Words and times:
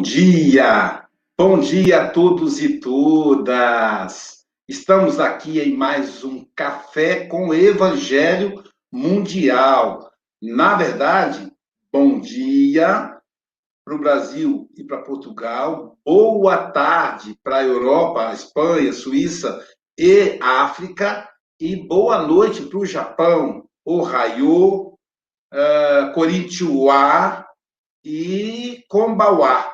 Bom 0.00 0.04
dia! 0.04 1.04
Bom 1.38 1.60
dia 1.60 2.04
a 2.04 2.08
todos 2.08 2.58
e 2.58 2.80
todas! 2.80 4.46
Estamos 4.66 5.20
aqui 5.20 5.60
em 5.60 5.76
mais 5.76 6.24
um 6.24 6.42
Café 6.56 7.26
com 7.26 7.52
Evangelho 7.52 8.64
Mundial. 8.90 10.10
Na 10.40 10.74
verdade, 10.74 11.52
bom 11.92 12.18
dia 12.18 13.14
para 13.84 13.94
o 13.94 13.98
Brasil 13.98 14.70
e 14.74 14.82
para 14.82 15.02
Portugal, 15.02 15.98
boa 16.02 16.70
tarde 16.70 17.38
para 17.44 17.58
a 17.58 17.64
Europa, 17.64 18.32
Espanha, 18.32 18.94
Suíça 18.94 19.62
e 19.98 20.38
África, 20.40 21.28
e 21.60 21.76
boa 21.76 22.26
noite 22.26 22.62
para 22.62 22.78
o 22.78 22.86
Japão, 22.86 23.68
Ohio, 23.84 24.94
uh, 25.52 26.10
e 28.02 28.82
Kombawa, 28.88 29.69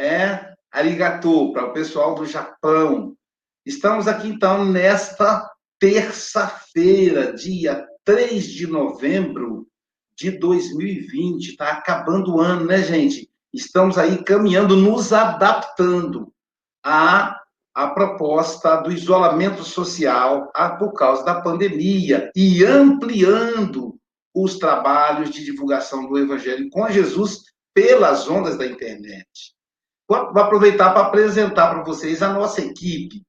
né? 0.00 0.54
Arigato, 0.72 1.52
para 1.52 1.66
o 1.66 1.72
pessoal 1.72 2.14
do 2.14 2.24
Japão. 2.24 3.14
Estamos 3.66 4.08
aqui, 4.08 4.28
então, 4.28 4.64
nesta 4.64 5.46
terça-feira, 5.78 7.34
dia 7.34 7.86
3 8.04 8.44
de 8.44 8.66
novembro 8.66 9.66
de 10.16 10.30
2020. 10.30 11.50
Está 11.50 11.72
acabando 11.72 12.36
o 12.36 12.40
ano, 12.40 12.64
né, 12.64 12.82
gente? 12.82 13.28
Estamos 13.52 13.98
aí 13.98 14.24
caminhando, 14.24 14.74
nos 14.74 15.12
adaptando 15.12 16.32
à, 16.82 17.38
à 17.74 17.88
proposta 17.88 18.76
do 18.76 18.90
isolamento 18.90 19.64
social 19.64 20.50
a, 20.54 20.70
por 20.70 20.94
causa 20.94 21.24
da 21.24 21.42
pandemia 21.42 22.30
e 22.34 22.64
ampliando 22.64 23.98
os 24.32 24.56
trabalhos 24.56 25.30
de 25.30 25.44
divulgação 25.44 26.08
do 26.08 26.16
Evangelho 26.16 26.70
com 26.70 26.88
Jesus 26.88 27.42
pelas 27.74 28.28
ondas 28.28 28.56
da 28.56 28.64
internet. 28.64 29.59
Vou 30.10 30.42
aproveitar 30.42 30.90
para 30.90 31.02
apresentar 31.02 31.70
para 31.70 31.84
vocês 31.84 32.20
a 32.20 32.32
nossa 32.32 32.60
equipe. 32.60 33.22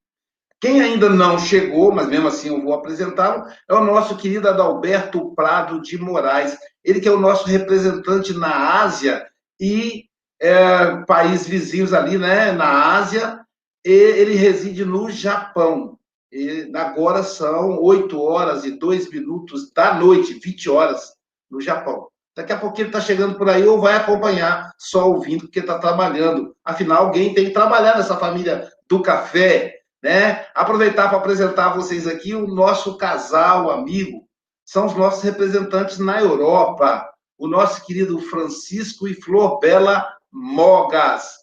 Quem 0.60 0.80
ainda 0.80 1.08
não 1.08 1.38
chegou, 1.38 1.92
mas 1.92 2.08
mesmo 2.08 2.26
assim 2.26 2.48
eu 2.48 2.60
vou 2.60 2.74
apresentá-lo, 2.74 3.44
é 3.68 3.74
o 3.74 3.84
nosso 3.84 4.16
querido 4.16 4.48
Adalberto 4.48 5.32
Prado 5.32 5.80
de 5.80 5.96
Moraes. 5.96 6.58
Ele 6.82 7.00
que 7.00 7.06
é 7.06 7.12
o 7.12 7.20
nosso 7.20 7.46
representante 7.46 8.32
na 8.32 8.82
Ásia 8.82 9.24
e 9.60 10.06
é, 10.40 10.96
países 11.06 11.46
vizinhos 11.46 11.94
ali, 11.94 12.18
né, 12.18 12.50
na 12.50 12.96
Ásia, 12.96 13.38
ele 13.84 14.34
reside 14.34 14.84
no 14.84 15.08
Japão. 15.08 15.96
E 16.32 16.68
agora 16.74 17.22
são 17.22 17.80
8 17.80 18.20
horas 18.20 18.64
e 18.64 18.72
2 18.72 19.08
minutos 19.08 19.70
da 19.72 19.94
noite, 19.94 20.34
20 20.34 20.68
horas 20.68 21.12
no 21.48 21.60
Japão. 21.60 22.08
Daqui 22.34 22.52
a 22.52 22.58
pouco 22.58 22.80
ele 22.80 22.88
está 22.88 23.00
chegando 23.00 23.34
por 23.36 23.48
aí 23.48 23.66
ou 23.66 23.80
vai 23.80 23.94
acompanhar 23.94 24.72
só 24.78 25.08
ouvindo, 25.08 25.42
porque 25.42 25.60
está 25.60 25.78
trabalhando. 25.78 26.56
Afinal, 26.64 27.04
alguém 27.06 27.34
tem 27.34 27.46
que 27.46 27.50
trabalhar 27.52 27.96
nessa 27.96 28.16
família 28.16 28.68
do 28.88 29.02
café, 29.02 29.74
né? 30.02 30.46
Aproveitar 30.54 31.08
para 31.08 31.18
apresentar 31.18 31.66
a 31.66 31.74
vocês 31.74 32.06
aqui 32.06 32.34
o 32.34 32.46
nosso 32.46 32.96
casal 32.96 33.70
amigo. 33.70 34.26
São 34.64 34.86
os 34.86 34.94
nossos 34.94 35.22
representantes 35.22 35.98
na 35.98 36.20
Europa. 36.20 37.06
O 37.36 37.46
nosso 37.46 37.84
querido 37.84 38.18
Francisco 38.18 39.06
e 39.06 39.14
Flor 39.14 39.58
Bela 39.58 40.06
Mogas. 40.32 41.34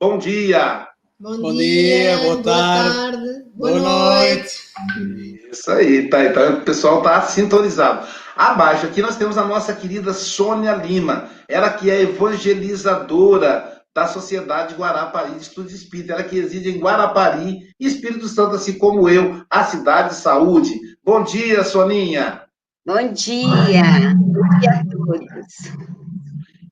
Bom 0.00 0.16
dia! 0.16 0.88
Bom, 1.20 1.36
Bom 1.36 1.52
dia, 1.52 2.16
dia, 2.16 2.18
boa, 2.18 2.42
tarde, 2.42 2.94
boa, 2.94 3.10
tarde, 3.10 3.44
boa, 3.54 3.70
boa 3.72 3.80
noite. 3.80 4.56
noite. 4.96 5.48
Isso 5.50 5.70
aí, 5.72 6.08
tá. 6.08 6.24
Então 6.24 6.58
o 6.58 6.60
pessoal 6.62 7.02
tá 7.02 7.20
sintonizado. 7.22 8.06
Abaixo 8.38 8.86
aqui 8.86 9.02
nós 9.02 9.16
temos 9.16 9.36
a 9.36 9.44
nossa 9.44 9.74
querida 9.74 10.14
Sônia 10.14 10.72
Lima, 10.76 11.28
ela 11.48 11.70
que 11.70 11.90
é 11.90 12.02
evangelizadora 12.02 13.82
da 13.92 14.06
Sociedade 14.06 14.76
Guarapari 14.76 15.32
de 15.32 15.42
Estudos 15.42 15.72
Espírita, 15.72 16.12
ela 16.12 16.22
que 16.22 16.40
reside 16.40 16.70
em 16.70 16.78
Guarapari, 16.78 17.62
Espírito 17.80 18.28
Santo, 18.28 18.54
assim 18.54 18.78
como 18.78 19.08
eu, 19.08 19.44
a 19.50 19.64
cidade 19.64 20.10
de 20.10 20.14
saúde. 20.20 20.72
Bom 21.04 21.24
dia, 21.24 21.64
Soninha. 21.64 22.42
Bom 22.86 23.12
dia. 23.12 24.14
Bom 24.14 24.58
dia 24.60 24.70
a 24.70 24.84
todos. 24.88 25.88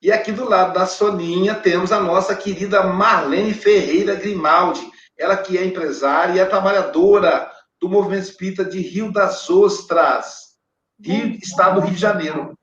E 0.01 0.09
aqui 0.09 0.31
do 0.31 0.47
lado 0.47 0.73
da 0.73 0.85
Soninha 0.85 1.53
temos 1.53 1.91
a 1.91 1.99
nossa 1.99 2.33
querida 2.33 2.83
Marlene 2.83 3.53
Ferreira 3.53 4.15
Grimaldi, 4.15 4.89
ela 5.19 5.35
que 5.35 5.57
é 5.57 5.65
empresária 5.65 6.35
e 6.35 6.39
é 6.39 6.45
trabalhadora 6.45 7.51
do 7.81 7.89
Movimento 7.89 8.23
Espírita 8.23 8.63
de 8.63 8.79
Rio 8.79 9.11
das 9.11 9.49
Ostras, 9.49 10.46
Estado 10.99 11.79
do 11.79 11.87
Rio 11.87 11.95
de 11.95 12.01
Janeiro. 12.01 12.57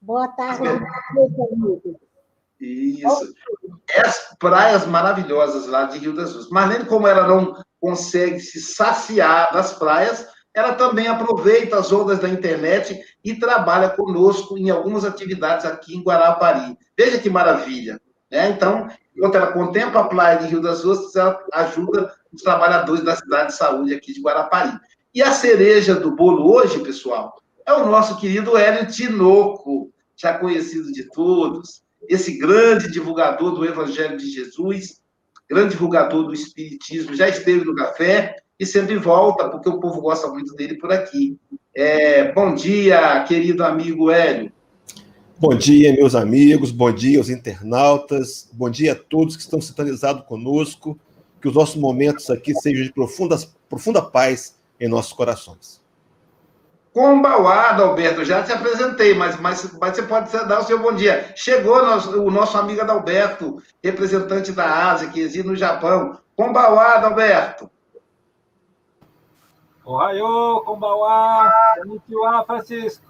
Boa 0.00 0.28
tarde, 0.28 0.62
meus 0.62 1.32
amigos. 1.52 1.96
Isso. 2.60 3.34
As 4.04 4.36
praias 4.38 4.86
maravilhosas 4.86 5.66
lá 5.66 5.84
de 5.84 5.98
Rio 5.98 6.14
das 6.14 6.30
Ostras. 6.30 6.50
Marlene, 6.50 6.84
como 6.86 7.06
ela 7.06 7.26
não 7.26 7.54
consegue 7.80 8.40
se 8.40 8.60
saciar 8.60 9.52
das 9.52 9.72
praias, 9.74 10.26
ela 10.52 10.74
também 10.74 11.06
aproveita 11.06 11.78
as 11.78 11.92
ondas 11.92 12.18
da 12.18 12.28
internet 12.28 13.00
e 13.24 13.38
trabalha 13.38 13.90
conosco 13.90 14.58
em 14.58 14.70
algumas 14.70 15.04
atividades 15.04 15.64
aqui 15.64 15.96
em 15.96 16.02
Guarapari. 16.02 16.76
Veja 16.96 17.18
que 17.18 17.30
maravilha. 17.30 18.00
Né? 18.30 18.50
Então, 18.50 18.88
enquanto 19.16 19.36
ela 19.36 19.52
contempla 19.52 20.00
a 20.00 20.08
praia 20.08 20.38
de 20.38 20.48
Rio 20.48 20.60
das 20.60 20.84
Ostras, 20.84 21.14
ela 21.14 21.44
ajuda 21.54 22.12
os 22.32 22.42
trabalhadores 22.42 23.04
da 23.04 23.14
cidade 23.14 23.48
de 23.48 23.54
saúde 23.54 23.94
aqui 23.94 24.12
de 24.12 24.20
Guarapari. 24.20 24.76
E 25.14 25.22
a 25.22 25.30
cereja 25.32 25.94
do 25.94 26.14
bolo 26.14 26.52
hoje, 26.52 26.80
pessoal, 26.80 27.40
é 27.68 27.72
o 27.74 27.86
nosso 27.86 28.16
querido 28.18 28.56
Hélio 28.56 28.90
Tinoco, 28.90 29.92
já 30.16 30.38
conhecido 30.38 30.90
de 30.90 31.04
todos, 31.10 31.82
esse 32.08 32.38
grande 32.38 32.90
divulgador 32.90 33.54
do 33.54 33.64
Evangelho 33.64 34.16
de 34.16 34.30
Jesus, 34.30 35.02
grande 35.46 35.72
divulgador 35.72 36.24
do 36.24 36.32
Espiritismo, 36.32 37.14
já 37.14 37.28
esteve 37.28 37.66
no 37.66 37.74
café 37.74 38.36
e 38.58 38.64
sempre 38.64 38.96
volta, 38.96 39.50
porque 39.50 39.68
o 39.68 39.78
povo 39.78 40.00
gosta 40.00 40.28
muito 40.28 40.54
dele 40.54 40.78
por 40.78 40.90
aqui. 40.90 41.38
É, 41.74 42.32
bom 42.32 42.54
dia, 42.54 43.22
querido 43.24 43.62
amigo 43.62 44.10
Hélio. 44.10 44.50
Bom 45.38 45.54
dia, 45.54 45.92
meus 45.92 46.14
amigos, 46.14 46.70
bom 46.70 46.90
dia 46.90 47.18
aos 47.18 47.28
internautas, 47.28 48.48
bom 48.50 48.70
dia 48.70 48.92
a 48.92 48.96
todos 48.96 49.36
que 49.36 49.42
estão 49.42 49.60
sintonizados 49.60 50.24
conosco, 50.24 50.98
que 51.40 51.46
os 51.46 51.54
nossos 51.54 51.76
momentos 51.76 52.30
aqui 52.30 52.54
sejam 52.54 52.82
de 52.82 52.92
profunda, 52.92 53.36
profunda 53.68 54.00
paz 54.00 54.56
em 54.80 54.88
nossos 54.88 55.12
corações. 55.12 55.86
Combauá, 56.92 57.70
Adalberto, 57.70 58.24
já 58.24 58.42
te 58.42 58.52
apresentei, 58.52 59.14
mas, 59.14 59.38
mas, 59.38 59.72
mas 59.78 59.94
você 59.94 60.02
pode 60.02 60.32
dar 60.46 60.60
o 60.60 60.64
seu 60.64 60.78
bom 60.78 60.92
dia. 60.92 61.32
Chegou 61.36 61.84
nosso, 61.84 62.22
o 62.22 62.30
nosso 62.30 62.56
amigo 62.58 62.80
Adalberto, 62.80 63.62
representante 63.82 64.52
da 64.52 64.90
Ásia, 64.90 65.08
que 65.08 65.22
reside 65.22 65.46
no 65.46 65.54
Japão. 65.54 66.18
Combauá, 66.34 66.94
Adalberto. 66.94 67.70
Ohio, 69.84 70.60
Kombawa, 70.66 71.50
Konnichiwa, 71.78 72.44
Francisco. 72.44 73.06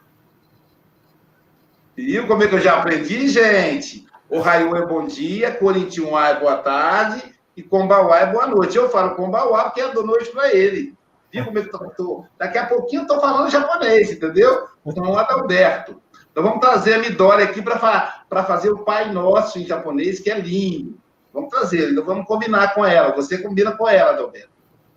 Viu 1.97 2.27
como 2.29 2.45
é 2.45 2.47
que 2.47 2.55
eu 2.55 2.61
já 2.61 2.77
aprendi, 2.77 3.27
gente? 3.29 4.07
Ohio 4.31 4.77
é 4.77 4.87
bom 4.87 5.05
dia, 5.07 5.51
Konnichiwa 5.51 6.29
é 6.29 6.39
boa 6.39 6.59
tarde 6.59 7.35
e 7.57 7.63
Kombawa 7.65 8.19
é 8.19 8.27
boa 8.27 8.47
noite. 8.47 8.77
Eu 8.77 8.89
falo 8.89 9.17
Kombawa 9.17 9.65
porque 9.65 9.81
é 9.81 9.93
boa 9.93 10.07
noite 10.07 10.31
para 10.31 10.55
ele. 10.55 10.97
Viu 11.33 11.45
como 11.45 11.59
eu 11.59 11.91
tô? 11.97 12.25
Daqui 12.39 12.59
a 12.59 12.67
pouquinho 12.67 13.03
eu 13.03 13.07
tô 13.07 13.21
falando 13.21 13.51
japonês, 13.51 14.11
entendeu? 14.11 14.67
Então, 14.85 15.17
Adalberto. 15.17 16.01
Então 16.31 16.43
vamos 16.43 16.61
trazer 16.61 16.95
a 16.95 16.99
Midori 16.99 17.43
aqui 17.43 17.61
para 17.61 18.45
fazer 18.45 18.71
o 18.71 18.85
Pai 18.85 19.13
Nosso 19.13 19.59
em 19.59 19.67
japonês, 19.67 20.21
que 20.21 20.31
é 20.31 20.39
lindo. 20.39 20.99
Vamos 21.33 21.51
trazer, 21.51 21.91
então 21.91 22.05
vamos 22.05 22.27
combinar 22.27 22.75
com 22.75 22.85
ela. 22.85 23.15
Você 23.15 23.39
combina 23.39 23.73
com 23.73 23.89
ela, 23.89 24.13
Adalberto. 24.13 24.51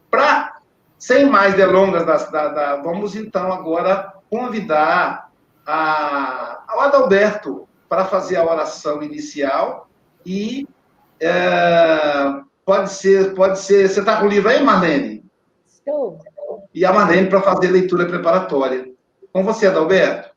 Para 0.09 0.61
sem 0.97 1.25
mais 1.25 1.55
delongas, 1.55 2.05
da, 2.05 2.17
da, 2.17 2.47
da, 2.49 2.75
vamos 2.75 3.15
então 3.15 3.51
agora 3.51 4.13
convidar 4.29 5.31
a, 5.65 6.63
ao 6.67 6.81
Adalberto 6.81 7.67
para 7.89 8.05
fazer 8.05 8.35
a 8.35 8.45
oração 8.45 9.01
inicial 9.01 9.89
e 10.23 10.67
é, 11.19 12.41
pode 12.63 12.91
ser, 12.91 13.33
pode 13.33 13.59
ser. 13.59 13.89
Você 13.89 13.99
está 13.99 14.17
com 14.19 14.27
o 14.27 14.29
livro 14.29 14.49
aí, 14.49 14.63
Marlene? 14.63 15.20
Estou. 15.85 16.19
E 16.73 16.85
a 16.85 16.93
Marlene 16.93 17.29
para 17.29 17.41
fazer 17.41 17.69
leitura 17.69 18.05
preparatória. 18.05 18.91
Com 19.33 19.43
você, 19.43 19.67
Adalberto. 19.67 20.29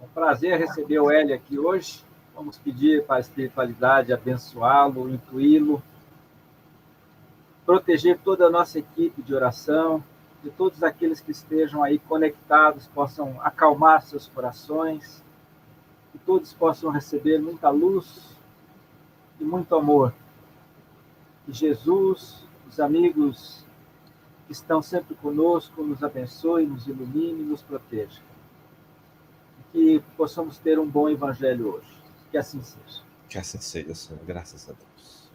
É 0.00 0.04
um 0.04 0.08
prazer 0.08 0.58
receber 0.58 0.98
o 0.98 1.10
Hélio 1.10 1.34
aqui 1.34 1.58
hoje. 1.58 2.04
Vamos 2.34 2.58
pedir 2.58 3.04
para 3.04 3.16
a 3.16 3.20
espiritualidade 3.20 4.12
abençoá-lo, 4.12 5.08
incluí-lo 5.08 5.82
proteger 7.64 8.18
toda 8.22 8.46
a 8.46 8.50
nossa 8.50 8.78
equipe 8.78 9.20
de 9.20 9.34
oração, 9.34 10.02
de 10.42 10.50
todos 10.50 10.84
aqueles 10.84 11.18
que 11.18 11.32
estejam 11.32 11.82
aí 11.82 11.98
conectados 11.98 12.86
possam 12.86 13.40
acalmar 13.40 14.02
seus 14.02 14.28
corações, 14.28 15.24
que 16.12 16.18
todos 16.18 16.52
possam 16.52 16.90
receber 16.90 17.40
muita 17.40 17.68
luz 17.68 18.36
e 19.40 19.44
muito 19.44 19.74
amor. 19.74 20.14
Que 21.46 21.52
Jesus, 21.52 22.44
os 22.68 22.78
amigos 22.78 23.64
que 24.46 24.52
estão 24.52 24.82
sempre 24.82 25.14
conosco, 25.14 25.82
nos 25.82 26.02
abençoe, 26.02 26.66
nos 26.66 26.86
ilumine, 26.86 27.42
nos 27.42 27.62
proteja. 27.62 28.20
Que 29.72 30.02
possamos 30.16 30.58
ter 30.58 30.78
um 30.78 30.86
bom 30.86 31.08
evangelho 31.08 31.74
hoje. 31.74 31.96
Que 32.30 32.36
assim 32.36 32.62
seja. 32.62 33.02
Que 33.28 33.38
assim 33.38 33.60
seja, 33.60 33.94
Senhor. 33.94 34.20
Graças 34.26 34.68
a 34.68 34.72
Deus. 34.72 35.30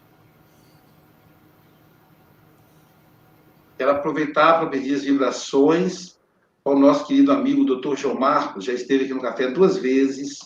Quero 3.76 3.90
aproveitar 3.90 4.60
para 4.60 4.68
pedir 4.68 4.94
as 4.94 5.02
vibrações 5.02 6.16
ao 6.64 6.78
nosso 6.78 7.06
querido 7.06 7.32
amigo 7.32 7.64
Dr. 7.64 7.96
João 7.96 8.18
Marcos, 8.18 8.64
já 8.64 8.72
esteve 8.72 9.04
aqui 9.04 9.14
no 9.14 9.20
café 9.20 9.48
duas 9.48 9.76
vezes. 9.76 10.38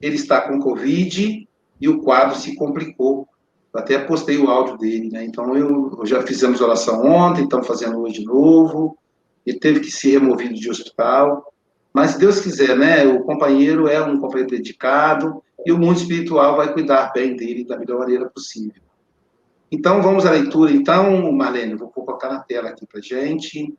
Ele 0.00 0.14
está 0.14 0.40
com 0.48 0.58
Covid 0.58 1.46
e 1.80 1.88
o 1.88 2.00
quadro 2.00 2.38
se 2.38 2.54
complicou. 2.56 3.28
Até 3.72 3.98
postei 3.98 4.36
o 4.36 4.50
áudio 4.50 4.76
dele, 4.78 5.10
né? 5.10 5.24
Então, 5.24 5.56
eu, 5.56 5.96
eu 5.98 6.06
já 6.06 6.22
fizemos 6.22 6.60
oração 6.60 7.06
ontem, 7.06 7.44
estamos 7.44 7.66
fazendo 7.66 8.00
hoje 8.00 8.20
de 8.20 8.24
novo. 8.24 8.98
Ele 9.46 9.58
teve 9.58 9.80
que 9.80 9.90
ser 9.90 10.18
removido 10.18 10.54
de 10.54 10.68
hospital. 10.68 11.52
Mas, 11.92 12.12
se 12.12 12.18
Deus 12.18 12.40
quiser, 12.40 12.76
né? 12.76 13.06
O 13.06 13.22
companheiro 13.22 13.86
é 13.86 14.02
um 14.02 14.18
companheiro 14.18 14.50
dedicado 14.50 15.42
e 15.64 15.70
o 15.70 15.78
mundo 15.78 15.98
espiritual 15.98 16.56
vai 16.56 16.72
cuidar 16.72 17.12
bem 17.12 17.36
dele 17.36 17.64
da 17.64 17.78
melhor 17.78 18.00
maneira 18.00 18.28
possível. 18.28 18.82
Então, 19.70 20.02
vamos 20.02 20.26
à 20.26 20.32
leitura. 20.32 20.72
Então, 20.72 21.30
Marlene, 21.30 21.74
vou 21.74 21.88
colocar 21.88 22.28
na 22.28 22.40
tela 22.40 22.70
aqui 22.70 22.84
para 22.86 23.00
gente. 23.00 23.72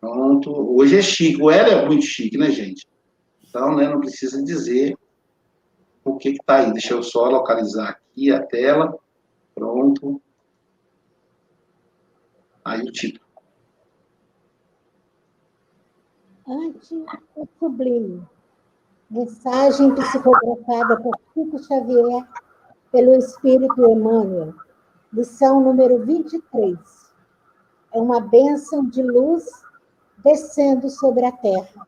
Pronto. 0.00 0.52
Hoje 0.52 0.98
é 0.98 1.02
chique. 1.02 1.42
O 1.42 1.50
Hélio 1.50 1.72
é 1.72 1.86
muito 1.86 2.04
chique, 2.04 2.38
né, 2.38 2.50
gente? 2.50 2.86
Então, 3.48 3.74
né, 3.74 3.88
não 3.88 4.00
precisa 4.00 4.42
dizer 4.42 4.96
o 6.04 6.16
que 6.16 6.30
está 6.30 6.56
aí. 6.56 6.72
Deixa 6.72 6.94
eu 6.94 7.02
só 7.02 7.28
localizar 7.28 7.90
aqui 7.90 8.30
a 8.30 8.44
tela. 8.44 8.96
Pronto. 9.54 10.20
Aí 12.64 12.80
o 12.80 12.92
título. 12.92 13.24
Ante 16.46 17.04
o 17.34 17.48
sublime. 17.58 18.26
Mensagem 19.10 19.94
psicografada 19.94 21.00
por 21.00 21.14
Chico 21.32 21.58
Xavier 21.58 22.28
pelo 22.90 23.14
Espírito 23.16 23.80
Emmanuel. 23.86 24.54
Lição 25.12 25.60
número 25.60 26.04
23. 26.04 26.78
É 27.92 27.98
uma 27.98 28.20
bênção 28.20 28.84
de 28.84 29.02
luz 29.02 29.44
descendo 30.18 30.90
sobre 30.90 31.24
a 31.24 31.32
terra. 31.32 31.86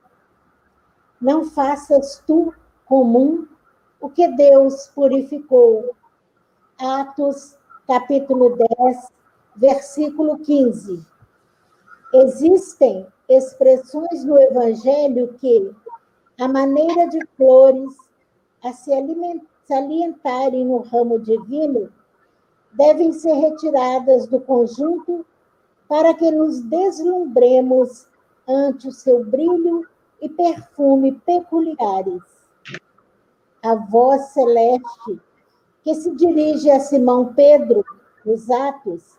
Não 1.20 1.44
faças 1.44 2.22
tu 2.26 2.54
comum 2.84 3.46
o 4.00 4.08
que 4.08 4.28
Deus 4.28 4.88
purificou. 4.94 5.94
Atos, 6.78 7.56
capítulo 7.86 8.56
10, 8.78 9.08
versículo 9.56 10.38
15. 10.38 11.04
Existem 12.14 13.06
expressões 13.28 14.24
no 14.24 14.38
Evangelho 14.38 15.34
que, 15.40 15.74
a 16.38 16.46
maneira 16.46 17.08
de 17.08 17.24
flores 17.36 17.94
a 18.62 18.72
se 18.72 18.92
alimentarem 18.92 20.64
no 20.64 20.78
ramo 20.78 21.18
divino, 21.18 21.90
devem 22.72 23.12
ser 23.12 23.32
retiradas 23.32 24.26
do 24.26 24.40
conjunto 24.40 25.24
para 25.88 26.12
que 26.14 26.30
nos 26.30 26.60
deslumbremos 26.62 28.06
ante 28.46 28.88
o 28.88 28.92
seu 28.92 29.24
brilho 29.24 29.86
e 30.20 30.28
perfume 30.28 31.12
peculiares. 31.12 32.35
A 33.62 33.74
voz 33.74 34.22
celeste, 34.26 35.20
que 35.82 35.94
se 35.94 36.10
dirige 36.14 36.70
a 36.70 36.80
Simão 36.80 37.34
Pedro 37.34 37.84
nos 38.24 38.50
Atos, 38.50 39.16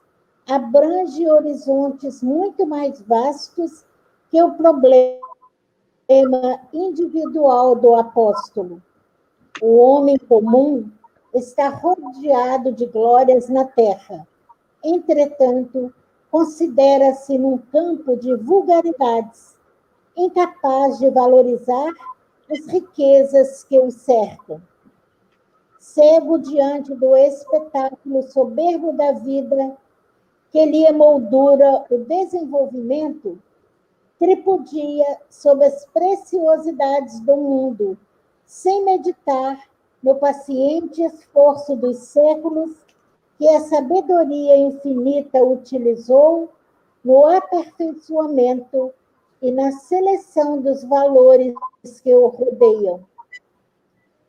abrange 0.50 1.30
horizontes 1.30 2.24
muito 2.24 2.66
mais 2.66 3.01
vastos 3.01 3.86
que 4.30 4.42
o 4.42 4.54
problema 4.54 5.19
individual 6.74 7.75
do 7.75 7.95
apóstolo. 7.95 8.81
O 9.62 9.78
homem 9.78 10.18
comum 10.18 10.90
está 11.33 11.69
rodeado 11.69 12.72
de 12.72 12.86
glórias 12.86 13.50
na 13.50 13.66
terra. 13.66 14.28
Entretanto, 14.83 15.94
considera-se 16.31 17.38
num 17.38 17.57
campo 17.57 18.16
de 18.16 18.36
vulgaridades, 18.36 19.56
incapaz 20.16 21.00
de 21.00 21.10
valorizar 21.10 21.92
as 22.50 22.66
riquezas 22.68 23.64
que 23.64 23.78
o 23.80 23.92
cercam. 23.92 24.62
Cego 25.80 26.38
diante 26.38 26.94
do 26.94 27.16
espetáculo 27.16 28.24
soberbo 28.24 28.94
da 28.94 29.12
vida, 29.14 29.78
que 30.52 30.66
lhe 30.66 30.86
emoldura 30.86 31.86
o 31.90 31.98
desenvolvimento, 32.00 33.40
tripudia 34.20 35.18
sobre 35.30 35.66
as 35.66 35.86
preciosidades 35.86 37.20
do 37.20 37.36
mundo, 37.38 37.98
sem 38.46 38.84
meditar 38.84 39.62
no 40.02 40.16
paciente 40.16 41.04
esforço 41.04 41.76
dos 41.76 41.98
séculos 41.98 42.72
que 43.38 43.48
a 43.50 43.60
sabedoria 43.62 44.58
infinita 44.58 45.44
utilizou 45.44 46.50
no 47.04 47.26
aperfeiçoamento 47.26 48.94
e 49.42 49.51
na 49.51 49.72
seleção 49.72 50.62
dos 50.62 50.84
valores 50.84 51.54
que 52.04 52.13
o 52.13 52.28
rodeiam. 52.28 53.06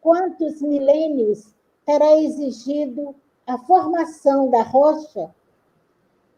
Quantos 0.01 0.61
milênios 0.61 1.55
terá 1.85 2.17
exigido 2.17 3.15
a 3.47 3.59
formação 3.59 4.51
da 4.51 4.63
rocha? 4.63 5.35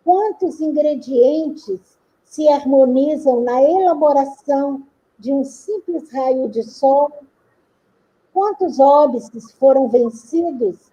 Quantos 0.04 0.60
ingredientes 0.60 1.98
se 2.24 2.48
harmonizam 2.48 3.42
na 3.42 3.62
elaboração 3.62 4.82
de 5.18 5.32
um 5.32 5.44
simples 5.44 6.10
raio 6.12 6.48
de 6.48 6.62
sol? 6.62 7.12
Quantos 8.32 8.78
óbices 8.78 9.52
foram 9.52 9.88
vencidos 9.88 10.90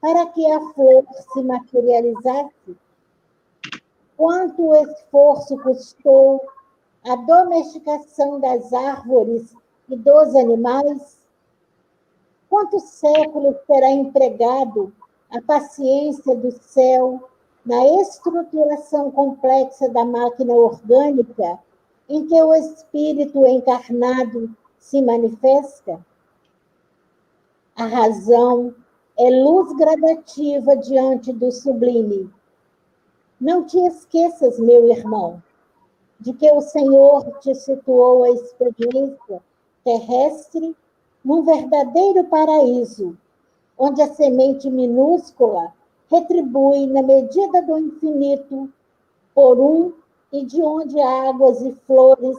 para 0.00 0.26
que 0.26 0.50
a 0.50 0.60
flor 0.72 1.04
se 1.32 1.42
materializasse? 1.42 2.76
Quanto 4.16 4.74
esforço 4.74 5.56
custou 5.58 6.42
a 7.08 7.16
domesticação 7.16 8.38
das 8.38 8.70
árvores 8.70 9.54
e 9.88 9.96
dos 9.96 10.36
animais? 10.36 11.16
Quantos 12.50 12.82
séculos 12.82 13.56
terá 13.66 13.90
empregado 13.90 14.92
a 15.30 15.40
paciência 15.40 16.36
do 16.36 16.52
céu 16.62 17.30
na 17.64 17.82
estruturação 18.02 19.10
complexa 19.10 19.88
da 19.88 20.04
máquina 20.04 20.52
orgânica 20.52 21.58
em 22.10 22.26
que 22.26 22.42
o 22.42 22.54
espírito 22.54 23.46
encarnado 23.46 24.54
se 24.78 25.00
manifesta? 25.00 26.04
A 27.74 27.86
razão 27.86 28.74
é 29.18 29.30
luz 29.30 29.74
gradativa 29.76 30.76
diante 30.76 31.32
do 31.32 31.50
sublime. 31.50 32.30
Não 33.40 33.64
te 33.64 33.78
esqueças, 33.78 34.58
meu 34.58 34.90
irmão, 34.90 35.42
de 36.20 36.32
que 36.32 36.50
o 36.50 36.60
Senhor 36.60 37.38
te 37.40 37.54
situou 37.54 38.24
a 38.24 38.30
experiência 38.30 39.42
terrestre 39.84 40.76
num 41.24 41.42
verdadeiro 41.42 42.24
paraíso, 42.24 43.16
onde 43.78 44.02
a 44.02 44.12
semente 44.14 44.68
minúscula 44.70 45.72
retribui 46.10 46.86
na 46.86 47.02
medida 47.02 47.62
do 47.62 47.78
infinito 47.78 48.72
por 49.34 49.58
um 49.60 49.92
e 50.32 50.44
de 50.44 50.60
onde 50.62 51.00
águas 51.00 51.60
e 51.62 51.72
flores, 51.86 52.38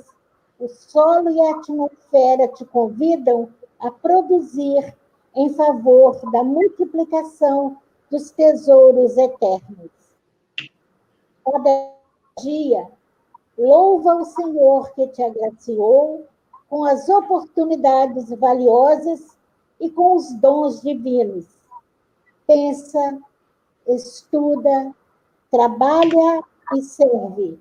o 0.59 0.67
solo 0.67 1.29
e 1.29 1.41
a 1.41 1.51
atmosfera 1.51 2.48
te 2.50 2.65
convidam 2.65 3.50
a 3.79 3.89
produzir 3.89 4.93
em 5.36 5.50
favor 5.53 6.19
da 6.31 6.43
multiplicação 6.43 7.77
dos 8.12 8.31
tesouros 8.31 9.17
eternos. 9.17 9.91
Cada 11.45 11.93
dia, 12.41 12.88
louva 13.59 14.15
o 14.15 14.25
Senhor 14.25 14.89
que 14.93 15.05
te 15.09 15.21
agraciou 15.21 16.25
com 16.69 16.85
as 16.85 17.09
oportunidades 17.09 18.29
valiosas 18.29 19.37
e 19.81 19.89
com 19.89 20.15
os 20.15 20.33
dons 20.35 20.81
divinos. 20.81 21.45
Pensa, 22.47 23.19
estuda, 23.85 24.95
trabalha 25.51 26.41
e 26.73 26.81
serve. 26.81 27.59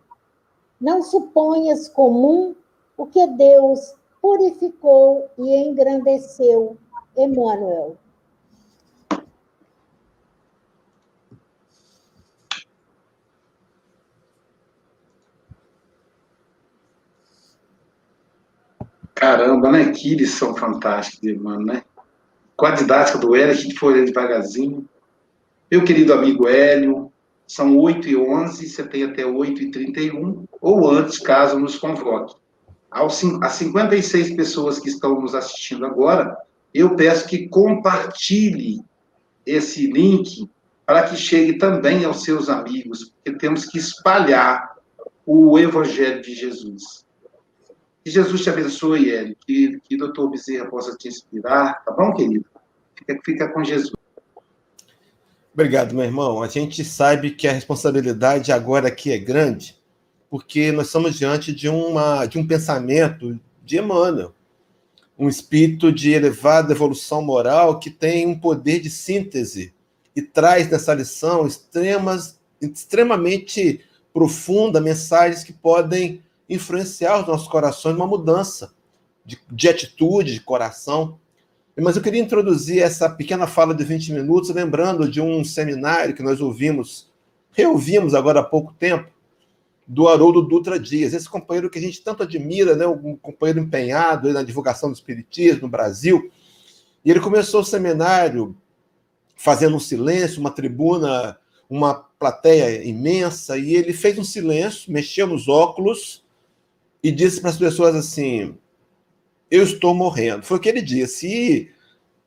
Não 0.81 1.03
suponhas 1.03 1.89
comum 1.89 2.55
o 2.97 3.07
que 3.07 3.27
Deus 3.27 3.95
purificou 4.23 5.29
e 5.37 5.57
engrandeceu 5.57 6.77
Emmanuel. 7.17 7.97
Caramba, 19.29 19.71
né? 19.71 19.93
Que 19.93 20.15
lição 20.15 20.57
fantástica, 20.57 21.39
mano, 21.39 21.67
né? 21.67 21.83
Com 22.57 22.65
a 22.65 22.71
didática 22.71 23.19
do 23.19 23.37
Hélio, 23.37 23.53
a 23.53 23.55
gente 23.55 23.75
foi 23.75 24.03
devagarzinho. 24.03 24.89
Meu 25.71 25.85
querido 25.85 26.15
amigo 26.15 26.49
Hélio, 26.49 27.13
são 27.47 27.77
8 27.77 28.09
e 28.09 28.17
11 28.17 28.67
você 28.67 28.83
tem 28.85 29.05
até 29.05 29.27
8 29.27 29.65
e 29.65 29.71
31 29.71 30.47
ou 30.63 30.91
antes, 30.91 31.19
caso 31.19 31.59
nos 31.59 31.77
convoque. 31.77 32.37
As 32.91 33.53
56 33.53 34.35
pessoas 34.35 34.79
que 34.79 34.89
estão 34.89 35.21
nos 35.21 35.35
assistindo 35.35 35.85
agora, 35.85 36.35
eu 36.73 36.97
peço 36.97 37.29
que 37.29 37.51
compartilhe 37.51 38.81
esse 39.45 39.93
link 39.93 40.49
para 40.87 41.03
que 41.03 41.17
chegue 41.17 41.59
também 41.59 42.03
aos 42.07 42.23
seus 42.23 42.49
amigos, 42.49 43.13
porque 43.13 43.39
temos 43.39 43.67
que 43.67 43.77
espalhar 43.77 44.75
o 45.27 45.59
Evangelho 45.59 46.23
de 46.23 46.35
Jesus. 46.35 47.07
Que 48.05 48.11
Jesus 48.11 48.43
te 48.43 48.51
abençoe, 48.51 49.11
Hélio, 49.11 49.37
que, 49.47 49.81
que 49.85 49.95
o 49.97 49.99
doutor 49.99 50.31
Bezerra 50.31 50.67
possa 50.67 50.97
te 50.97 51.09
inspirar, 51.09 51.85
tá 51.85 51.93
bom, 51.93 52.13
querido? 52.15 52.45
Fica, 52.97 53.21
fica 53.25 53.49
com 53.49 53.65
Jesus. 53.65 53.93
Obrigado, 55.53 55.95
meu 55.95 56.05
irmão. 56.05 56.43
A 56.43 56.49
gente 56.49 56.85
sabe 56.85 57.33
que 57.33 57.49
a 57.49 57.53
responsabilidade 57.53 58.53
agora 58.53 58.89
aqui 58.89 59.11
é 59.11 59.19
grande, 59.19 59.77
porque 60.31 60.71
nós 60.71 60.87
estamos 60.87 61.19
diante 61.19 61.53
de, 61.53 61.69
uma, 61.69 62.27
de 62.27 62.39
um 62.39 62.47
pensamento 62.47 63.39
de 63.65 63.79
Emmanuel, 63.79 64.33
um 65.19 65.29
espírito 65.29 65.93
de 65.93 66.13
elevada 66.13 66.73
evolução 66.73 67.21
moral 67.21 67.81
que 67.81 67.91
tem 67.91 68.27
um 68.27 68.39
poder 68.39 68.79
de 68.81 68.89
síntese 68.89 69.75
e 70.15 70.23
traz 70.23 70.71
nessa 70.71 70.95
lição 70.95 71.47
extremas, 71.47 72.39
extremamente 72.61 73.81
profunda 74.13 74.81
mensagens 74.81 75.43
que 75.43 75.53
podem 75.53 76.23
influenciar 76.49 77.21
os 77.21 77.27
nossos 77.27 77.49
corações 77.49 77.95
numa 77.95 78.07
mudança 78.07 78.73
de, 79.25 79.39
de 79.51 79.69
atitude, 79.69 80.35
de 80.35 80.41
coração. 80.41 81.19
Mas 81.77 81.97
eu 81.97 82.03
queria 82.03 82.21
introduzir 82.21 82.83
essa 82.83 83.09
pequena 83.09 83.47
fala 83.47 83.75
de 83.75 83.85
20 83.85 84.13
minutos, 84.13 84.51
lembrando 84.51 85.09
de 85.09 85.21
um 85.21 85.45
seminário 85.45 86.15
que 86.15 86.23
nós 86.23 86.41
ouvimos, 86.41 87.13
reouvimos 87.53 88.15
agora 88.15 88.41
há 88.41 88.45
pouco 88.45 88.73
tempo, 88.73 89.11
do 89.87 90.07
Haroldo 90.07 90.43
Dutra 90.43 90.79
Dias, 90.79 91.15
esse 91.15 91.29
companheiro 91.29 91.71
que 91.71 91.79
a 91.79 91.83
gente 91.83 92.03
tanto 92.03 92.23
admira, 92.23 92.77
né, 92.77 92.87
um 92.87 93.17
companheiro 93.17 93.61
empenhado 93.61 94.31
na 94.35 94.43
divulgação 94.43 94.91
do 94.91 94.95
espiritismo 94.95 95.63
no 95.63 95.69
Brasil. 95.69 96.31
E 97.03 97.11
ele 97.11 97.21
começou 97.21 97.63
o 97.63 97.65
seminário 97.65 98.55
fazendo 99.35 99.77
um 99.77 99.81
silêncio, 99.81 100.41
uma 100.41 100.51
tribuna, 100.51 101.39
uma 101.71 101.95
plateia 101.95 102.85
imensa, 102.87 103.57
e 103.57 103.75
ele 103.75 103.95
fez 103.95 104.19
um 104.19 104.25
silêncio, 104.25 104.93
mexeu 104.93 105.27
nos 105.27 105.49
óculos 105.49 106.23
e 107.03 107.11
disse 107.13 107.41
para 107.41 107.51
as 107.51 107.59
pessoas 107.59 107.95
assim: 107.95 108.57
Eu 109.51 109.63
estou 109.63 109.95
morrendo. 109.95 110.45
Foi 110.45 110.57
o 110.57 110.61
que 110.61 110.69
ele 110.69 110.83
disse. 110.83 111.27
E 111.27 111.71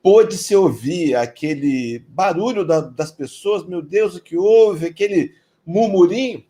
pôde-se 0.01 0.55
ouvir 0.55 1.15
aquele 1.15 1.99
barulho 2.09 2.65
da, 2.65 2.81
das 2.81 3.11
pessoas, 3.11 3.65
meu 3.65 3.81
Deus, 3.81 4.15
o 4.15 4.21
que 4.21 4.37
houve, 4.37 4.87
aquele 4.87 5.35
murmurinho. 5.65 6.43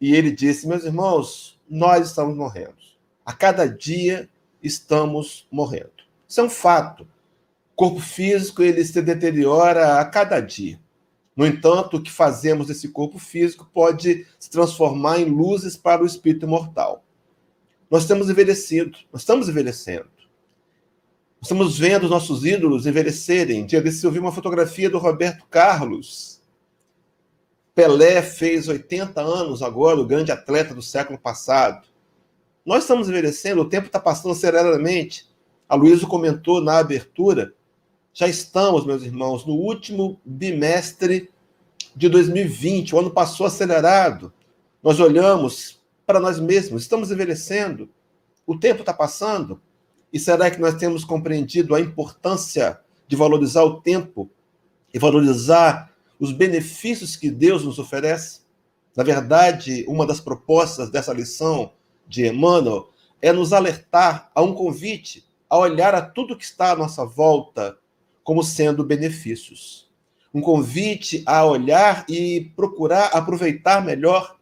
E 0.00 0.14
ele 0.14 0.30
disse: 0.30 0.66
Meus 0.66 0.84
irmãos, 0.84 1.58
nós 1.68 2.08
estamos 2.08 2.36
morrendo. 2.36 2.76
A 3.24 3.32
cada 3.32 3.66
dia 3.66 4.28
estamos 4.62 5.46
morrendo. 5.50 5.90
Isso 6.26 6.40
é 6.40 6.44
um 6.44 6.50
fato. 6.50 7.02
O 7.72 7.76
corpo 7.76 8.00
físico 8.00 8.62
ele 8.62 8.84
se 8.84 9.00
deteriora 9.00 10.00
a 10.00 10.04
cada 10.04 10.40
dia. 10.40 10.80
No 11.36 11.46
entanto, 11.46 11.96
o 11.96 12.02
que 12.02 12.10
fazemos 12.10 12.66
desse 12.66 12.88
corpo 12.88 13.18
físico 13.18 13.68
pode 13.72 14.26
se 14.40 14.50
transformar 14.50 15.20
em 15.20 15.26
luzes 15.26 15.76
para 15.76 16.02
o 16.02 16.06
espírito 16.06 16.46
imortal. 16.46 17.04
Nós 17.90 18.06
temos 18.06 18.28
envelhecido, 18.28 18.98
nós 19.12 19.22
estamos 19.22 19.48
envelhecendo. 19.48 20.08
Estamos 21.40 21.78
vendo 21.78 22.04
os 22.04 22.10
nossos 22.10 22.44
ídolos 22.44 22.86
envelhecerem. 22.86 23.64
Dia 23.64 23.80
desse 23.80 24.04
eu 24.04 24.10
vi 24.10 24.18
uma 24.18 24.32
fotografia 24.32 24.90
do 24.90 24.98
Roberto 24.98 25.46
Carlos, 25.48 26.38
Pelé 27.78 28.20
fez 28.22 28.66
80 28.66 29.20
anos 29.20 29.62
agora, 29.62 30.00
o 30.00 30.04
grande 30.04 30.32
atleta 30.32 30.74
do 30.74 30.82
século 30.82 31.16
passado. 31.16 31.86
Nós 32.66 32.82
estamos 32.82 33.08
envelhecendo, 33.08 33.60
o 33.62 33.68
tempo 33.68 33.86
está 33.86 34.00
passando 34.00 34.32
aceleradamente. 34.32 35.28
A 35.68 35.76
Luísa 35.76 36.04
comentou 36.04 36.60
na 36.60 36.78
abertura. 36.78 37.54
Já 38.12 38.26
estamos, 38.26 38.84
meus 38.84 39.04
irmãos, 39.04 39.46
no 39.46 39.52
último 39.52 40.20
bimestre 40.24 41.30
de 41.94 42.08
2020. 42.08 42.96
O 42.96 42.98
ano 42.98 43.12
passou 43.12 43.46
acelerado. 43.46 44.32
Nós 44.82 44.98
olhamos 44.98 45.77
para 46.08 46.18
nós 46.18 46.40
mesmos, 46.40 46.80
estamos 46.84 47.10
envelhecendo. 47.10 47.90
O 48.46 48.58
tempo 48.58 48.80
está 48.80 48.94
passando. 48.94 49.60
E 50.10 50.18
será 50.18 50.50
que 50.50 50.58
nós 50.58 50.76
temos 50.76 51.04
compreendido 51.04 51.74
a 51.74 51.80
importância 51.82 52.80
de 53.06 53.14
valorizar 53.14 53.62
o 53.64 53.82
tempo 53.82 54.30
e 54.92 54.98
valorizar 54.98 55.92
os 56.18 56.32
benefícios 56.32 57.14
que 57.14 57.30
Deus 57.30 57.62
nos 57.62 57.78
oferece. 57.78 58.40
Na 58.96 59.04
verdade, 59.04 59.84
uma 59.86 60.06
das 60.06 60.18
propostas 60.18 60.88
dessa 60.88 61.12
lição 61.12 61.72
de 62.06 62.26
Emmanuel 62.26 62.88
é 63.20 63.30
nos 63.30 63.52
alertar 63.52 64.30
a 64.34 64.40
um 64.40 64.54
convite 64.54 65.28
a 65.46 65.58
olhar 65.58 65.94
a 65.94 66.00
tudo 66.00 66.38
que 66.38 66.44
está 66.44 66.72
à 66.72 66.76
nossa 66.76 67.04
volta 67.04 67.76
como 68.24 68.42
sendo 68.42 68.82
benefícios. 68.82 69.90
Um 70.32 70.40
convite 70.40 71.22
a 71.26 71.44
olhar 71.44 72.06
e 72.08 72.50
procurar 72.56 73.08
aproveitar 73.08 73.84
melhor. 73.84 74.37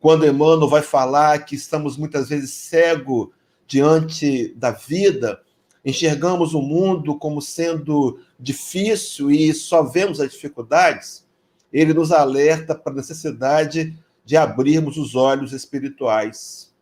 Quando 0.00 0.26
Emmanuel 0.26 0.66
vai 0.66 0.80
falar 0.80 1.44
que 1.44 1.54
estamos 1.54 1.98
muitas 1.98 2.30
vezes 2.30 2.50
cegos 2.52 3.28
diante 3.66 4.48
da 4.54 4.70
vida, 4.70 5.42
enxergamos 5.84 6.54
o 6.54 6.62
mundo 6.62 7.18
como 7.18 7.42
sendo 7.42 8.18
difícil 8.38 9.30
e 9.30 9.52
só 9.52 9.82
vemos 9.82 10.18
as 10.18 10.32
dificuldades, 10.32 11.26
ele 11.70 11.92
nos 11.92 12.10
alerta 12.10 12.74
para 12.74 12.94
a 12.94 12.96
necessidade 12.96 13.96
de 14.24 14.36
abrirmos 14.36 14.96
os 14.96 15.14
olhos 15.14 15.52
espirituais. 15.52 16.74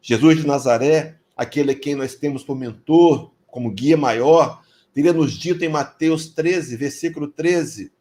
Jesus 0.00 0.38
de 0.38 0.46
Nazaré, 0.46 1.16
aquele 1.36 1.72
a 1.72 1.74
quem 1.74 1.96
nós 1.96 2.14
temos 2.14 2.44
por 2.44 2.56
mentor, 2.56 3.32
como 3.48 3.70
guia 3.70 3.96
maior, 3.96 4.62
teria 4.94 5.12
nos 5.12 5.32
dito 5.32 5.64
em 5.64 5.68
Mateus 5.68 6.28
13, 6.28 6.76
versículo 6.76 7.26
13, 7.26 7.92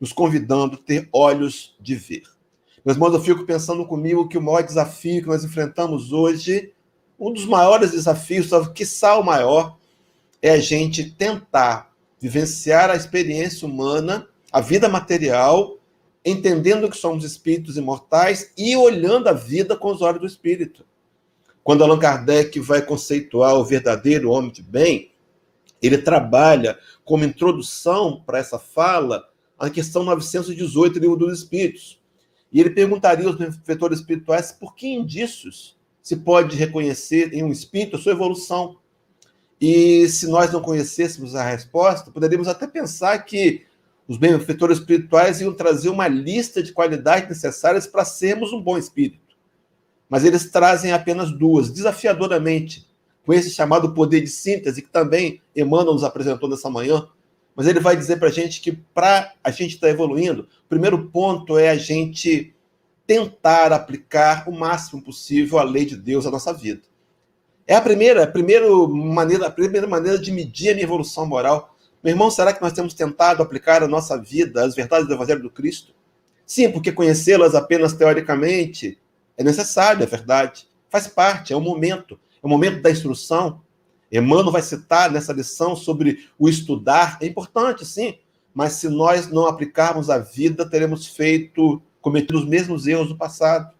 nos 0.00 0.12
convidando 0.12 0.76
a 0.76 0.78
ter 0.78 1.08
olhos 1.12 1.76
de 1.80 1.94
ver. 1.94 2.33
Meus 2.84 2.98
irmãos, 2.98 3.14
eu 3.14 3.20
fico 3.20 3.46
pensando 3.46 3.86
comigo 3.86 4.28
que 4.28 4.36
o 4.36 4.42
maior 4.42 4.62
desafio 4.62 5.22
que 5.22 5.28
nós 5.28 5.42
enfrentamos 5.42 6.12
hoje 6.12 6.74
um 7.18 7.32
dos 7.32 7.46
maiores 7.46 7.92
desafios, 7.92 8.50
quiçá 8.74 9.18
o 9.18 9.24
maior, 9.24 9.78
é 10.42 10.50
a 10.50 10.58
gente 10.58 11.10
tentar 11.10 11.94
vivenciar 12.20 12.90
a 12.90 12.94
experiência 12.94 13.66
humana, 13.66 14.28
a 14.52 14.60
vida 14.60 14.86
material, 14.86 15.78
entendendo 16.22 16.90
que 16.90 16.96
somos 16.98 17.24
espíritos 17.24 17.78
imortais 17.78 18.52
e 18.54 18.76
olhando 18.76 19.28
a 19.28 19.32
vida 19.32 19.74
com 19.74 19.90
os 19.90 20.02
olhos 20.02 20.20
do 20.20 20.26
espírito. 20.26 20.84
Quando 21.62 21.82
Allan 21.82 21.98
Kardec 21.98 22.60
vai 22.60 22.82
conceituar 22.82 23.54
o 23.54 23.64
verdadeiro 23.64 24.30
homem 24.30 24.50
de 24.50 24.62
bem, 24.62 25.10
ele 25.80 25.96
trabalha 25.96 26.78
como 27.02 27.24
introdução 27.24 28.22
para 28.26 28.38
essa 28.38 28.58
fala 28.58 29.26
a 29.58 29.70
questão 29.70 30.04
918 30.04 30.94
do 30.94 31.00
Livro 31.00 31.16
dos 31.16 31.38
Espíritos. 31.38 32.03
E 32.54 32.60
ele 32.60 32.70
perguntaria 32.70 33.26
aos 33.26 33.34
benfeitores 33.34 33.98
espirituais 33.98 34.52
por 34.52 34.76
que 34.76 34.86
indícios 34.86 35.76
se 36.00 36.14
pode 36.14 36.56
reconhecer 36.56 37.34
em 37.34 37.42
um 37.42 37.50
espírito 37.50 37.96
a 37.96 37.98
sua 37.98 38.12
evolução. 38.12 38.76
E 39.60 40.08
se 40.08 40.28
nós 40.28 40.52
não 40.52 40.62
conhecêssemos 40.62 41.34
a 41.34 41.42
resposta, 41.42 42.12
poderíamos 42.12 42.46
até 42.46 42.68
pensar 42.68 43.18
que 43.24 43.64
os 44.06 44.16
benfeitores 44.16 44.78
espirituais 44.78 45.40
iam 45.40 45.52
trazer 45.52 45.88
uma 45.88 46.06
lista 46.06 46.62
de 46.62 46.72
qualidades 46.72 47.28
necessárias 47.28 47.88
para 47.88 48.04
sermos 48.04 48.52
um 48.52 48.62
bom 48.62 48.78
espírito. 48.78 49.34
Mas 50.08 50.24
eles 50.24 50.48
trazem 50.48 50.92
apenas 50.92 51.32
duas, 51.32 51.70
desafiadoramente, 51.70 52.86
com 53.26 53.32
esse 53.32 53.50
chamado 53.50 53.94
poder 53.94 54.20
de 54.20 54.28
síntese, 54.28 54.82
que 54.82 54.90
também 54.90 55.40
Emmanuel 55.56 55.94
nos 55.94 56.04
apresentou 56.04 56.48
nessa 56.48 56.70
manhã. 56.70 57.08
Mas 57.54 57.66
ele 57.66 57.80
vai 57.80 57.96
dizer 57.96 58.18
para 58.18 58.28
a 58.28 58.32
gente 58.32 58.60
que, 58.60 58.72
para 58.72 59.32
a 59.42 59.50
gente 59.50 59.74
estar 59.74 59.86
tá 59.86 59.92
evoluindo, 59.92 60.48
o 60.64 60.68
primeiro 60.68 61.10
ponto 61.10 61.56
é 61.56 61.70
a 61.70 61.76
gente 61.76 62.54
tentar 63.06 63.72
aplicar 63.72 64.48
o 64.48 64.52
máximo 64.52 65.02
possível 65.02 65.58
a 65.58 65.62
lei 65.62 65.84
de 65.84 65.96
Deus 65.96 66.26
à 66.26 66.30
nossa 66.30 66.52
vida. 66.52 66.82
É 67.66 67.74
a 67.74 67.80
primeira, 67.80 68.24
a 68.24 68.26
primeira 68.26 68.66
maneira, 68.88 69.46
a 69.46 69.50
primeira 69.50 69.86
maneira 69.86 70.18
de 70.18 70.30
medir 70.32 70.70
a 70.70 70.74
minha 70.74 70.84
evolução 70.84 71.26
moral. 71.26 71.74
Meu 72.02 72.12
irmão, 72.12 72.30
será 72.30 72.52
que 72.52 72.60
nós 72.60 72.72
temos 72.72 72.92
tentado 72.92 73.42
aplicar 73.42 73.82
a 73.82 73.88
nossa 73.88 74.20
vida 74.20 74.64
as 74.64 74.74
verdades 74.74 75.06
do 75.06 75.14
Evangelho 75.14 75.42
do 75.42 75.50
Cristo? 75.50 75.94
Sim, 76.46 76.70
porque 76.70 76.92
conhecê-las 76.92 77.54
apenas 77.54 77.94
teoricamente 77.94 78.98
é 79.36 79.42
necessário, 79.42 80.02
é 80.02 80.06
verdade. 80.06 80.68
Faz 80.90 81.06
parte, 81.08 81.52
é 81.52 81.56
o 81.56 81.60
momento, 81.60 82.20
é 82.42 82.46
o 82.46 82.48
momento 82.48 82.82
da 82.82 82.90
instrução. 82.90 83.62
Emmanuel 84.18 84.52
vai 84.52 84.62
citar 84.62 85.10
nessa 85.10 85.32
lição 85.32 85.74
sobre 85.74 86.28
o 86.38 86.48
estudar, 86.48 87.18
é 87.20 87.26
importante, 87.26 87.84
sim, 87.84 88.16
mas 88.54 88.74
se 88.74 88.88
nós 88.88 89.28
não 89.28 89.46
aplicarmos 89.46 90.08
a 90.08 90.18
vida, 90.18 90.68
teremos 90.68 91.08
feito 91.08 91.82
cometido 92.00 92.38
os 92.38 92.46
mesmos 92.46 92.86
erros 92.86 93.08
do 93.08 93.16
passado, 93.16 93.74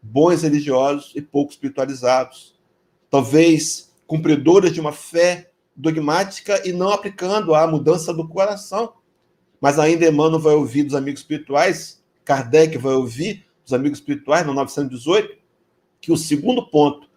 bons 0.00 0.42
religiosos 0.42 1.12
e 1.16 1.20
pouco 1.20 1.50
espiritualizados. 1.50 2.54
Talvez 3.10 3.92
cumpridores 4.06 4.72
de 4.72 4.80
uma 4.80 4.92
fé 4.92 5.50
dogmática 5.74 6.66
e 6.68 6.72
não 6.72 6.90
aplicando 6.90 7.54
a 7.54 7.66
mudança 7.66 8.12
do 8.12 8.28
coração. 8.28 8.92
Mas 9.60 9.78
ainda 9.78 10.06
Emmanuel 10.06 10.40
vai 10.40 10.54
ouvir 10.54 10.84
dos 10.84 10.94
amigos 10.94 11.22
espirituais, 11.22 12.02
Kardec 12.24 12.76
vai 12.78 12.94
ouvir 12.94 13.46
dos 13.64 13.72
amigos 13.72 13.98
espirituais, 13.98 14.46
no 14.46 14.54
918, 14.54 15.36
que 16.00 16.12
o 16.12 16.16
segundo 16.16 16.68
ponto 16.68 17.08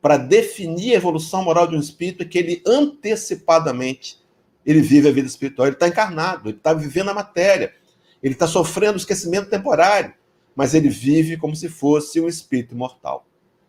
para 0.00 0.16
definir 0.16 0.92
a 0.92 0.96
evolução 0.96 1.44
moral 1.44 1.66
de 1.66 1.76
um 1.76 1.80
espírito 1.80 2.22
é 2.22 2.26
que 2.26 2.38
ele 2.38 2.62
antecipadamente 2.66 4.18
ele 4.64 4.80
vive 4.80 5.08
a 5.08 5.12
vida 5.12 5.26
espiritual, 5.26 5.66
ele 5.66 5.76
está 5.76 5.88
encarnado, 5.88 6.48
ele 6.48 6.56
está 6.56 6.72
vivendo 6.72 7.08
a 7.08 7.14
matéria, 7.14 7.74
ele 8.22 8.34
está 8.34 8.46
sofrendo 8.46 8.98
esquecimento 8.98 9.48
temporário, 9.48 10.14
mas 10.54 10.74
ele 10.74 10.88
vive 10.88 11.36
como 11.36 11.56
se 11.56 11.68
fosse 11.68 12.20
um 12.20 12.28
espírito 12.28 12.74
imortal. 12.74 13.26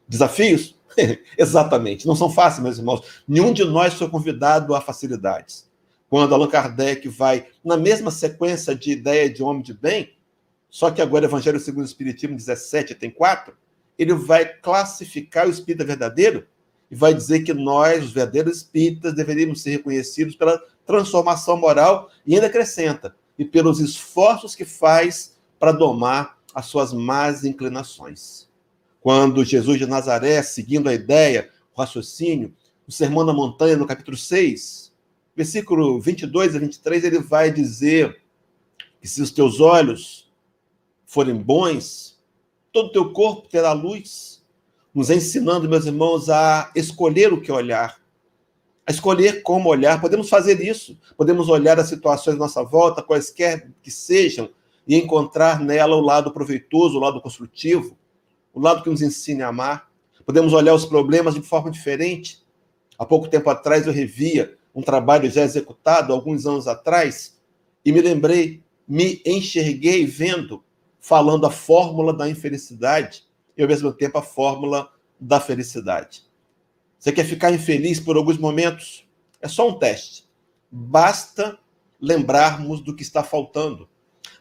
Desafios? 0.07 0.75
Exatamente, 1.37 2.05
não 2.05 2.15
são 2.15 2.29
fáceis, 2.29 2.61
meus 2.61 2.77
irmãos. 2.77 3.21
Nenhum 3.27 3.53
de 3.53 3.63
nós 3.63 3.93
foi 3.93 4.09
convidado 4.09 4.75
a 4.75 4.81
facilidades. 4.81 5.69
Quando 6.09 6.35
Allan 6.35 6.49
Kardec 6.49 7.07
vai 7.07 7.47
na 7.63 7.77
mesma 7.77 8.11
sequência 8.11 8.75
de 8.75 8.91
ideia 8.91 9.29
de 9.29 9.41
homem 9.41 9.61
de 9.61 9.73
bem, 9.73 10.13
só 10.69 10.91
que 10.91 11.01
agora 11.01 11.25
Evangelho 11.25 11.59
segundo 11.59 11.83
o 11.83 11.87
Espiritismo 11.87 12.35
17 12.35 12.95
tem 12.95 13.09
quatro, 13.09 13.55
ele 14.01 14.15
vai 14.15 14.45
classificar 14.45 15.47
o 15.47 15.51
espírito 15.51 15.85
verdadeiro 15.85 16.47
e 16.89 16.95
vai 16.95 17.13
dizer 17.13 17.41
que 17.41 17.53
nós, 17.53 18.05
os 18.05 18.11
verdadeiros 18.11 18.57
espíritas, 18.57 19.13
deveríamos 19.13 19.61
ser 19.61 19.69
reconhecidos 19.69 20.35
pela 20.35 20.59
transformação 20.87 21.55
moral 21.55 22.09
e 22.25 22.33
ainda 22.33 22.47
acrescenta, 22.47 23.15
e 23.37 23.45
pelos 23.45 23.79
esforços 23.79 24.55
que 24.55 24.65
faz 24.65 25.37
para 25.59 25.71
domar 25.71 26.39
as 26.53 26.65
suas 26.65 26.91
más 26.91 27.45
inclinações. 27.45 28.49
Quando 28.99 29.45
Jesus 29.45 29.77
de 29.77 29.85
Nazaré, 29.85 30.41
seguindo 30.41 30.89
a 30.89 30.93
ideia, 30.93 31.49
o 31.75 31.79
raciocínio, 31.79 32.53
o 32.87 32.91
Sermão 32.91 33.23
da 33.23 33.33
Montanha, 33.33 33.77
no 33.77 33.85
capítulo 33.85 34.17
6, 34.17 34.91
versículo 35.35 36.01
22 36.01 36.55
a 36.55 36.59
23, 36.59 37.03
ele 37.03 37.19
vai 37.19 37.51
dizer 37.51 38.19
que 38.99 39.07
se 39.07 39.21
os 39.21 39.29
teus 39.29 39.59
olhos 39.59 40.31
forem 41.05 41.35
bons, 41.35 42.10
todo 42.71 42.87
o 42.87 42.91
teu 42.91 43.11
corpo 43.11 43.47
terá 43.47 43.73
luz, 43.73 44.43
nos 44.93 45.09
ensinando, 45.09 45.69
meus 45.69 45.85
irmãos, 45.85 46.29
a 46.29 46.71
escolher 46.75 47.33
o 47.33 47.41
que 47.41 47.51
olhar, 47.51 47.97
a 48.85 48.91
escolher 48.91 49.41
como 49.41 49.69
olhar. 49.69 50.01
Podemos 50.01 50.29
fazer 50.29 50.61
isso, 50.61 50.97
podemos 51.15 51.49
olhar 51.49 51.79
as 51.79 51.89
situações 51.89 52.35
à 52.35 52.39
nossa 52.39 52.63
volta, 52.63 53.03
quaisquer 53.03 53.69
que 53.81 53.91
sejam, 53.91 54.49
e 54.87 54.95
encontrar 54.95 55.59
nela 55.59 55.95
o 55.95 56.01
lado 56.01 56.31
proveitoso, 56.31 56.97
o 56.97 56.99
lado 56.99 57.21
construtivo, 57.21 57.95
o 58.53 58.59
lado 58.59 58.83
que 58.83 58.89
nos 58.89 59.01
ensine 59.01 59.43
a 59.43 59.47
amar. 59.47 59.89
Podemos 60.25 60.53
olhar 60.53 60.73
os 60.73 60.85
problemas 60.85 61.35
de 61.35 61.41
forma 61.41 61.69
diferente. 61.69 62.43
Há 62.97 63.05
pouco 63.05 63.27
tempo 63.27 63.49
atrás 63.49 63.85
eu 63.85 63.93
revia 63.93 64.57
um 64.73 64.81
trabalho 64.81 65.29
já 65.29 65.43
executado, 65.43 66.13
alguns 66.13 66.45
anos 66.45 66.67
atrás, 66.67 67.37
e 67.85 67.91
me 67.91 68.01
lembrei, 68.01 68.61
me 68.87 69.21
enxerguei 69.25 70.05
vendo 70.05 70.63
falando 71.01 71.47
a 71.47 71.51
fórmula 71.51 72.13
da 72.13 72.29
infelicidade 72.29 73.25
e, 73.57 73.61
ao 73.61 73.67
mesmo 73.67 73.91
tempo, 73.91 74.19
a 74.19 74.21
fórmula 74.21 74.89
da 75.19 75.39
felicidade. 75.41 76.23
Você 76.97 77.11
quer 77.11 77.25
ficar 77.25 77.51
infeliz 77.51 77.99
por 77.99 78.15
alguns 78.15 78.37
momentos? 78.37 79.03
É 79.41 79.47
só 79.47 79.67
um 79.67 79.77
teste. 79.77 80.29
Basta 80.71 81.57
lembrarmos 81.99 82.79
do 82.81 82.95
que 82.95 83.01
está 83.01 83.23
faltando. 83.23 83.89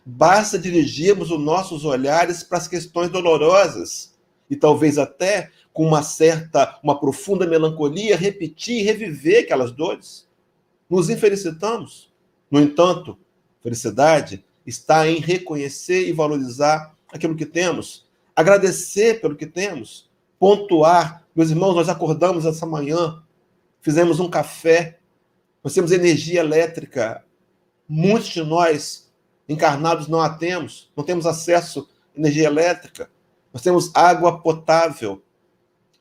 Basta 0.05 0.59
dirigirmos 0.59 1.31
os 1.31 1.41
nossos 1.41 1.85
olhares 1.85 2.43
para 2.43 2.59
as 2.59 2.69
questões 2.69 3.09
dolorosas 3.09 4.15
e 4.49 4.57
talvez 4.57 4.99
até 4.99 5.51
com 5.73 5.87
uma 5.87 6.03
certa, 6.03 6.79
uma 6.83 6.99
profunda 6.99 7.47
melancolia, 7.47 8.17
repetir 8.17 8.81
e 8.81 8.83
reviver 8.83 9.45
aquelas 9.45 9.73
dores. 9.73 10.29
Nos 10.89 11.09
infelicitamos. 11.09 12.13
No 12.51 12.61
entanto, 12.61 13.17
felicidade 13.63 14.45
está 14.67 15.09
em 15.09 15.21
reconhecer 15.21 16.09
e 16.09 16.13
valorizar 16.13 16.95
aquilo 17.13 17.37
que 17.37 17.47
temos, 17.47 18.07
agradecer 18.35 19.21
pelo 19.21 19.37
que 19.37 19.47
temos, 19.47 20.11
pontuar. 20.39 21.27
Meus 21.35 21.51
irmãos, 21.51 21.75
nós 21.75 21.89
acordamos 21.89 22.45
essa 22.45 22.67
manhã, 22.67 23.23
fizemos 23.81 24.21
um 24.21 24.29
café, 24.29 24.99
nós 25.63 25.75
temos 25.75 25.93
energia 25.93 26.41
elétrica. 26.41 27.25
Muitos 27.89 28.31
de 28.31 28.43
nós, 28.43 29.11
encarnados, 29.49 30.09
não 30.09 30.21
a 30.21 30.31
temos, 30.31 30.91
não 30.97 31.05
temos 31.05 31.27
acesso 31.27 31.89
à 32.15 32.19
energia 32.19 32.47
elétrica. 32.47 33.11
Nós 33.53 33.63
temos 33.63 33.91
água 33.95 34.41
potável. 34.41 35.23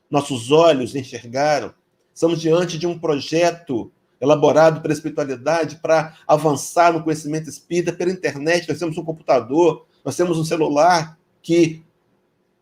Nossos 0.08 0.50
olhos 0.50 0.94
enxergaram. 0.94 1.74
Estamos 2.14 2.40
diante 2.40 2.78
de 2.78 2.86
um 2.86 2.98
projeto 2.98 3.92
elaborado 4.20 4.80
pela 4.80 4.92
espiritualidade 4.92 5.76
para 5.76 6.16
avançar 6.26 6.92
no 6.92 7.02
conhecimento 7.02 7.48
espírita 7.48 7.92
pela 7.92 8.10
internet. 8.10 8.68
Nós 8.68 8.78
temos 8.78 8.98
um 8.98 9.04
computador, 9.04 9.86
nós 10.04 10.16
temos 10.16 10.38
um 10.38 10.44
celular 10.44 11.18
que 11.42 11.82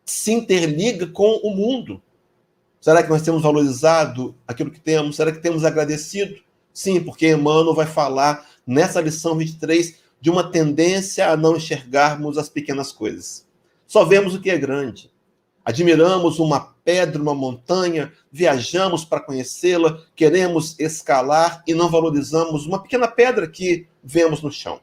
se 0.05 0.33
interliga 0.33 1.07
com 1.07 1.41
o 1.43 1.55
mundo. 1.55 2.01
Será 2.81 3.03
que 3.03 3.11
nós 3.11 3.23
temos 3.23 3.43
valorizado 3.43 4.35
aquilo 4.47 4.71
que 4.71 4.81
temos? 4.81 5.17
Será 5.17 5.33
que 5.33 5.41
temos 5.41 5.65
agradecido? 5.65 6.37
Sim, 6.73 7.01
porque 7.01 7.33
Emmanuel 7.33 7.75
vai 7.75 7.87
falar 7.87 8.47
nessa 8.67 9.01
lição 9.01 9.37
23 9.37 9.97
de 10.21 10.31
uma 10.31 10.51
tendência 10.51 11.29
a 11.29 11.37
não 11.37 11.57
enxergarmos 11.57 12.39
as 12.39 12.49
pequenas 12.49 12.93
coisas. 12.93 13.47
Só 13.87 14.05
vemos 14.05 14.35
o 14.35 14.41
que 14.41 14.51
é 14.51 14.59
grande. 14.59 15.11
Admiramos 15.69 16.39
uma 16.39 16.61
pedra, 16.83 17.21
uma 17.21 17.35
montanha, 17.35 18.11
viajamos 18.33 19.05
para 19.05 19.21
conhecê-la, 19.21 20.01
queremos 20.17 20.75
escalar 20.81 21.63
e 21.67 21.75
não 21.75 21.91
valorizamos 21.91 22.65
uma 22.65 22.83
pequena 22.83 23.07
pedra 23.07 23.47
que 23.47 23.87
vemos 24.03 24.41
no 24.41 24.51
chão, 24.51 24.81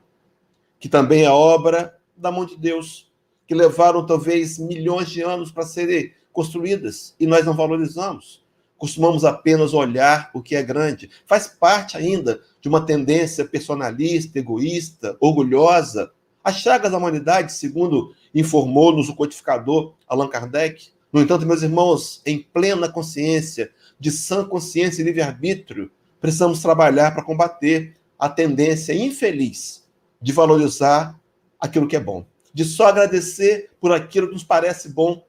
que 0.80 0.88
também 0.88 1.24
é 1.24 1.32
obra 1.32 1.98
da 2.16 2.32
mão 2.32 2.46
de 2.46 2.56
Deus, 2.56 3.12
que 3.48 3.56
levaram 3.56 4.06
talvez 4.06 4.60
milhões 4.60 5.10
de 5.10 5.24
anos 5.24 5.52
para 5.52 5.66
serem 5.66 6.14
construídas 6.32 7.16
e 7.20 7.26
nós 7.26 7.44
não 7.44 7.56
valorizamos. 7.56 8.46
Costumamos 8.78 9.26
apenas 9.26 9.74
olhar 9.74 10.30
o 10.36 10.42
que 10.44 10.56
é 10.56 10.62
grande. 10.62 11.10
Faz 11.26 11.48
parte 11.48 11.98
ainda 11.98 12.40
de 12.62 12.70
uma 12.70 12.86
tendência 12.86 13.44
personalista, 13.44 14.38
egoísta, 14.38 15.18
orgulhosa. 15.20 16.12
As 16.44 16.58
chagas 16.58 16.92
da 16.92 16.98
humanidade, 17.00 17.54
segundo 17.54 18.14
informou-nos 18.36 19.08
o 19.08 19.16
codificador 19.16 19.96
Allan 20.06 20.28
Kardec, 20.28 20.90
no 21.12 21.22
entanto, 21.22 21.46
meus 21.46 21.64
irmãos, 21.64 22.22
em 22.26 22.44
plena 22.44 22.92
consciência, 22.92 23.72
de 23.98 24.12
sã 24.12 24.46
consciência 24.46 25.02
e 25.02 25.06
livre-arbítrio, 25.06 25.90
precisamos 26.20 26.62
trabalhar 26.62 27.12
para 27.12 27.24
combater 27.24 27.96
a 28.20 28.28
tendência 28.28 28.94
infeliz 28.94 29.88
de 30.22 30.34
valorizar 30.34 31.18
aquilo 31.58 31.88
que 31.88 31.96
é 31.96 32.00
bom, 32.00 32.26
de 32.54 32.66
só 32.66 32.88
agradecer 32.88 33.72
por 33.80 33.94
aquilo 33.94 34.28
que 34.28 34.34
nos 34.34 34.44
parece 34.44 34.90
bom. 34.90 35.26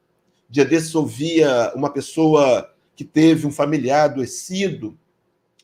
Dia 0.51 0.64
desses 0.64 0.95
ouvia 0.95 1.73
uma 1.77 1.90
pessoa 1.90 2.69
que 2.97 3.05
teve 3.05 3.47
um 3.47 3.53
familiar 3.53 4.07
adoecido, 4.07 4.99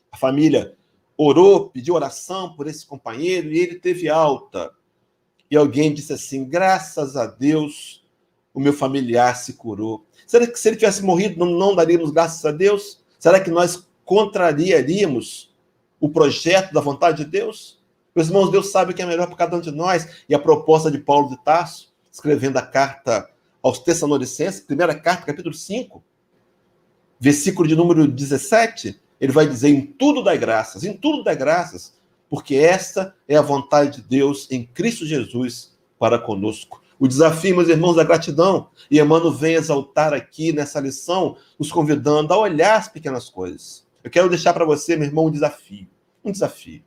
a 0.09 0.17
família 0.17 0.75
orou, 1.17 1.69
pediu 1.69 1.95
oração 1.95 2.53
por 2.55 2.67
esse 2.67 2.85
companheiro 2.85 3.51
e 3.51 3.59
ele 3.59 3.75
teve 3.75 4.07
alta. 4.07 4.71
E 5.53 5.55
alguém 5.55 5.93
disse 5.93 6.11
assim: 6.11 6.45
graças 6.45 7.15
a 7.15 7.27
Deus, 7.27 8.03
o 8.51 8.59
meu 8.59 8.73
familiar 8.73 9.35
se 9.35 9.53
curou. 9.53 10.03
Será 10.25 10.47
que 10.47 10.57
se 10.57 10.67
ele 10.67 10.77
tivesse 10.77 11.03
morrido, 11.03 11.37
não, 11.37 11.51
não 11.53 11.75
daríamos 11.75 12.09
graças 12.09 12.43
a 12.43 12.51
Deus? 12.51 12.99
Será 13.19 13.39
que 13.39 13.51
nós 13.51 13.87
contrariaríamos 14.03 15.53
o 15.99 16.09
projeto 16.09 16.73
da 16.73 16.81
vontade 16.81 17.23
de 17.23 17.29
Deus? 17.29 17.79
Meus 18.15 18.29
irmãos, 18.29 18.49
Deus 18.49 18.71
sabe 18.71 18.93
o 18.93 18.95
que 18.95 19.03
é 19.03 19.05
melhor 19.05 19.27
para 19.27 19.35
cada 19.35 19.55
um 19.55 19.61
de 19.61 19.69
nós. 19.69 20.23
E 20.27 20.33
a 20.33 20.39
proposta 20.39 20.89
de 20.89 20.97
Paulo 20.97 21.29
de 21.29 21.37
Tarso, 21.43 21.93
escrevendo 22.11 22.57
a 22.57 22.63
carta 22.63 23.29
aos 23.61 23.77
Tessalonicenses, 23.77 24.59
primeira 24.59 24.95
carta, 24.95 25.23
capítulo 25.23 25.53
5, 25.53 26.03
versículo 27.19 27.67
de 27.67 27.75
número 27.75 28.07
17, 28.07 28.99
ele 29.21 29.31
vai 29.31 29.47
dizer: 29.47 29.69
em 29.69 29.85
tudo 29.85 30.23
dá 30.23 30.35
graças, 30.35 30.83
em 30.83 30.97
tudo 30.97 31.23
dá 31.23 31.35
graças, 31.35 31.93
porque 32.33 32.55
esta 32.55 33.15
é 33.27 33.35
a 33.35 33.43
vontade 33.43 33.97
de 33.97 34.07
Deus 34.07 34.47
em 34.49 34.65
Cristo 34.65 35.05
Jesus 35.05 35.77
para 35.99 36.17
conosco 36.17 36.81
o 36.99 37.07
desafio, 37.07 37.55
meus 37.55 37.69
irmãos, 37.69 37.95
da 37.95 38.03
gratidão. 38.03 38.69
E 38.89 38.99
Emmanuel 38.99 39.31
vem 39.31 39.53
exaltar 39.53 40.15
aqui 40.15 40.51
nessa 40.51 40.79
lição, 40.79 41.37
nos 41.59 41.71
convidando 41.71 42.33
a 42.33 42.37
olhar 42.39 42.77
as 42.79 42.87
pequenas 42.87 43.29
coisas. 43.29 43.85
Eu 44.03 44.09
quero 44.09 44.29
deixar 44.29 44.51
para 44.51 44.65
você, 44.65 44.95
meu 44.95 45.05
irmão, 45.05 45.27
um 45.27 45.31
desafio. 45.31 45.87
Um 46.25 46.31
desafio. 46.31 46.83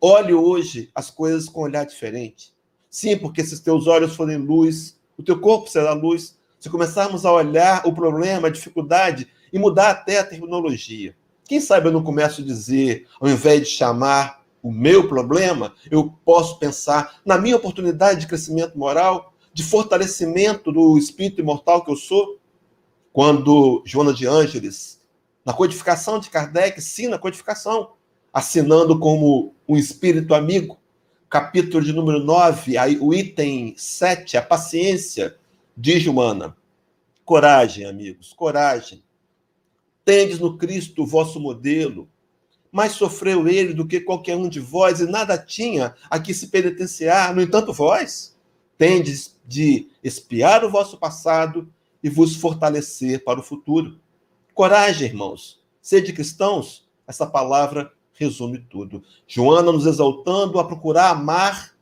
Olhe 0.00 0.34
hoje 0.34 0.90
as 0.92 1.08
coisas 1.08 1.48
com 1.48 1.60
um 1.60 1.64
olhar 1.64 1.86
diferente. 1.86 2.52
Sim, 2.90 3.16
porque 3.16 3.44
se 3.44 3.62
teus 3.62 3.86
olhos 3.86 4.16
forem 4.16 4.38
luz, 4.38 4.98
o 5.16 5.22
teu 5.22 5.38
corpo 5.38 5.70
será 5.70 5.92
luz. 5.92 6.36
Se 6.58 6.68
começarmos 6.68 7.24
a 7.24 7.32
olhar 7.32 7.86
o 7.86 7.92
problema, 7.92 8.48
a 8.48 8.50
dificuldade 8.50 9.28
e 9.52 9.58
mudar 9.58 9.90
até 9.90 10.18
a 10.18 10.24
terminologia. 10.24 11.14
Quem 11.44 11.60
sabe 11.60 11.86
eu 11.86 11.92
não 11.92 12.02
começo 12.02 12.40
a 12.40 12.44
dizer, 12.44 13.06
ao 13.20 13.28
invés 13.28 13.60
de 13.60 13.66
chamar 13.66 14.42
o 14.64 14.72
meu 14.72 15.06
problema, 15.06 15.74
eu 15.90 16.10
posso 16.24 16.58
pensar 16.58 17.20
na 17.22 17.36
minha 17.36 17.54
oportunidade 17.54 18.20
de 18.20 18.26
crescimento 18.26 18.78
moral, 18.78 19.34
de 19.52 19.62
fortalecimento 19.62 20.72
do 20.72 20.96
espírito 20.96 21.42
imortal 21.42 21.84
que 21.84 21.90
eu 21.90 21.96
sou, 21.96 22.40
quando 23.12 23.82
Joana 23.84 24.14
de 24.14 24.26
Ângeles, 24.26 25.02
na 25.44 25.52
codificação 25.52 26.18
de 26.18 26.30
Kardec, 26.30 26.80
sim, 26.80 27.08
na 27.08 27.18
codificação, 27.18 27.92
assinando 28.32 28.98
como 28.98 29.54
um 29.68 29.76
espírito 29.76 30.34
amigo, 30.34 30.78
capítulo 31.28 31.84
de 31.84 31.92
número 31.92 32.20
9, 32.20 32.78
aí, 32.78 32.98
o 32.98 33.12
item 33.12 33.74
7, 33.76 34.38
a 34.38 34.42
paciência, 34.42 35.36
diz 35.76 36.02
Joana. 36.02 36.56
Coragem, 37.22 37.84
amigos, 37.84 38.32
coragem. 38.32 39.04
Tendes 40.06 40.38
no 40.38 40.56
Cristo 40.56 41.02
o 41.02 41.06
vosso 41.06 41.38
modelo. 41.38 42.08
Mais 42.74 42.90
sofreu 42.90 43.46
ele 43.46 43.72
do 43.72 43.86
que 43.86 44.00
qualquer 44.00 44.36
um 44.36 44.48
de 44.48 44.58
vós, 44.58 44.98
e 44.98 45.06
nada 45.06 45.38
tinha 45.38 45.94
a 46.10 46.18
que 46.18 46.34
se 46.34 46.48
penitenciar. 46.48 47.32
No 47.32 47.40
entanto, 47.40 47.72
vós 47.72 48.34
tendes 48.76 49.38
de 49.46 49.86
espiar 50.02 50.64
o 50.64 50.70
vosso 50.70 50.98
passado 50.98 51.72
e 52.02 52.10
vos 52.10 52.34
fortalecer 52.34 53.22
para 53.22 53.38
o 53.38 53.44
futuro. 53.44 54.00
Coragem, 54.52 55.06
irmãos. 55.06 55.62
Sede 55.80 56.12
cristãos. 56.12 56.84
Essa 57.06 57.24
palavra 57.24 57.92
resume 58.12 58.58
tudo. 58.58 59.04
Joana 59.24 59.70
nos 59.70 59.86
exaltando 59.86 60.58
a 60.58 60.64
procurar 60.64 61.10
amar 61.10 61.76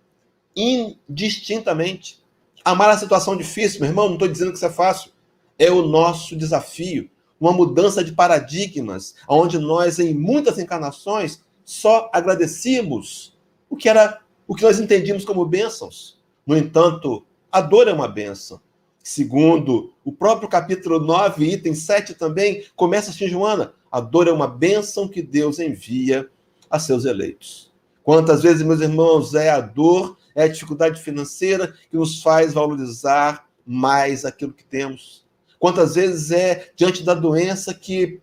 indistintamente. 0.55 2.22
Amar 2.62 2.90
a 2.90 2.98
situação 2.98 3.35
difícil, 3.35 3.81
meu 3.81 3.88
irmão, 3.88 4.09
não 4.09 4.14
estou 4.14 4.28
dizendo 4.28 4.50
que 4.50 4.59
isso 4.59 4.66
é 4.66 4.70
fácil. 4.70 5.11
É 5.59 5.70
o 5.70 5.81
nosso 5.81 6.37
desafio. 6.37 7.11
Uma 7.42 7.52
mudança 7.52 8.05
de 8.05 8.12
paradigmas, 8.12 9.16
onde 9.28 9.59
nós, 9.59 9.98
em 9.98 10.14
muitas 10.14 10.61
encarnações, 10.61 11.42
só 11.64 12.09
agradecemos 12.12 13.37
o 13.68 13.74
que 13.74 13.88
era 13.88 14.20
o 14.46 14.55
que 14.55 14.62
nós 14.62 14.78
entendíamos 14.78 15.24
como 15.24 15.44
bênçãos. 15.44 16.22
No 16.46 16.57
entanto, 16.57 17.26
a 17.50 17.61
dor 17.61 17.88
é 17.88 17.92
uma 17.92 18.07
bênção. 18.07 18.61
Segundo 19.02 19.92
o 20.05 20.12
próprio 20.12 20.48
capítulo 20.48 21.00
9, 21.00 21.44
item 21.44 21.74
7 21.74 22.14
também, 22.14 22.64
começa 22.76 23.11
assim, 23.11 23.26
Joana, 23.26 23.74
a 23.90 24.00
dor 24.00 24.28
é 24.28 24.33
uma 24.33 24.46
bênção 24.46 25.09
que 25.09 25.20
Deus 25.20 25.59
envia 25.59 26.31
a 26.70 26.78
seus 26.78 27.05
eleitos. 27.05 27.72
Quantas 28.05 28.40
vezes, 28.40 28.62
meus 28.62 28.81
irmãos, 28.81 29.35
é 29.35 29.50
a 29.50 29.61
dor, 29.61 30.16
é 30.37 30.44
a 30.44 30.48
dificuldade 30.48 31.02
financeira 31.02 31.74
que 31.90 31.96
nos 31.96 32.22
faz 32.22 32.52
valorizar 32.52 33.48
mais 33.66 34.24
aquilo 34.24 34.52
que 34.52 34.64
temos? 34.64 35.21
Quantas 35.62 35.94
vezes 35.94 36.33
é 36.33 36.72
diante 36.75 37.05
da 37.05 37.14
doença 37.14 37.72
que 37.72 38.20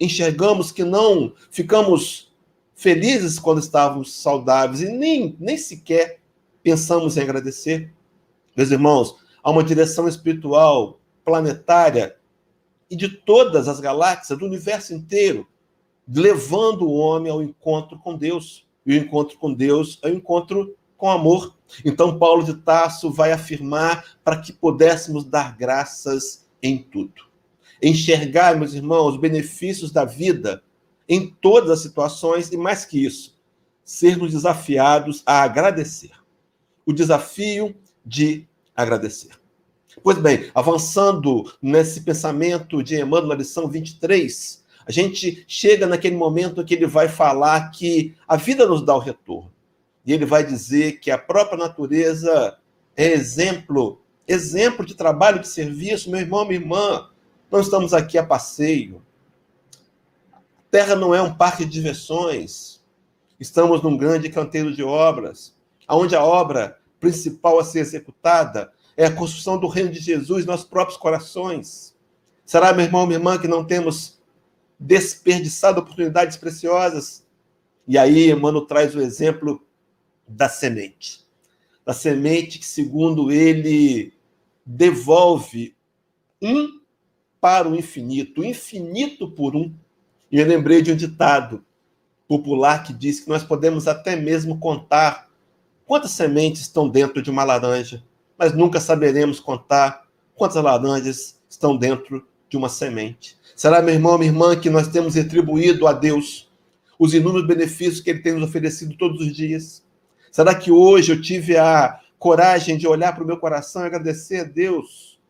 enxergamos 0.00 0.72
que 0.72 0.82
não 0.82 1.34
ficamos 1.50 2.32
felizes 2.74 3.38
quando 3.38 3.58
estávamos 3.60 4.14
saudáveis 4.14 4.80
e 4.80 4.88
nem, 4.88 5.36
nem 5.38 5.58
sequer 5.58 6.20
pensamos 6.62 7.18
em 7.18 7.20
agradecer? 7.20 7.92
Meus 8.56 8.70
irmãos, 8.70 9.16
há 9.42 9.50
uma 9.50 9.62
direção 9.62 10.08
espiritual 10.08 10.98
planetária 11.22 12.16
e 12.90 12.96
de 12.96 13.06
todas 13.10 13.68
as 13.68 13.78
galáxias, 13.78 14.38
do 14.38 14.46
universo 14.46 14.94
inteiro, 14.94 15.46
levando 16.08 16.88
o 16.88 16.94
homem 16.94 17.30
ao 17.30 17.42
encontro 17.42 17.98
com 17.98 18.16
Deus. 18.16 18.66
E 18.86 18.94
o 18.94 18.96
encontro 18.96 19.36
com 19.36 19.52
Deus 19.52 19.98
é 20.02 20.08
o 20.08 20.14
encontro 20.14 20.74
com 20.96 21.10
amor. 21.10 21.54
Então, 21.84 22.18
Paulo 22.18 22.42
de 22.42 22.54
Tarso 22.54 23.12
vai 23.12 23.30
afirmar 23.30 24.16
para 24.24 24.40
que 24.40 24.54
pudéssemos 24.54 25.22
dar 25.22 25.54
graças 25.54 26.41
em 26.62 26.78
tudo. 26.78 27.22
Enxergar, 27.82 28.56
meus 28.56 28.74
irmãos, 28.74 29.14
os 29.14 29.20
benefícios 29.20 29.90
da 29.90 30.04
vida 30.04 30.62
em 31.08 31.26
todas 31.26 31.70
as 31.70 31.80
situações 31.80 32.52
e, 32.52 32.56
mais 32.56 32.84
que 32.84 33.04
isso, 33.04 33.36
sermos 33.84 34.32
desafiados 34.32 35.22
a 35.26 35.42
agradecer. 35.42 36.12
O 36.86 36.92
desafio 36.92 37.74
de 38.04 38.46
agradecer. 38.74 39.30
Pois 40.02 40.16
bem, 40.18 40.50
avançando 40.54 41.52
nesse 41.60 42.00
pensamento 42.00 42.82
de 42.82 42.96
Emmanuel 42.96 43.26
na 43.26 43.34
lição 43.34 43.68
23, 43.68 44.64
a 44.86 44.90
gente 44.90 45.44
chega 45.46 45.86
naquele 45.86 46.16
momento 46.16 46.64
que 46.64 46.74
ele 46.74 46.86
vai 46.86 47.08
falar 47.08 47.70
que 47.70 48.14
a 48.26 48.36
vida 48.36 48.66
nos 48.66 48.84
dá 48.84 48.94
o 48.94 49.00
retorno. 49.00 49.52
E 50.04 50.12
ele 50.12 50.24
vai 50.24 50.44
dizer 50.44 50.98
que 50.98 51.10
a 51.10 51.18
própria 51.18 51.58
natureza 51.58 52.58
é 52.96 53.12
exemplo, 53.12 54.00
exemplo 54.26 54.84
de 54.84 54.94
trabalho, 54.94 55.40
de 55.40 55.48
serviço. 55.48 56.10
Meu 56.10 56.20
irmão, 56.20 56.44
minha 56.44 56.60
irmã, 56.60 57.10
nós 57.50 57.66
estamos 57.66 57.92
aqui 57.92 58.16
a 58.18 58.24
passeio. 58.24 59.02
A 60.32 60.40
terra 60.70 60.94
não 60.94 61.14
é 61.14 61.20
um 61.20 61.34
parque 61.34 61.64
de 61.64 61.70
diversões. 61.70 62.82
Estamos 63.38 63.82
num 63.82 63.96
grande 63.96 64.28
canteiro 64.28 64.74
de 64.74 64.82
obras, 64.82 65.56
onde 65.88 66.14
a 66.14 66.24
obra 66.24 66.78
principal 67.00 67.58
a 67.58 67.64
ser 67.64 67.80
executada 67.80 68.72
é 68.96 69.06
a 69.06 69.12
construção 69.12 69.58
do 69.58 69.66
reino 69.66 69.90
de 69.90 69.98
Jesus 69.98 70.38
nos 70.38 70.46
nossos 70.46 70.66
próprios 70.66 70.96
corações. 70.96 71.96
Será, 72.44 72.72
meu 72.72 72.84
irmão, 72.84 73.06
minha 73.06 73.18
irmã, 73.18 73.38
que 73.38 73.48
não 73.48 73.64
temos 73.64 74.20
desperdiçado 74.78 75.80
oportunidades 75.80 76.36
preciosas? 76.36 77.26
E 77.86 77.98
aí, 77.98 78.30
Emmanuel 78.30 78.66
traz 78.66 78.94
o 78.94 79.00
exemplo 79.00 79.60
da 80.28 80.48
semente. 80.48 81.26
Da 81.84 81.92
semente 81.92 82.58
que, 82.58 82.66
segundo 82.66 83.30
ele, 83.30 84.12
devolve 84.64 85.74
um 86.40 86.80
para 87.40 87.68
o 87.68 87.74
infinito, 87.74 88.44
infinito 88.44 89.28
por 89.28 89.56
um. 89.56 89.74
E 90.30 90.38
eu 90.38 90.46
lembrei 90.46 90.80
de 90.80 90.92
um 90.92 90.96
ditado 90.96 91.64
popular 92.28 92.82
que 92.84 92.92
diz 92.92 93.20
que 93.20 93.28
nós 93.28 93.42
podemos 93.42 93.88
até 93.88 94.16
mesmo 94.16 94.58
contar 94.58 95.28
quantas 95.84 96.12
sementes 96.12 96.62
estão 96.62 96.88
dentro 96.88 97.20
de 97.20 97.30
uma 97.30 97.44
laranja, 97.44 98.02
mas 98.38 98.56
nunca 98.56 98.80
saberemos 98.80 99.40
contar 99.40 100.06
quantas 100.34 100.62
laranjas 100.62 101.40
estão 101.48 101.76
dentro 101.76 102.26
de 102.48 102.56
uma 102.56 102.68
semente. 102.68 103.36
Será, 103.54 103.82
meu 103.82 103.94
irmão, 103.94 104.16
minha 104.16 104.30
irmã, 104.30 104.58
que 104.58 104.70
nós 104.70 104.88
temos 104.88 105.14
retribuído 105.14 105.86
a 105.86 105.92
Deus 105.92 106.50
os 106.98 107.12
inúmeros 107.12 107.46
benefícios 107.46 108.00
que 108.00 108.10
Ele 108.10 108.20
tem 108.20 108.32
nos 108.32 108.48
oferecido 108.48 108.96
todos 108.96 109.20
os 109.20 109.34
dias? 109.34 109.84
Será 110.32 110.54
que 110.54 110.72
hoje 110.72 111.12
eu 111.12 111.20
tive 111.20 111.58
a 111.58 112.00
coragem 112.18 112.78
de 112.78 112.88
olhar 112.88 113.14
para 113.14 113.22
o 113.22 113.26
meu 113.26 113.36
coração 113.36 113.82
e 113.82 113.86
agradecer 113.86 114.40
a 114.40 114.44
Deus 114.44 115.20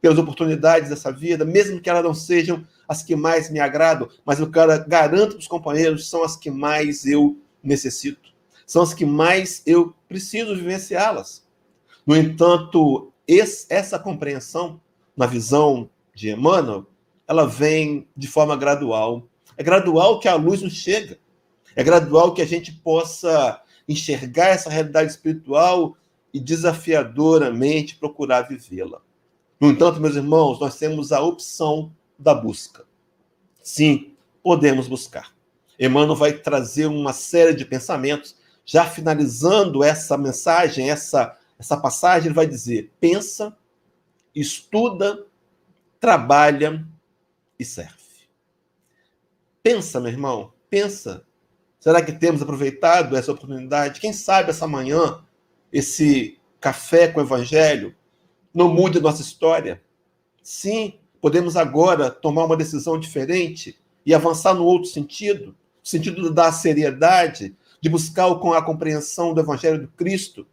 pelas 0.00 0.18
oportunidades 0.18 0.88
dessa 0.88 1.12
vida, 1.12 1.44
mesmo 1.44 1.80
que 1.80 1.90
elas 1.90 2.02
não 2.02 2.14
sejam 2.14 2.66
as 2.88 3.02
que 3.02 3.14
mais 3.14 3.50
me 3.50 3.60
agradam, 3.60 4.08
mas 4.24 4.40
eu 4.40 4.46
garanto 4.46 5.32
para 5.32 5.38
os 5.38 5.46
companheiros, 5.46 6.08
são 6.08 6.24
as 6.24 6.36
que 6.36 6.50
mais 6.50 7.04
eu 7.04 7.38
necessito, 7.62 8.30
são 8.66 8.82
as 8.82 8.94
que 8.94 9.04
mais 9.04 9.62
eu 9.66 9.94
preciso 10.08 10.56
vivenciá-las. 10.56 11.46
No 12.06 12.16
entanto, 12.16 13.12
esse, 13.26 13.66
essa 13.68 13.98
compreensão, 13.98 14.80
na 15.16 15.26
visão 15.26 15.88
de 16.14 16.30
Emmanuel, 16.30 16.86
ela 17.26 17.46
vem 17.46 18.06
de 18.16 18.28
forma 18.28 18.56
gradual. 18.56 19.26
É 19.56 19.62
gradual 19.62 20.18
que 20.18 20.28
a 20.28 20.34
luz 20.34 20.62
nos 20.62 20.74
chega. 20.74 21.18
É 21.76 21.82
gradual 21.82 22.34
que 22.34 22.42
a 22.42 22.46
gente 22.46 22.72
possa 22.72 23.60
enxergar 23.88 24.48
essa 24.48 24.70
realidade 24.70 25.10
espiritual 25.10 25.96
e 26.32 26.40
desafiadoramente 26.40 27.96
procurar 27.96 28.42
vivê-la. 28.42 29.00
No 29.60 29.70
entanto, 29.70 30.00
meus 30.00 30.16
irmãos, 30.16 30.58
nós 30.58 30.76
temos 30.76 31.12
a 31.12 31.20
opção 31.22 31.94
da 32.18 32.34
busca. 32.34 32.84
Sim, 33.62 34.14
podemos 34.42 34.88
buscar. 34.88 35.32
Emmanuel 35.78 36.16
vai 36.16 36.32
trazer 36.32 36.86
uma 36.86 37.12
série 37.12 37.54
de 37.54 37.64
pensamentos, 37.64 38.36
já 38.64 38.84
finalizando 38.84 39.82
essa 39.82 40.16
mensagem, 40.16 40.90
essa, 40.90 41.36
essa 41.58 41.76
passagem, 41.76 42.28
ele 42.28 42.34
vai 42.34 42.46
dizer: 42.46 42.92
pensa, 43.00 43.56
estuda, 44.34 45.26
trabalha 46.00 46.86
e 47.58 47.64
serve. 47.64 47.94
Pensa, 49.62 50.00
meu 50.00 50.10
irmão, 50.10 50.52
pensa 50.68 51.24
Será 51.84 52.00
que 52.00 52.12
temos 52.12 52.40
aproveitado 52.40 53.14
essa 53.14 53.30
oportunidade? 53.30 54.00
Quem 54.00 54.10
sabe 54.10 54.48
essa 54.48 54.66
manhã, 54.66 55.22
esse 55.70 56.38
café 56.58 57.08
com 57.08 57.20
o 57.20 57.22
Evangelho, 57.22 57.94
não 58.54 58.72
mude 58.72 58.96
a 58.96 59.02
nossa 59.02 59.20
história? 59.20 59.82
Sim, 60.42 60.94
podemos 61.20 61.58
agora 61.58 62.10
tomar 62.10 62.46
uma 62.46 62.56
decisão 62.56 62.98
diferente 62.98 63.78
e 64.06 64.14
avançar 64.14 64.54
no 64.54 64.64
outro 64.64 64.88
sentido 64.88 65.48
no 65.48 65.54
sentido 65.82 66.32
da 66.32 66.50
seriedade, 66.50 67.54
de 67.82 67.90
buscar 67.90 68.34
com 68.36 68.54
a 68.54 68.62
compreensão 68.62 69.34
do 69.34 69.42
Evangelho 69.42 69.82
do 69.82 69.88
Cristo. 69.88 70.46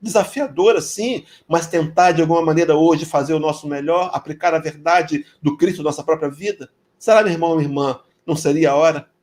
Desafiadora, 0.00 0.80
sim, 0.80 1.24
mas 1.48 1.66
tentar 1.66 2.12
de 2.12 2.20
alguma 2.20 2.40
maneira 2.40 2.76
hoje 2.76 3.04
fazer 3.04 3.34
o 3.34 3.40
nosso 3.40 3.66
melhor, 3.66 4.12
aplicar 4.14 4.54
a 4.54 4.60
verdade 4.60 5.26
do 5.42 5.56
Cristo 5.56 5.78
na 5.78 5.88
nossa 5.88 6.04
própria 6.04 6.30
vida. 6.30 6.70
Será, 6.96 7.24
meu 7.24 7.32
irmão, 7.32 7.56
minha 7.56 7.68
irmã, 7.68 7.98
não 8.24 8.36
seria 8.36 8.70
a 8.70 8.76
hora? 8.76 9.17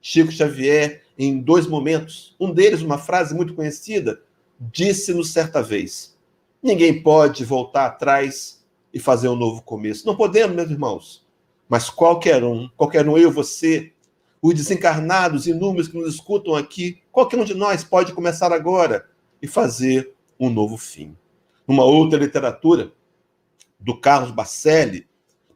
Chico 0.00 0.32
Xavier, 0.32 1.02
em 1.18 1.38
dois 1.38 1.66
momentos. 1.66 2.34
Um 2.40 2.52
deles, 2.52 2.82
uma 2.82 2.98
frase 2.98 3.34
muito 3.34 3.54
conhecida, 3.54 4.22
disse-nos 4.58 5.32
certa 5.32 5.62
vez: 5.62 6.16
Ninguém 6.62 7.02
pode 7.02 7.44
voltar 7.44 7.86
atrás 7.86 8.64
e 8.92 8.98
fazer 8.98 9.28
um 9.28 9.36
novo 9.36 9.62
começo. 9.62 10.06
Não 10.06 10.16
podemos, 10.16 10.56
meus 10.56 10.70
irmãos. 10.70 11.26
Mas 11.68 11.88
qualquer 11.88 12.42
um, 12.42 12.68
qualquer 12.76 13.08
um, 13.08 13.16
eu, 13.16 13.30
você, 13.30 13.92
os 14.42 14.54
desencarnados 14.54 15.46
inúmeros 15.46 15.88
que 15.88 15.96
nos 15.96 16.14
escutam 16.14 16.54
aqui, 16.54 17.00
qualquer 17.12 17.38
um 17.38 17.44
de 17.44 17.54
nós 17.54 17.84
pode 17.84 18.12
começar 18.12 18.52
agora 18.52 19.08
e 19.40 19.46
fazer 19.46 20.12
um 20.38 20.50
novo 20.50 20.76
fim. 20.76 21.16
Numa 21.68 21.84
outra 21.84 22.18
literatura, 22.18 22.92
do 23.80 23.96
Carlos 23.98 24.30
Bacelli, 24.30 25.06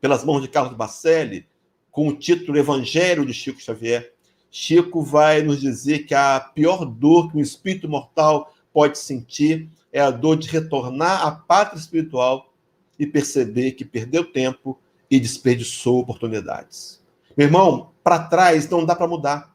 pelas 0.01 0.25
mãos 0.25 0.41
de 0.41 0.49
Carlos 0.49 0.75
Bacelli, 0.75 1.47
com 1.91 2.09
o 2.09 2.17
título 2.17 2.59
Evangelho 2.59 3.27
de 3.27 3.35
Chico 3.35 3.61
Xavier, 3.61 4.14
Chico 4.57 5.03
vai 5.03 5.43
nos 5.43 5.61
dizer 5.61 6.07
que 6.07 6.15
a 6.15 6.39
pior 6.39 6.85
dor 6.85 7.29
que 7.29 7.37
um 7.37 7.41
espírito 7.41 7.89
mortal 7.89 8.55
pode 8.73 8.99
sentir 8.99 9.69
é 9.93 10.01
a 10.01 10.13
dor 10.13 10.37
de 10.37 10.49
retornar 10.49 11.27
à 11.27 11.33
pátria 11.33 11.77
espiritual 11.77 12.55
e 12.97 13.05
perceber 13.05 13.73
que 13.73 13.85
perdeu 13.85 14.25
tempo 14.25 14.79
e 15.11 15.19
desperdiçou 15.19 15.99
oportunidades. 15.99 17.03
Meu 17.37 17.49
irmão, 17.49 17.91
para 18.05 18.29
trás 18.29 18.69
não 18.71 18.85
dá 18.85 18.95
para 18.95 19.09
mudar, 19.09 19.53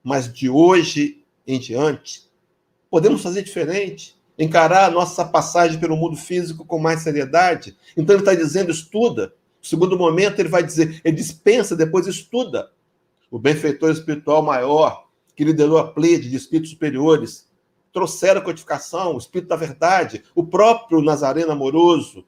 mas 0.00 0.32
de 0.32 0.48
hoje 0.48 1.24
em 1.44 1.58
diante, 1.58 2.30
podemos 2.88 3.22
fazer 3.22 3.42
diferente, 3.42 4.16
encarar 4.38 4.84
a 4.84 4.92
nossa 4.92 5.24
passagem 5.24 5.80
pelo 5.80 5.96
mundo 5.96 6.14
físico 6.14 6.64
com 6.64 6.78
mais 6.78 7.02
seriedade. 7.02 7.76
Então 7.96 8.14
ele 8.14 8.22
está 8.22 8.32
dizendo, 8.32 8.70
estuda. 8.70 9.34
No 9.60 9.68
segundo 9.68 9.98
momento, 9.98 10.38
ele 10.38 10.48
vai 10.48 10.62
dizer, 10.62 11.00
ele 11.04 11.16
dispensa, 11.16 11.74
depois 11.74 12.06
estuda. 12.06 12.70
O 13.36 13.38
benfeitor 13.38 13.90
espiritual 13.90 14.40
maior, 14.40 15.10
que 15.34 15.44
liderou 15.44 15.76
a 15.76 15.92
plede 15.92 16.30
de 16.30 16.36
espíritos 16.36 16.70
superiores, 16.70 17.46
trouxeram 17.92 18.40
a 18.40 18.42
codificação, 18.42 19.14
o 19.14 19.18
espírito 19.18 19.50
da 19.50 19.56
verdade, 19.56 20.24
o 20.34 20.42
próprio 20.42 21.02
Nazareno 21.02 21.52
amoroso, 21.52 22.24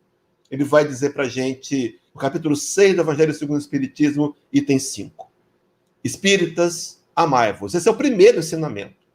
ele 0.50 0.64
vai 0.64 0.86
dizer 0.86 1.14
para 1.14 1.24
a 1.24 1.28
gente, 1.28 1.98
no 2.14 2.20
capítulo 2.20 2.54
6 2.54 2.94
do 2.94 3.00
Evangelho 3.00 3.32
segundo 3.32 3.56
o 3.56 3.58
Espiritismo, 3.58 4.36
item 4.52 4.78
5. 4.78 5.32
Espíritas, 6.04 7.02
amai-vos. 7.16 7.74
Esse 7.74 7.88
é 7.88 7.90
o 7.90 7.96
primeiro 7.96 8.40
ensinamento. 8.40 9.06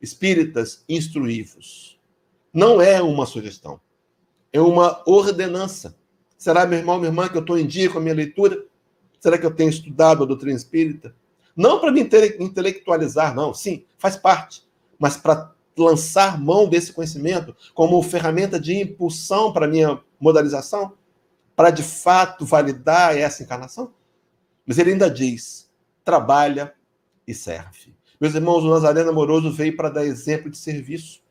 Espíritas, 0.00 0.82
instruí-vos. 0.88 2.00
Não 2.50 2.80
é 2.80 3.02
uma 3.02 3.26
sugestão, 3.26 3.78
é 4.50 4.58
uma 4.58 5.02
ordenança. 5.04 5.94
Será, 6.38 6.64
meu 6.64 6.78
irmão, 6.78 6.96
minha 6.96 7.10
irmã, 7.10 7.28
que 7.28 7.36
eu 7.36 7.42
estou 7.42 7.58
em 7.58 7.66
dia 7.66 7.90
com 7.90 7.98
a 7.98 8.00
minha 8.00 8.14
leitura? 8.14 8.69
Será 9.20 9.36
que 9.36 9.44
eu 9.46 9.54
tenho 9.54 9.70
estudado 9.70 10.24
a 10.24 10.26
doutrina 10.26 10.56
espírita? 10.56 11.14
Não 11.54 11.78
para 11.78 11.92
me 11.92 12.00
intelectualizar, 12.00 13.34
não. 13.34 13.52
Sim, 13.52 13.84
faz 13.98 14.16
parte. 14.16 14.66
Mas 14.98 15.16
para 15.16 15.52
lançar 15.76 16.40
mão 16.40 16.68
desse 16.68 16.92
conhecimento 16.92 17.54
como 17.74 18.02
ferramenta 18.02 18.58
de 18.58 18.74
impulsão 18.80 19.52
para 19.52 19.68
minha 19.68 20.00
modalização? 20.18 20.94
Para 21.54 21.70
de 21.70 21.82
fato 21.82 22.46
validar 22.46 23.16
essa 23.16 23.42
encarnação? 23.42 23.92
Mas 24.66 24.78
ele 24.78 24.92
ainda 24.92 25.10
diz: 25.10 25.70
trabalha 26.04 26.72
e 27.26 27.34
serve. 27.34 27.94
Meus 28.20 28.34
irmãos, 28.34 28.64
o 28.64 28.70
Nazareno 28.70 29.10
amoroso 29.10 29.50
veio 29.50 29.76
para 29.76 29.90
dar 29.90 30.04
exemplo 30.04 30.50
de 30.50 30.58
serviço. 30.58 31.22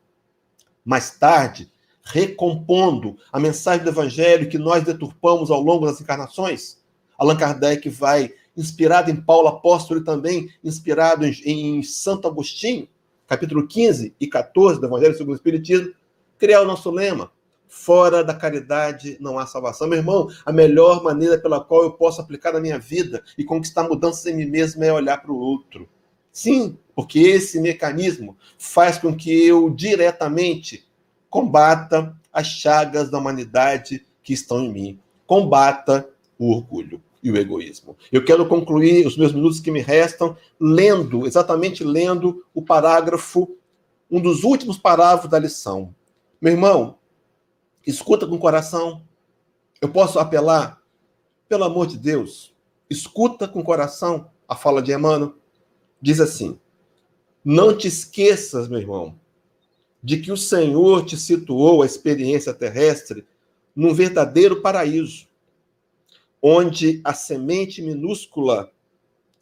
Mais 0.83 1.11
tarde, 1.11 1.71
recompondo 2.03 3.17
a 3.31 3.39
mensagem 3.39 3.83
do 3.83 3.89
Evangelho 3.89 4.49
que 4.49 4.57
nós 4.57 4.83
deturpamos 4.83 5.51
ao 5.51 5.61
longo 5.61 5.85
das 5.85 6.01
encarnações, 6.01 6.78
Allan 7.19 7.35
Kardec 7.35 7.89
vai, 7.89 8.33
inspirado 8.55 9.11
em 9.11 9.15
Paulo 9.17 9.49
Apóstolo 9.49 9.99
e 9.99 10.03
também 10.05 10.49
inspirado 10.63 11.25
em, 11.25 11.33
em 11.45 11.83
Santo 11.83 12.29
Agostinho, 12.29 12.87
capítulo 13.27 13.67
15 13.67 14.15
e 14.17 14.25
14 14.25 14.79
do 14.79 14.87
Evangelho 14.87 15.13
segundo 15.15 15.33
o 15.33 15.35
Espiritismo, 15.35 15.93
criar 16.37 16.61
o 16.61 16.65
nosso 16.65 16.89
lema: 16.89 17.29
fora 17.67 18.23
da 18.23 18.33
caridade 18.33 19.17
não 19.19 19.37
há 19.37 19.45
salvação. 19.45 19.85
Meu 19.85 19.97
irmão, 19.97 20.29
a 20.45 20.53
melhor 20.53 21.03
maneira 21.03 21.37
pela 21.37 21.61
qual 21.61 21.83
eu 21.83 21.91
posso 21.91 22.21
aplicar 22.21 22.53
na 22.53 22.61
minha 22.61 22.79
vida 22.79 23.21
e 23.37 23.43
conquistar 23.43 23.83
mudanças 23.83 24.25
em 24.25 24.35
mim 24.35 24.45
mesmo 24.45 24.81
é 24.85 24.93
olhar 24.93 25.21
para 25.21 25.33
o 25.33 25.37
outro. 25.37 25.89
Sim, 26.31 26.77
porque 26.95 27.19
esse 27.19 27.59
mecanismo 27.59 28.37
faz 28.57 28.97
com 28.97 29.13
que 29.13 29.45
eu 29.45 29.69
diretamente 29.69 30.87
combata 31.29 32.15
as 32.31 32.47
chagas 32.47 33.11
da 33.11 33.17
humanidade 33.17 34.05
que 34.23 34.31
estão 34.31 34.63
em 34.63 34.71
mim, 34.71 34.99
combata 35.27 36.07
o 36.37 36.53
orgulho 36.53 37.01
e 37.21 37.31
o 37.31 37.37
egoísmo. 37.37 37.97
Eu 38.11 38.23
quero 38.23 38.47
concluir 38.47 39.05
os 39.05 39.17
meus 39.17 39.33
minutos 39.33 39.59
que 39.59 39.71
me 39.71 39.81
restam 39.81 40.37
lendo, 40.59 41.27
exatamente 41.27 41.83
lendo 41.83 42.45
o 42.53 42.61
parágrafo, 42.61 43.57
um 44.09 44.21
dos 44.21 44.43
últimos 44.43 44.77
parágrafos 44.77 45.29
da 45.29 45.37
lição. 45.37 45.93
Meu 46.41 46.53
irmão, 46.53 46.97
escuta 47.85 48.25
com 48.25 48.35
o 48.35 48.39
coração. 48.39 49.03
Eu 49.81 49.89
posso 49.89 50.19
apelar, 50.19 50.81
pelo 51.47 51.63
amor 51.63 51.87
de 51.87 51.97
Deus, 51.97 52.53
escuta 52.89 53.47
com 53.47 53.59
o 53.59 53.63
coração 53.63 54.29
a 54.47 54.55
fala 54.55 54.81
de 54.81 54.91
Emmanuel. 54.91 55.35
Diz 56.01 56.19
assim: 56.19 56.59
Não 57.43 57.77
te 57.77 57.87
esqueças, 57.87 58.67
meu 58.67 58.79
irmão, 58.79 59.19
de 60.01 60.17
que 60.17 60.31
o 60.31 60.37
Senhor 60.37 61.05
te 61.05 61.17
situou 61.17 61.81
a 61.81 61.85
experiência 61.85 62.53
terrestre 62.53 63.25
num 63.75 63.93
verdadeiro 63.93 64.61
paraíso, 64.61 65.28
onde 66.41 67.01
a 67.03 67.13
semente 67.13 67.81
minúscula 67.81 68.71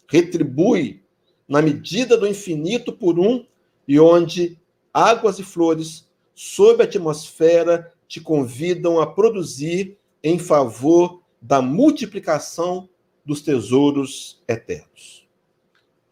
retribui 0.07 1.03
na 1.47 1.62
medida 1.62 2.17
do 2.17 2.27
infinito 2.27 2.91
por 2.91 3.19
um 3.19 3.45
e 3.88 3.99
onde 3.99 4.60
águas 4.93 5.39
e 5.39 5.43
flores 5.43 6.07
sob 6.33 6.81
a 6.81 6.86
atmosfera 6.86 7.93
te 8.07 8.19
convidam 8.19 8.99
a 8.99 9.07
produzir 9.07 9.97
em 10.23 10.39
favor 10.39 11.21
da 11.41 11.62
multiplicação 11.62 12.89
dos 13.25 13.41
tesouros 13.41 14.41
eternos 14.47 15.27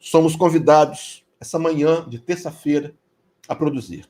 somos 0.06 0.36
convidados 0.36 1.26
essa 1.40 1.58
manhã 1.58 2.08
de 2.08 2.20
terça-feira 2.20 2.96
a 3.48 3.56
produzir, 3.56 4.08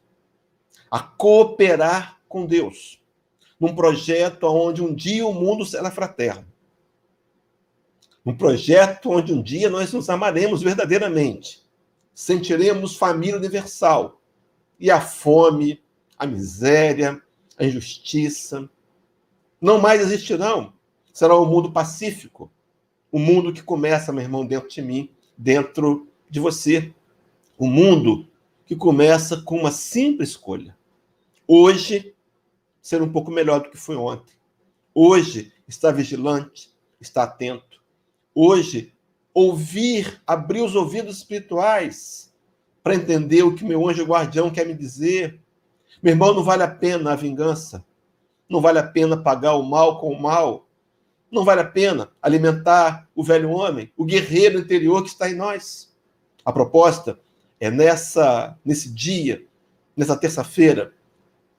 a 0.91 0.99
cooperar 0.99 2.19
com 2.27 2.45
Deus, 2.45 3.01
num 3.57 3.73
projeto 3.73 4.43
onde 4.43 4.83
um 4.83 4.93
dia 4.93 5.25
o 5.25 5.33
mundo 5.33 5.65
será 5.65 5.89
fraterno. 5.89 6.45
Um 8.25 8.35
projeto 8.35 9.11
onde 9.11 9.33
um 9.33 9.41
dia 9.41 9.69
nós 9.69 9.93
nos 9.93 10.09
amaremos 10.09 10.61
verdadeiramente, 10.61 11.63
sentiremos 12.13 12.95
família 12.95 13.38
universal 13.38 14.21
e 14.79 14.89
a 14.89 14.99
fome, 14.99 15.81
a 16.17 16.25
miséria, 16.25 17.21
a 17.57 17.65
injustiça 17.65 18.69
não 19.61 19.79
mais 19.79 20.01
existirão. 20.01 20.73
Será 21.13 21.39
um 21.39 21.45
mundo 21.45 21.71
pacífico, 21.71 22.51
o 23.11 23.17
um 23.17 23.21
mundo 23.21 23.53
que 23.53 23.63
começa, 23.63 24.11
meu 24.11 24.23
irmão, 24.23 24.45
dentro 24.45 24.69
de 24.69 24.81
mim 24.81 25.09
dentro 25.38 26.07
de 26.29 26.39
você. 26.39 26.93
O 27.57 27.67
mundo 27.67 28.27
que 28.65 28.75
começa 28.75 29.41
com 29.41 29.57
uma 29.57 29.71
simples 29.71 30.29
escolha. 30.29 30.77
Hoje, 31.47 32.15
ser 32.81 33.01
um 33.01 33.11
pouco 33.11 33.31
melhor 33.31 33.61
do 33.61 33.69
que 33.69 33.77
foi 33.77 33.95
ontem. 33.95 34.35
Hoje, 34.93 35.53
estar 35.67 35.91
vigilante, 35.91 36.73
estar 36.99 37.23
atento. 37.23 37.81
Hoje, 38.37 38.93
ouvir, 39.33 40.21
abrir 40.27 40.61
os 40.61 40.75
ouvidos 40.75 41.19
espirituais 41.19 42.35
para 42.83 42.93
entender 42.93 43.43
o 43.43 43.55
que 43.55 43.63
meu 43.63 43.87
anjo 43.87 44.03
guardião 44.03 44.51
quer 44.51 44.67
me 44.67 44.73
dizer. 44.73 45.39
Meu 46.03 46.11
irmão, 46.11 46.33
não 46.33 46.43
vale 46.43 46.61
a 46.61 46.67
pena 46.67 47.13
a 47.13 47.15
vingança. 47.15 47.85
Não 48.49 48.59
vale 48.59 48.79
a 48.79 48.83
pena 48.83 49.15
pagar 49.15 49.55
o 49.55 49.63
mal 49.63 50.01
com 50.01 50.09
o 50.09 50.21
mal. 50.21 50.67
Não 51.31 51.45
vale 51.45 51.61
a 51.61 51.65
pena 51.65 52.11
alimentar 52.21 53.09
o 53.15 53.23
velho 53.23 53.51
homem, 53.51 53.89
o 53.95 54.03
guerreiro 54.03 54.59
interior 54.59 55.01
que 55.01 55.09
está 55.09 55.29
em 55.29 55.33
nós. 55.33 55.95
A 56.43 56.51
proposta 56.51 57.17
é 57.57 57.71
nessa 57.71 58.57
nesse 58.65 58.91
dia, 58.91 59.45
nessa 59.95 60.17
terça-feira, 60.17 60.93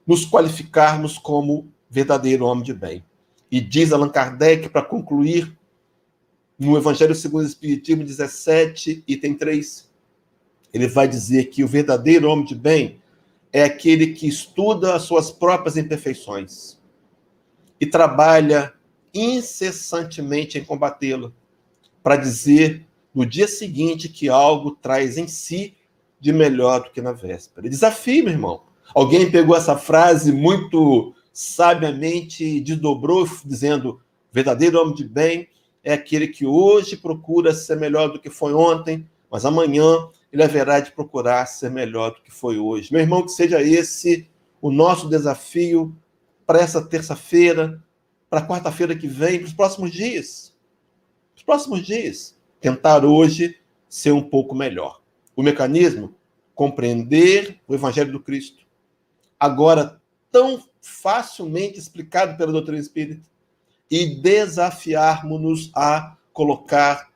nos 0.06 0.26
qualificarmos 0.26 1.16
como 1.16 1.72
verdadeiro 1.88 2.44
homem 2.44 2.62
de 2.62 2.74
bem. 2.74 3.02
E 3.50 3.62
diz 3.62 3.92
Allan 3.92 4.10
Kardec, 4.10 4.68
para 4.68 4.82
concluir, 4.82 5.56
no 6.59 6.77
Evangelho 6.77 7.14
segundo 7.14 7.45
o 7.45 7.47
Espiritismo 7.47 8.03
17, 8.03 9.05
item 9.07 9.35
3, 9.35 9.90
ele 10.73 10.88
vai 10.88 11.07
dizer 11.07 11.47
que 11.47 11.62
o 11.62 11.69
verdadeiro 11.69 12.29
homem 12.29 12.45
de 12.45 12.55
bem 12.55 12.99
é 13.53 13.64
aquele 13.64 14.09
que 14.09 14.27
estuda 14.27 14.95
as 14.95 15.03
suas 15.03 15.31
próprias 15.31 15.77
imperfeições 15.77 16.79
e 17.81 17.87
trabalha 17.87 18.75
incessantemente 19.12 20.59
em 20.59 20.64
combatê-lo, 20.64 21.35
para 22.03 22.16
dizer 22.16 22.87
no 23.14 23.25
dia 23.25 23.49
seguinte 23.49 24.09
que 24.09 24.29
algo 24.29 24.73
traz 24.73 25.16
em 25.16 25.27
si 25.27 25.75
de 26.21 26.33
melhor 26.33 26.85
do 26.85 26.90
que 26.90 27.01
na 27.01 27.12
véspera. 27.12 27.69
Desafio, 27.69 28.25
meu 28.25 28.33
irmão. 28.33 28.62
Alguém 28.95 29.31
pegou 29.31 29.57
essa 29.57 29.77
frase 29.77 30.33
muito 30.33 31.14
sabiamente 31.33 32.45
e 32.45 32.61
desdobrou, 32.61 33.29
dizendo: 33.45 34.01
verdadeiro 34.33 34.81
homem 34.81 34.95
de 34.95 35.05
bem 35.05 35.49
é 35.87 35.92
aquele 35.92 36.27
que 36.27 36.44
hoje 36.44 36.96
procura 36.96 37.55
ser 37.55 37.77
melhor 37.77 38.09
do 38.09 38.18
que 38.18 38.29
foi 38.29 38.53
ontem, 38.53 39.09
mas 39.31 39.44
amanhã 39.44 40.09
ele 40.33 40.42
haverá 40.42 40.81
de 40.81 40.90
procurar 40.90 41.46
ser 41.46 41.70
melhor 41.70 42.11
do 42.11 42.22
que 42.22 42.31
foi 42.33 42.59
hoje. 42.59 42.92
Meu 42.92 43.01
irmão, 43.01 43.22
que 43.22 43.31
seja 43.31 43.62
esse 43.62 44.29
o 44.61 44.72
nosso 44.72 45.09
desafio 45.09 45.96
para 46.44 46.59
essa 46.59 46.85
terça-feira, 46.85 47.81
para 48.29 48.44
quarta-feira 48.44 48.96
que 48.96 49.07
vem, 49.07 49.38
para 49.38 49.46
os 49.46 49.53
próximos 49.53 49.92
dias. 49.92 50.53
Os 51.37 51.44
próximos 51.44 51.87
dias. 51.87 52.37
Tentar 52.61 53.05
hoje 53.05 53.57
ser 53.88 54.11
um 54.11 54.22
pouco 54.22 54.57
melhor. 54.57 55.01
O 55.37 55.42
mecanismo? 55.42 56.16
Compreender 56.53 57.61
o 57.68 57.77
Evangelho 57.77 58.11
do 58.11 58.18
Cristo. 58.18 58.66
Agora, 59.38 60.03
tão 60.33 60.61
facilmente 60.83 61.79
explicado 61.79 62.37
pela 62.37 62.51
doutrina 62.51 62.81
espírita. 62.81 63.22
E 63.90 64.07
desafiarmos-nos 64.16 65.70
a 65.75 66.16
colocar 66.33 67.11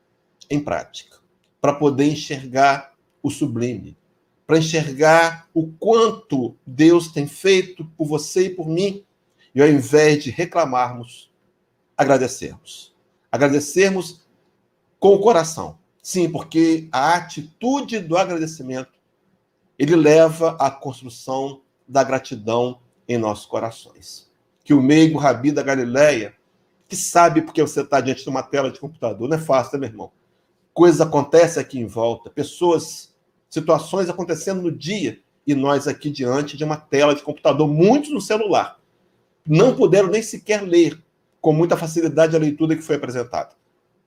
em 0.49 0.61
prática. 0.61 1.19
Para 1.61 1.75
poder 1.75 2.07
enxergar 2.07 2.95
o 3.23 3.31
sublime. 3.31 3.97
Para 4.47 4.59
enxergar 4.59 5.49
o 5.55 5.69
quanto 5.69 6.57
Deus 6.67 7.09
tem 7.09 7.27
feito 7.27 7.85
por 7.97 8.07
você 8.07 8.47
e 8.47 8.51
por 8.51 8.69
mim 8.69 9.05
e 9.55 9.61
ao 9.61 9.69
invés 9.69 10.23
de 10.23 10.31
reclamarmos, 10.31 11.31
agradecermos. 11.97 12.95
Agradecermos 13.31 14.25
com 14.99 15.15
o 15.15 15.21
coração. 15.21 15.79
Sim, 16.03 16.31
porque 16.31 16.89
a 16.91 17.15
atitude 17.15 17.99
do 17.99 18.17
agradecimento 18.17 18.99
ele 19.79 19.97
leva 19.97 20.57
à 20.59 20.71
construção 20.71 21.63
da 21.87 22.05
gratidão 22.05 22.81
em 23.09 23.19
nossos 23.19 23.47
corações. 23.47 24.31
Que 24.63 24.75
o 24.75 24.83
meigo 24.83 25.19
Rabi 25.19 25.51
da 25.53 25.63
Galileia, 25.63 26.35
que 26.91 26.97
sabe 26.97 27.41
porque 27.41 27.63
você 27.63 27.83
está 27.83 28.01
diante 28.01 28.25
de 28.25 28.29
uma 28.29 28.43
tela 28.43 28.69
de 28.69 28.81
computador, 28.81 29.29
não 29.29 29.37
é 29.37 29.41
fácil, 29.41 29.75
né, 29.75 29.87
meu 29.87 29.89
irmão? 29.91 30.13
Coisas 30.75 31.01
acontecem 31.01 31.63
aqui 31.63 31.79
em 31.79 31.87
volta, 31.87 32.29
pessoas, 32.29 33.15
situações 33.49 34.09
acontecendo 34.09 34.61
no 34.61 34.73
dia, 34.73 35.21
e 35.47 35.55
nós 35.55 35.87
aqui 35.87 36.11
diante 36.11 36.57
de 36.57 36.65
uma 36.65 36.77
tela 36.77 37.15
de 37.15 37.23
computador, 37.23 37.69
muitos 37.69 38.11
no 38.11 38.21
celular. 38.21 38.81
Não 39.47 39.77
puderam 39.77 40.09
nem 40.09 40.21
sequer 40.21 40.63
ler 40.63 41.01
com 41.41 41.53
muita 41.53 41.77
facilidade 41.77 42.35
a 42.35 42.41
leitura 42.41 42.75
que 42.75 42.83
foi 42.83 42.97
apresentada. 42.97 43.55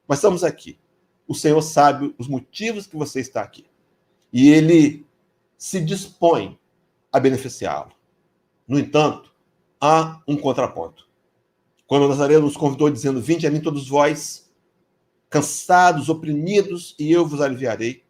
Mas 0.06 0.19
estamos 0.19 0.43
aqui. 0.43 0.78
O 1.26 1.34
Senhor 1.34 1.62
sabe 1.62 2.13
os 2.17 2.28
motivos 2.28 2.86
que 2.86 2.98
você 2.98 3.22
está 3.22 3.41
aqui. 3.41 3.65
E 4.32 4.50
ele 4.50 5.06
se 5.58 5.80
dispõe 5.80 6.60
a 7.12 7.19
beneficiá-lo. 7.19 7.93
No 8.67 8.78
entanto, 8.78 9.34
há 9.80 10.22
um 10.28 10.36
contraponto. 10.36 11.08
Quando 11.93 12.08
Nazareno 12.08 12.47
nos 12.47 12.58
convidou 12.58 12.89
dizendo: 12.89 13.21
Vinde 13.21 13.45
a 13.45 13.51
mim 13.51 13.62
todos 13.62 13.88
vós, 13.88 14.51
cansados, 15.29 16.10
oprimidos, 16.10 16.95
e 16.97 17.12
eu 17.12 17.23
vos 17.23 17.39
aliviarei, 17.39 18.01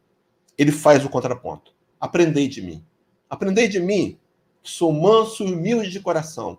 ele 0.58 0.72
faz 0.72 1.04
o 1.04 1.10
contraponto. 1.10 1.74
Aprendei 2.00 2.48
de 2.48 2.62
mim. 2.62 2.82
Aprendei 3.30 3.68
de 3.68 3.82
mim, 3.82 4.18
que 4.64 4.72
sou 4.72 4.94
manso 4.94 5.44
e 5.44 5.52
humilde 5.52 5.90
de 5.90 6.00
coração, 6.00 6.58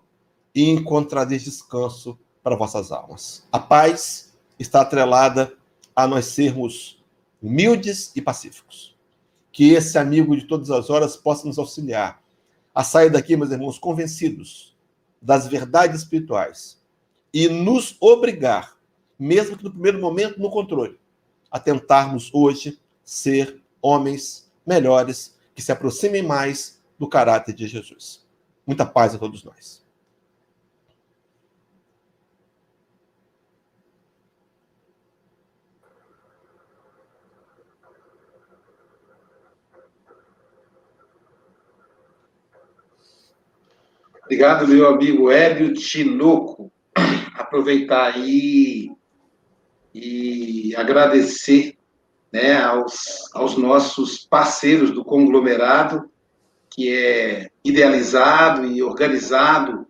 e 0.53 0.69
encontrareis 0.69 1.43
descanso 1.43 2.15
para 2.43 2.55
vossas 2.55 2.91
almas. 2.91 3.47
A 3.51 3.57
paz 3.57 4.37
está 4.59 4.81
atrelada 4.81 5.51
a 5.95 6.05
nós 6.05 6.25
sermos 6.25 7.03
humildes 7.41 8.11
e 8.15 8.21
pacíficos 8.21 8.95
que 9.51 9.71
esse 9.71 9.97
amigo 9.97 10.37
de 10.37 10.45
todas 10.45 10.69
as 10.69 10.91
horas 10.91 11.17
possa 11.17 11.47
nos 11.47 11.57
auxiliar 11.57 12.21
a 12.71 12.83
sair 12.83 13.09
daqui, 13.09 13.35
meus 13.35 13.49
irmãos, 13.49 13.79
convencidos 13.79 14.77
das 15.19 15.47
verdades 15.47 16.01
espirituais 16.01 16.84
e 17.35 17.49
nos 17.49 17.97
obrigar, 17.99 18.77
mesmo 19.19 19.57
que 19.57 19.63
no 19.65 19.69
primeiro 19.69 19.99
momento 19.99 20.39
no 20.39 20.49
controle, 20.49 20.97
a 21.51 21.59
tentarmos 21.59 22.33
hoje 22.33 22.79
ser 23.03 23.61
homens 23.81 24.49
melhores 24.65 25.37
que 25.53 25.61
se 25.61 25.69
aproximem 25.69 26.23
mais 26.23 26.81
do 26.97 27.09
caráter 27.09 27.53
de 27.53 27.67
Jesus. 27.67 28.25
Muita 28.65 28.85
paz 28.85 29.13
a 29.13 29.17
todos 29.17 29.43
nós. 29.43 29.85
Obrigado, 44.23 44.65
meu 44.69 44.87
amigo 44.87 45.29
Hélio 45.29 45.73
Tinoco. 45.73 46.71
Aproveitar 47.37 48.13
aí 48.13 48.91
e 49.93 50.75
agradecer 50.75 51.77
né, 52.31 52.61
aos, 52.61 53.29
aos 53.33 53.57
nossos 53.57 54.25
parceiros 54.25 54.91
do 54.91 55.05
conglomerado, 55.05 56.09
que 56.69 56.89
é 56.89 57.49
idealizado 57.63 58.65
e 58.65 58.83
organizado 58.83 59.87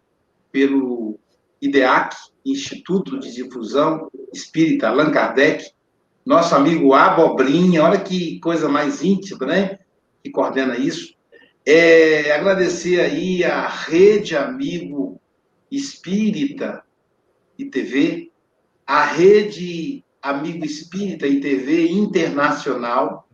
pelo 0.51 1.19
IDEAC, 1.61 2.15
Instituto 2.45 3.19
de 3.19 3.33
Difusão 3.33 4.09
Espírita 4.31 4.89
Allan 4.89 5.11
Kardec, 5.11 5.71
nosso 6.25 6.55
amigo 6.55 6.93
Abobrinha, 6.93 7.83
olha 7.83 7.99
que 7.99 8.39
coisa 8.39 8.67
mais 8.67 9.03
íntima, 9.03 9.45
né? 9.45 9.79
Que 10.23 10.29
coordena 10.29 10.77
isso. 10.77 11.15
É, 11.65 12.31
agradecer 12.31 12.99
aí 12.99 13.43
a 13.43 13.67
Rede 13.67 14.35
Amigo 14.35 15.19
Espírita 15.71 16.83
e 17.57 17.65
TV, 17.65 18.31
a 18.85 19.03
Rede 19.03 20.03
Amigo 20.21 20.65
Espírita 20.65 21.27
e 21.27 21.39
TV 21.39 21.87
Internacional, 21.87 23.27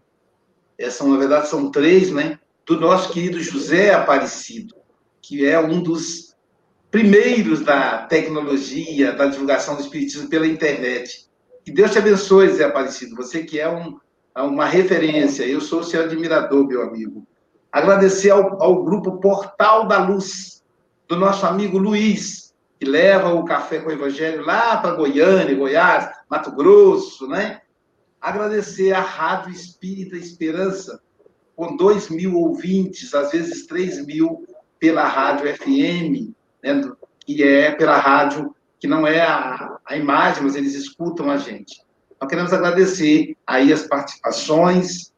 Essas, 0.78 1.08
na 1.08 1.18
verdade, 1.18 1.48
são 1.48 1.72
três, 1.72 2.12
né? 2.12 2.40
Do 2.66 2.80
nosso 2.80 3.12
querido 3.14 3.40
José 3.42 3.94
Aparecido, 3.94 4.76
que 5.22 5.46
é 5.46 5.60
um 5.60 5.82
dos 5.82 6.36
primeiros 6.90 7.62
da 7.62 8.06
tecnologia, 8.06 9.14
da 9.14 9.28
divulgação 9.28 9.76
do 9.76 9.82
Espiritismo 9.82 10.28
pela 10.28 10.46
internet. 10.46 11.30
Que 11.64 11.72
Deus 11.72 11.92
te 11.92 12.00
abençoe, 12.00 12.50
Zé 12.50 12.66
Aparecido, 12.66 13.16
você 13.16 13.44
que 13.44 13.60
é 13.60 13.70
um, 13.70 13.98
uma 14.36 14.66
referência. 14.66 15.46
Eu 15.46 15.62
sou 15.62 15.84
seu 15.84 16.04
admirador, 16.04 16.68
meu 16.68 16.82
amigo. 16.82 17.26
Agradecer 17.72 18.32
ao, 18.32 18.62
ao 18.62 18.84
grupo 18.84 19.20
Portal 19.20 19.88
da 19.88 20.06
Luz, 20.06 20.62
do 21.08 21.16
nosso 21.16 21.46
amigo 21.46 21.78
Luiz, 21.78 22.51
que 22.82 22.89
leva 22.89 23.32
o 23.32 23.46
Café 23.46 23.78
com 23.78 23.89
o 23.89 23.91
Evangelho 23.91 24.44
lá 24.44 24.76
para 24.78 24.96
Goiânia, 24.96 25.54
Goiás, 25.54 26.10
Mato 26.28 26.50
Grosso, 26.52 27.28
né? 27.28 27.62
Agradecer 28.20 28.91
à 28.91 29.00
Rádio 29.00 29.52
Espírita 29.52 30.17
Esperança, 30.17 31.00
com 31.56 31.76
2 31.76 32.10
mil 32.10 32.36
ouvintes, 32.36 33.13
às 33.13 33.32
vezes 33.32 33.67
3 33.67 34.04
mil 34.08 34.48
pela 34.80 35.08
Rádio 35.08 35.56
FM, 35.58 36.34
né? 36.63 36.91
que 37.24 37.44
é 37.44 37.70
pela 37.70 37.98
rádio, 37.98 38.56
que 38.80 38.88
não 38.88 39.06
é 39.06 39.22
a, 39.22 39.78
a 39.86 39.96
imagem, 39.96 40.41
mas 40.41 40.56
eles 40.56 40.74
escutam 40.74 41.30
a 41.30 41.38
gente. 41.38 41.84
Nós 42.20 42.28
queremos 42.28 42.52
agradecer 42.52 43.38
aí 43.46 43.72
as 43.72 43.84
participações 43.84 45.13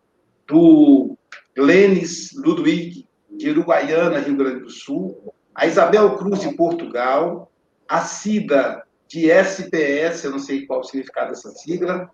do 0.45 1.17
Glenis 1.55 2.33
Ludwig, 2.35 3.07
de 3.31 3.51
Uruguaiana, 3.51 4.19
Rio 4.19 4.35
Grande 4.35 4.59
do 4.63 4.69
Sul, 4.69 5.33
a 5.55 5.65
Isabel 5.65 6.17
Cruz, 6.17 6.41
de 6.41 6.53
Portugal, 6.55 7.49
a 7.87 8.01
Cida, 8.01 8.83
de 9.07 9.29
SPS, 9.29 10.23
eu 10.23 10.31
não 10.31 10.39
sei 10.39 10.65
qual 10.65 10.79
o 10.79 10.83
significado 10.83 11.29
dessa 11.29 11.51
sigla, 11.51 12.09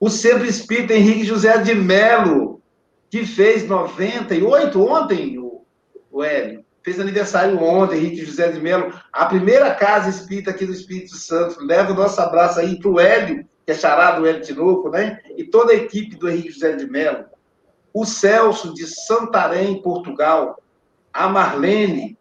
o 0.00 0.10
Centro 0.10 0.46
Espírita 0.46 0.94
Henrique 0.94 1.24
José 1.24 1.58
de 1.58 1.74
Melo, 1.74 2.60
que 3.08 3.24
fez 3.24 3.68
98 3.68 4.82
ontem, 4.82 5.38
o, 5.38 5.64
o 6.10 6.24
Hélio, 6.24 6.64
fez 6.82 6.98
aniversário 6.98 7.62
ontem, 7.62 7.98
Henrique 7.98 8.24
José 8.24 8.50
de 8.50 8.60
Melo, 8.60 8.92
a 9.12 9.26
primeira 9.26 9.74
casa 9.74 10.08
espírita 10.08 10.50
aqui 10.50 10.66
do 10.66 10.72
Espírito 10.72 11.14
Santo. 11.16 11.62
Leva 11.64 11.92
o 11.92 11.96
nosso 11.96 12.20
abraço 12.20 12.58
aí 12.58 12.78
para 12.78 12.90
o 12.90 12.98
Hélio, 12.98 13.46
que 13.64 13.72
é 13.72 13.74
charado 13.74 14.26
Hélio 14.26 14.42
Tinoco, 14.42 14.88
né? 14.88 15.20
E 15.36 15.44
toda 15.44 15.72
a 15.72 15.76
equipe 15.76 16.16
do 16.16 16.28
Henrique 16.28 16.50
José 16.50 16.74
de 16.74 16.86
Melo 16.90 17.26
o 17.92 18.04
Celso 18.04 18.72
de 18.72 18.86
Santarém, 18.86 19.80
Portugal, 19.82 20.62
a 21.12 21.28
Marlene 21.28 22.16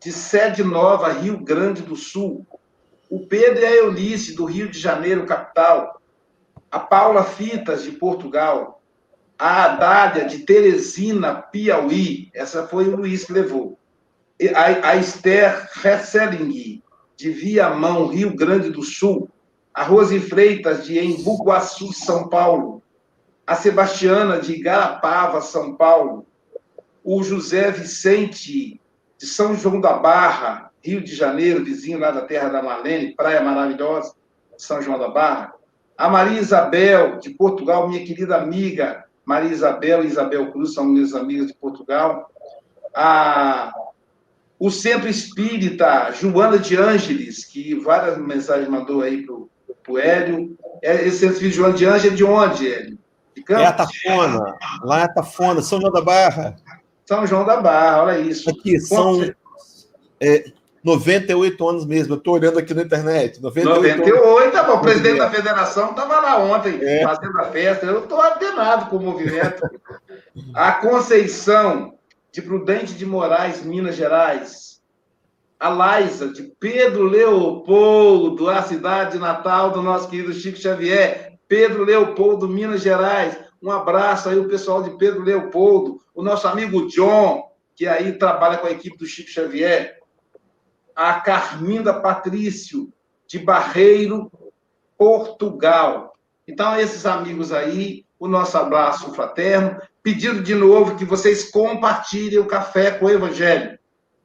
de 0.00 0.12
Sede 0.12 0.62
Nova, 0.62 1.12
Rio 1.12 1.38
Grande 1.38 1.82
do 1.82 1.96
Sul, 1.96 2.46
o 3.08 3.20
Pedro 3.26 3.60
e 3.60 3.66
a 3.66 3.76
Eunice 3.76 4.34
do 4.34 4.44
Rio 4.44 4.68
de 4.68 4.78
Janeiro, 4.78 5.26
capital, 5.26 6.00
a 6.70 6.78
Paula 6.78 7.24
Fitas 7.24 7.82
de 7.82 7.92
Portugal, 7.92 8.82
a 9.38 9.64
Adália 9.64 10.24
de 10.24 10.40
Teresina, 10.40 11.34
Piauí, 11.34 12.30
essa 12.34 12.66
foi 12.66 12.88
o 12.88 12.96
Luiz 12.96 13.24
que 13.24 13.32
levou, 13.32 13.78
a, 14.54 14.90
a 14.90 14.96
Esther 14.96 15.68
Hesseling 15.84 16.82
de 17.16 17.30
Viamão, 17.30 18.08
Rio 18.08 18.34
Grande 18.34 18.70
do 18.70 18.82
Sul, 18.82 19.28
a 19.72 19.82
Rose 19.82 20.18
Freitas 20.20 20.84
de 20.84 20.98
Embu-Guaçu, 20.98 21.92
São 21.92 22.28
Paulo, 22.28 22.82
a 23.46 23.54
Sebastiana 23.54 24.40
de 24.40 24.54
Igarapava, 24.54 25.40
São 25.40 25.76
Paulo, 25.76 26.26
o 27.04 27.22
José 27.22 27.70
Vicente 27.70 28.80
de 29.18 29.26
São 29.26 29.56
João 29.56 29.80
da 29.80 29.94
Barra, 29.94 30.70
Rio 30.82 31.00
de 31.00 31.14
Janeiro, 31.14 31.64
vizinho 31.64 31.98
lá 31.98 32.10
da 32.10 32.22
terra 32.22 32.48
da 32.48 32.62
Marlene, 32.62 33.14
praia 33.14 33.40
maravilhosa, 33.40 34.14
São 34.56 34.80
João 34.80 34.98
da 34.98 35.08
Barra, 35.08 35.54
a 35.96 36.08
Maria 36.08 36.40
Isabel 36.40 37.18
de 37.18 37.30
Portugal, 37.30 37.88
minha 37.88 38.04
querida 38.04 38.36
amiga 38.36 39.06
Maria 39.24 39.50
Isabel 39.50 40.04
e 40.04 40.06
Isabel 40.06 40.52
Cruz, 40.52 40.72
são 40.72 40.84
minhas 40.84 41.12
amigas 41.12 41.48
de 41.48 41.54
Portugal, 41.54 42.30
a 42.94 43.72
o 44.58 44.70
Centro 44.70 45.06
Espírita 45.06 46.10
Joana 46.12 46.58
de 46.58 46.76
Ângeles, 46.76 47.44
que 47.44 47.74
várias 47.74 48.16
mensagens 48.16 48.68
mandou 48.68 49.02
aí 49.02 49.22
para 49.22 49.92
o 49.92 49.98
Hélio. 49.98 50.56
É, 50.82 51.06
esse 51.06 51.18
Centro 51.18 51.34
Espírita 51.34 51.56
Joana 51.56 51.74
de 51.74 51.84
Ângeles 51.84 52.12
é 52.12 52.16
de 52.16 52.24
onde, 52.24 52.72
Hélio? 52.72 52.98
É 53.50 53.66
a 53.66 53.72
Tafona, 53.72 54.56
lá 54.82 55.02
é 55.02 55.08
Tafona, 55.08 55.60
São 55.60 55.78
João 55.78 55.92
da 55.92 56.00
Barra. 56.00 56.56
São 57.06 57.26
João 57.26 57.44
da 57.44 57.58
Barra, 57.58 58.02
olha 58.02 58.18
isso. 58.18 58.50
Aqui, 58.50 58.80
são 58.80 59.32
é, 60.20 60.44
98 60.82 61.68
anos 61.68 61.86
mesmo, 61.86 62.14
eu 62.14 62.18
estou 62.18 62.34
olhando 62.34 62.58
aqui 62.58 62.74
na 62.74 62.82
internet. 62.82 63.40
98, 63.42 63.98
98 63.98 64.52
tá 64.52 64.62
bom, 64.64 64.74
o 64.74 64.80
presidente 64.80 65.18
da 65.18 65.30
federação 65.30 65.90
estava 65.90 66.20
lá 66.20 66.38
ontem, 66.38 66.78
é. 66.82 67.02
fazendo 67.02 67.38
a 67.38 67.44
festa, 67.44 67.86
eu 67.86 68.04
estou 68.04 68.20
atenado 68.20 68.90
com 68.90 68.96
o 68.96 69.02
movimento. 69.02 69.68
a 70.54 70.72
Conceição 70.72 71.94
de 72.32 72.42
Prudente 72.42 72.94
de 72.94 73.06
Moraes, 73.06 73.64
Minas 73.64 73.96
Gerais. 73.96 74.80
a 75.58 75.68
Laisa, 75.68 76.28
de 76.28 76.42
Pedro 76.60 77.04
Leopoldo, 77.04 78.50
a 78.50 78.62
cidade 78.62 79.18
natal 79.18 79.70
do 79.70 79.80
nosso 79.80 80.08
querido 80.08 80.32
Chico 80.32 80.58
Xavier, 80.58 81.32
Pedro 81.48 81.84
Leopoldo, 81.84 82.48
Minas 82.48 82.82
Gerais. 82.82 83.38
Um 83.66 83.72
abraço 83.72 84.28
aí, 84.28 84.38
o 84.38 84.48
pessoal 84.48 84.82
de 84.82 84.90
Pedro 84.96 85.22
Leopoldo, 85.22 86.00
o 86.14 86.22
nosso 86.22 86.46
amigo 86.46 86.86
John, 86.86 87.50
que 87.74 87.86
aí 87.86 88.12
trabalha 88.12 88.58
com 88.58 88.68
a 88.68 88.70
equipe 88.70 88.96
do 88.96 89.06
Chico 89.06 89.28
Xavier, 89.28 89.98
a 90.94 91.14
Carminda 91.14 91.92
Patrício, 91.92 92.92
de 93.26 93.40
Barreiro, 93.40 94.30
Portugal. 94.96 96.14
Então, 96.46 96.78
esses 96.78 97.04
amigos 97.04 97.52
aí, 97.52 98.04
o 98.20 98.28
nosso 98.28 98.56
abraço 98.56 99.12
fraterno, 99.12 99.80
pedindo 100.00 100.42
de 100.42 100.54
novo 100.54 100.96
que 100.96 101.04
vocês 101.04 101.50
compartilhem 101.50 102.38
o 102.38 102.46
café 102.46 102.92
com 102.92 103.06
o 103.06 103.10
Evangelho 103.10 103.76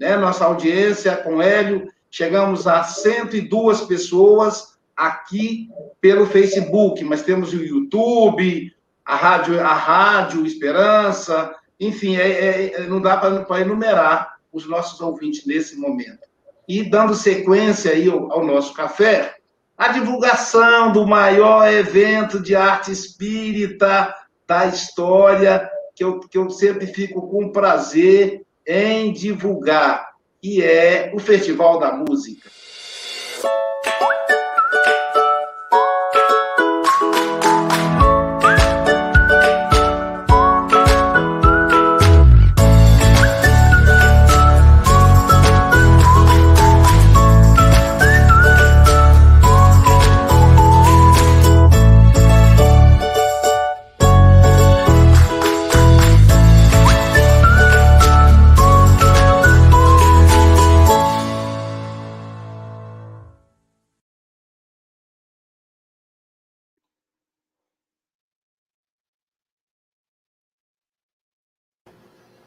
né? 0.02 0.18
Nossa 0.18 0.46
audiência 0.46 1.16
com 1.16 1.40
Hélio, 1.40 1.88
chegamos 2.10 2.66
a 2.66 2.84
102 2.84 3.82
pessoas 3.82 4.80
aqui 4.98 5.70
pelo 6.02 6.26
Facebook, 6.26 7.04
mas 7.04 7.22
temos 7.22 7.54
o 7.54 7.64
YouTube, 7.64 8.74
a 9.06 9.16
Rádio, 9.16 9.60
a 9.60 9.74
rádio 9.74 10.46
Esperança, 10.46 11.54
enfim, 11.80 12.16
é, 12.16 12.30
é, 12.30 12.74
é 12.76 12.88
não 12.88 13.02
dá 13.02 13.18
para 13.18 13.62
enumerar 13.62 14.36
os 14.52 14.68
nossos 14.68 15.00
ouvintes 15.02 15.46
nesse 15.46 15.78
momento. 15.78 16.28
E 16.68 16.84
dando 16.84 17.16
sequência 17.16 17.92
aí 17.92 18.10
ao, 18.10 18.32
ao 18.32 18.46
nosso 18.46 18.74
café, 18.74 19.36
a 19.78 19.88
divulgação 19.88 20.92
do 20.92 21.08
maior 21.08 21.68
evento 21.68 22.40
de 22.40 22.56
arte 22.56 22.92
espírita 22.92 24.14
da 24.48 24.68
história, 24.68 25.68
que 25.96 26.04
eu, 26.04 26.20
que 26.20 26.38
eu 26.38 26.50
sempre 26.50 26.86
fico 26.86 27.28
com 27.30 27.52
prazer 27.52 28.46
em 28.68 29.12
divulgar, 29.12 30.08
que 30.40 30.62
é 30.62 31.12
o 31.16 31.20
Festival 31.20 31.80
da 31.80 31.94
Música. 31.94 32.50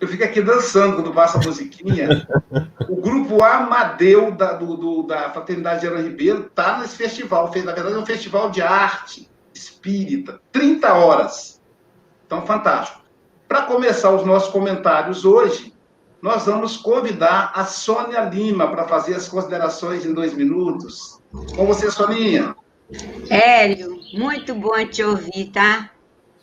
Eu 0.04 0.08
fico 0.08 0.22
aqui 0.22 0.42
dançando 0.42 0.96
quando 0.96 1.12
passa 1.12 1.38
a 1.38 1.42
musiquinha. 1.42 2.28
o 2.88 2.96
grupo 2.96 3.42
Amadeu 3.42 4.30
da, 4.30 4.52
do, 4.52 4.76
do, 4.76 5.02
da 5.02 5.30
Fraternidade 5.30 5.80
Gerão 5.80 6.02
Ribeiro 6.02 6.46
está 6.46 6.78
nesse 6.78 6.96
festival. 6.96 7.46
Na 7.46 7.72
verdade, 7.72 7.96
é 7.96 7.98
um 7.98 8.06
festival 8.06 8.50
de 8.50 8.60
arte 8.60 9.28
espírita. 9.54 10.40
30 10.52 10.92
horas. 10.92 11.60
Então, 12.26 12.44
fantástico. 12.46 13.02
Para 13.48 13.62
começar 13.62 14.10
os 14.10 14.26
nossos 14.26 14.50
comentários 14.50 15.24
hoje, 15.24 15.72
nós 16.20 16.44
vamos 16.46 16.76
convidar 16.76 17.52
a 17.54 17.64
Sônia 17.64 18.20
Lima 18.20 18.70
para 18.70 18.86
fazer 18.86 19.14
as 19.14 19.28
considerações 19.28 20.04
em 20.04 20.12
dois 20.12 20.34
minutos. 20.34 21.20
Com 21.56 21.66
você, 21.66 21.90
Soninha. 21.90 22.54
Hélio, 23.30 23.98
muito 24.12 24.54
bom 24.54 24.86
te 24.86 25.02
ouvir, 25.02 25.50
tá? 25.50 25.90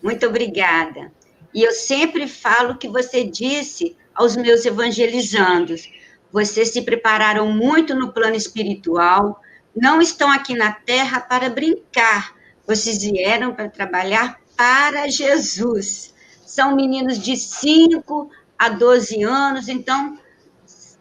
Muito 0.02 0.26
obrigada. 0.26 1.12
E 1.54 1.64
eu 1.64 1.72
sempre 1.72 2.28
falo 2.28 2.78
que 2.78 2.88
você 2.88 3.24
disse 3.24 3.96
aos 4.16 4.36
meus 4.36 4.66
evangelizandos: 4.66 5.90
vocês 6.32 6.70
se 6.70 6.82
prepararam 6.82 7.52
muito 7.52 7.94
no 7.94 8.14
plano 8.14 8.36
espiritual, 8.36 9.42
não 9.76 10.02
estão 10.02 10.32
aqui 10.32 10.56
na 10.56 10.72
terra 10.72 11.20
para 11.20 11.50
brincar, 11.50 12.36
vocês 12.66 13.04
vieram 13.04 13.54
para 13.54 13.70
trabalhar 13.70 14.40
para 14.56 15.08
Jesus. 15.10 16.14
São 16.46 16.76
meninos 16.76 17.20
de 17.20 17.36
5 17.36 18.30
a 18.58 18.70
12 18.70 19.24
anos, 19.24 19.68
então 19.68 20.18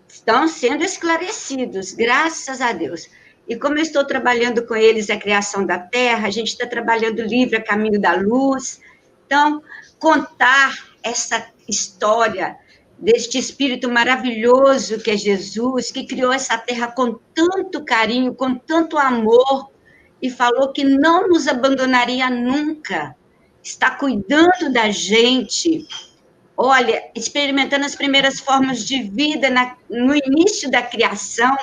estão 0.09 0.46
sendo 0.48 0.84
esclarecidos, 0.84 1.92
graças 1.92 2.61
a 2.61 2.72
Deus. 2.72 3.09
E 3.48 3.57
como 3.57 3.78
eu 3.78 3.82
estou 3.82 4.05
trabalhando 4.05 4.64
com 4.64 4.76
eles 4.76 5.11
a 5.11 5.16
criação 5.16 5.66
da 5.66 5.78
terra, 5.78 6.28
a 6.28 6.30
gente 6.30 6.48
está 6.48 6.66
trabalhando 6.66 7.20
livre 7.22 7.57
a 7.57 7.62
caminho 7.62 8.01
da 8.01 8.14
luz. 8.14 8.80
Então, 9.26 9.61
contar 10.01 10.74
essa 11.03 11.46
história 11.68 12.57
deste 12.98 13.38
espírito 13.38 13.90
maravilhoso 13.90 14.98
que 14.98 15.11
é 15.11 15.16
Jesus, 15.16 15.92
que 15.92 16.07
criou 16.07 16.32
essa 16.32 16.59
terra 16.59 16.88
com 16.88 17.18
tanto 17.34 17.84
carinho, 17.84 18.34
com 18.34 18.55
tanto 18.55 18.98
amor, 18.98 19.70
e 20.20 20.28
falou 20.28 20.72
que 20.72 20.84
não 20.84 21.28
nos 21.28 21.46
abandonaria 21.46 22.28
nunca, 22.28 23.14
está 23.62 23.90
cuidando 23.90 24.72
da 24.72 24.90
gente. 24.90 25.86
Olha, 26.57 27.11
experimentando 27.14 27.86
as 27.86 27.94
primeiras 27.94 28.38
formas 28.38 28.84
de 28.84 29.03
vida 29.03 29.48
na, 29.48 29.76
no 29.88 30.14
início 30.14 30.70
da 30.70 30.82
criação, 30.82 31.57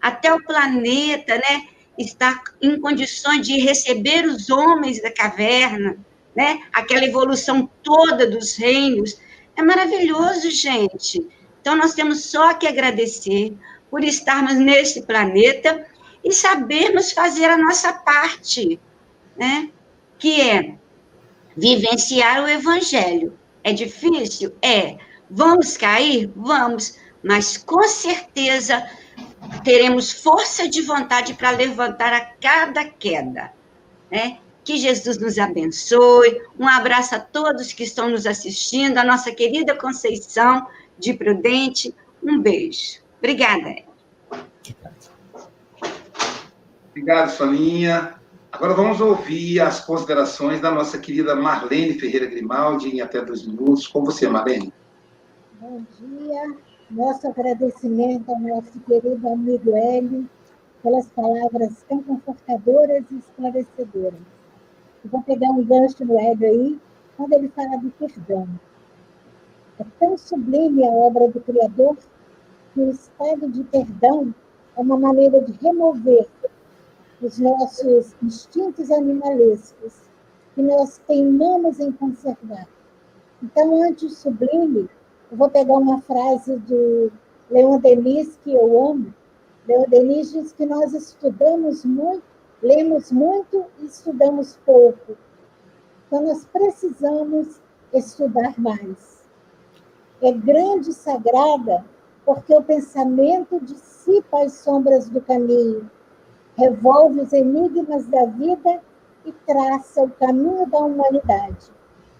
até 0.00 0.32
o 0.32 0.42
planeta, 0.44 1.34
né, 1.34 1.66
está 1.98 2.40
em 2.62 2.80
condições 2.80 3.44
de 3.44 3.58
receber 3.58 4.24
os 4.26 4.48
homens 4.48 5.02
da 5.02 5.10
caverna, 5.10 5.98
né? 6.38 6.62
Aquela 6.72 7.04
evolução 7.04 7.68
toda 7.82 8.24
dos 8.24 8.56
reinos. 8.56 9.20
É 9.56 9.62
maravilhoso, 9.62 10.48
gente. 10.52 11.26
Então, 11.60 11.74
nós 11.74 11.94
temos 11.94 12.26
só 12.26 12.54
que 12.54 12.68
agradecer 12.68 13.56
por 13.90 14.04
estarmos 14.04 14.54
nesse 14.54 15.02
planeta 15.02 15.84
e 16.22 16.30
sabermos 16.30 17.10
fazer 17.10 17.46
a 17.46 17.58
nossa 17.58 17.92
parte, 17.92 18.78
né? 19.36 19.68
Que 20.16 20.40
é 20.40 20.76
vivenciar 21.56 22.44
o 22.44 22.48
evangelho. 22.48 23.36
É 23.64 23.72
difícil? 23.72 24.54
É. 24.62 24.96
Vamos 25.28 25.76
cair? 25.76 26.30
Vamos. 26.36 26.96
Mas 27.20 27.56
com 27.56 27.82
certeza 27.82 28.88
teremos 29.64 30.12
força 30.12 30.68
de 30.68 30.82
vontade 30.82 31.34
para 31.34 31.50
levantar 31.50 32.12
a 32.12 32.20
cada 32.20 32.84
queda. 32.84 33.52
Né? 34.08 34.38
Que 34.68 34.76
Jesus 34.76 35.16
nos 35.16 35.38
abençoe. 35.38 36.42
Um 36.60 36.68
abraço 36.68 37.14
a 37.14 37.18
todos 37.18 37.72
que 37.72 37.84
estão 37.84 38.10
nos 38.10 38.26
assistindo, 38.26 38.98
a 38.98 39.02
nossa 39.02 39.32
querida 39.32 39.74
Conceição 39.74 40.66
de 40.98 41.14
Prudente. 41.14 41.94
Um 42.22 42.38
beijo. 42.38 43.00
Obrigada. 43.16 43.76
Obrigado, 46.90 47.30
Soninha. 47.30 48.20
Agora 48.52 48.74
vamos 48.74 49.00
ouvir 49.00 49.58
as 49.60 49.80
considerações 49.80 50.60
da 50.60 50.70
nossa 50.70 50.98
querida 50.98 51.34
Marlene 51.34 51.98
Ferreira 51.98 52.26
Grimaldi 52.26 52.90
em 52.90 53.00
até 53.00 53.24
dois 53.24 53.46
minutos. 53.46 53.86
Com 53.86 54.04
você, 54.04 54.28
Marlene. 54.28 54.70
Bom 55.62 55.82
dia. 55.98 56.56
Nosso 56.90 57.26
agradecimento 57.26 58.30
ao 58.30 58.38
nosso 58.38 58.78
querido 58.80 59.28
amigo 59.28 59.74
Hélio 59.74 60.28
pelas 60.82 61.06
palavras 61.06 61.72
tão 61.88 62.02
confortadoras 62.02 63.04
e 63.10 63.16
esclarecedoras. 63.16 64.37
Vou 65.04 65.22
pegar 65.22 65.50
um 65.50 65.64
gancho 65.64 66.04
no 66.04 66.18
Hélio 66.18 66.48
aí, 66.48 66.80
quando 67.16 67.32
ele 67.32 67.48
fala 67.48 67.78
do 67.78 67.90
perdão. 67.90 68.48
É 69.78 69.84
tão 69.98 70.18
sublime 70.18 70.86
a 70.86 70.90
obra 70.90 71.28
do 71.28 71.40
Criador 71.40 71.96
que 72.74 72.80
o 72.80 72.90
estado 72.90 73.48
de 73.48 73.62
perdão 73.64 74.34
é 74.76 74.80
uma 74.80 74.98
maneira 74.98 75.40
de 75.40 75.52
remover 75.52 76.26
os 77.22 77.38
nossos 77.38 78.14
instintos 78.22 78.90
animalescos 78.90 80.08
que 80.54 80.62
nós 80.62 81.00
teimamos 81.06 81.78
em 81.80 81.92
conservar. 81.92 82.66
Então, 83.42 83.82
antes 83.82 84.18
sublime, 84.18 84.88
eu 85.30 85.36
vou 85.36 85.48
pegar 85.48 85.74
uma 85.74 86.00
frase 86.02 86.58
de 86.60 87.10
Leon 87.50 87.78
Denis 87.78 88.36
que 88.42 88.52
eu 88.52 88.90
amo. 88.90 89.14
Leon 89.66 89.84
Denis 89.88 90.32
diz 90.32 90.52
que 90.52 90.66
nós 90.66 90.92
estudamos 90.92 91.84
muito 91.84 92.22
Lemos 92.62 93.12
muito 93.12 93.66
e 93.78 93.86
estudamos 93.86 94.58
pouco. 94.66 95.16
Então, 96.06 96.22
nós 96.22 96.44
precisamos 96.46 97.60
estudar 97.92 98.58
mais. 98.58 99.22
É 100.20 100.32
grande 100.32 100.90
e 100.90 100.94
sagrada 100.94 101.84
porque 102.24 102.54
o 102.54 102.62
pensamento 102.62 103.58
dissipa 103.60 104.42
as 104.42 104.52
sombras 104.52 105.08
do 105.08 105.20
caminho, 105.20 105.90
revolve 106.56 107.20
os 107.20 107.32
enigmas 107.32 108.06
da 108.06 108.26
vida 108.26 108.82
e 109.24 109.32
traça 109.46 110.02
o 110.02 110.10
caminho 110.10 110.66
da 110.66 110.78
humanidade. 110.78 111.72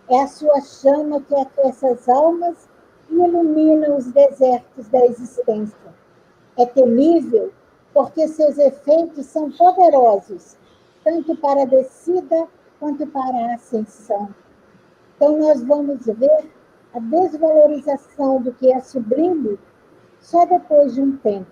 É 0.08 0.22
a 0.22 0.26
sua 0.26 0.60
chama 0.62 1.20
que 1.20 1.34
aquece 1.34 1.86
as 1.86 2.08
almas 2.08 2.68
e 3.10 3.14
ilumina 3.14 3.94
os 3.94 4.06
desertos 4.06 4.88
da 4.88 5.04
existência. 5.04 5.76
é 6.56 6.66
temível 6.66 7.52
porque 7.98 8.28
seus 8.28 8.56
efeitos 8.58 9.26
são 9.26 9.50
poderosos, 9.50 10.56
tanto 11.02 11.34
para 11.34 11.62
a 11.62 11.64
descida 11.64 12.46
quanto 12.78 13.04
para 13.08 13.36
a 13.36 13.54
ascensão. 13.54 14.32
Então, 15.16 15.36
nós 15.36 15.64
vamos 15.64 16.06
ver 16.06 16.48
a 16.94 17.00
desvalorização 17.00 18.40
do 18.40 18.52
que 18.52 18.72
é 18.72 18.78
sublime 18.78 19.58
só 20.20 20.46
depois 20.46 20.94
de 20.94 21.00
um 21.00 21.16
tempo. 21.16 21.50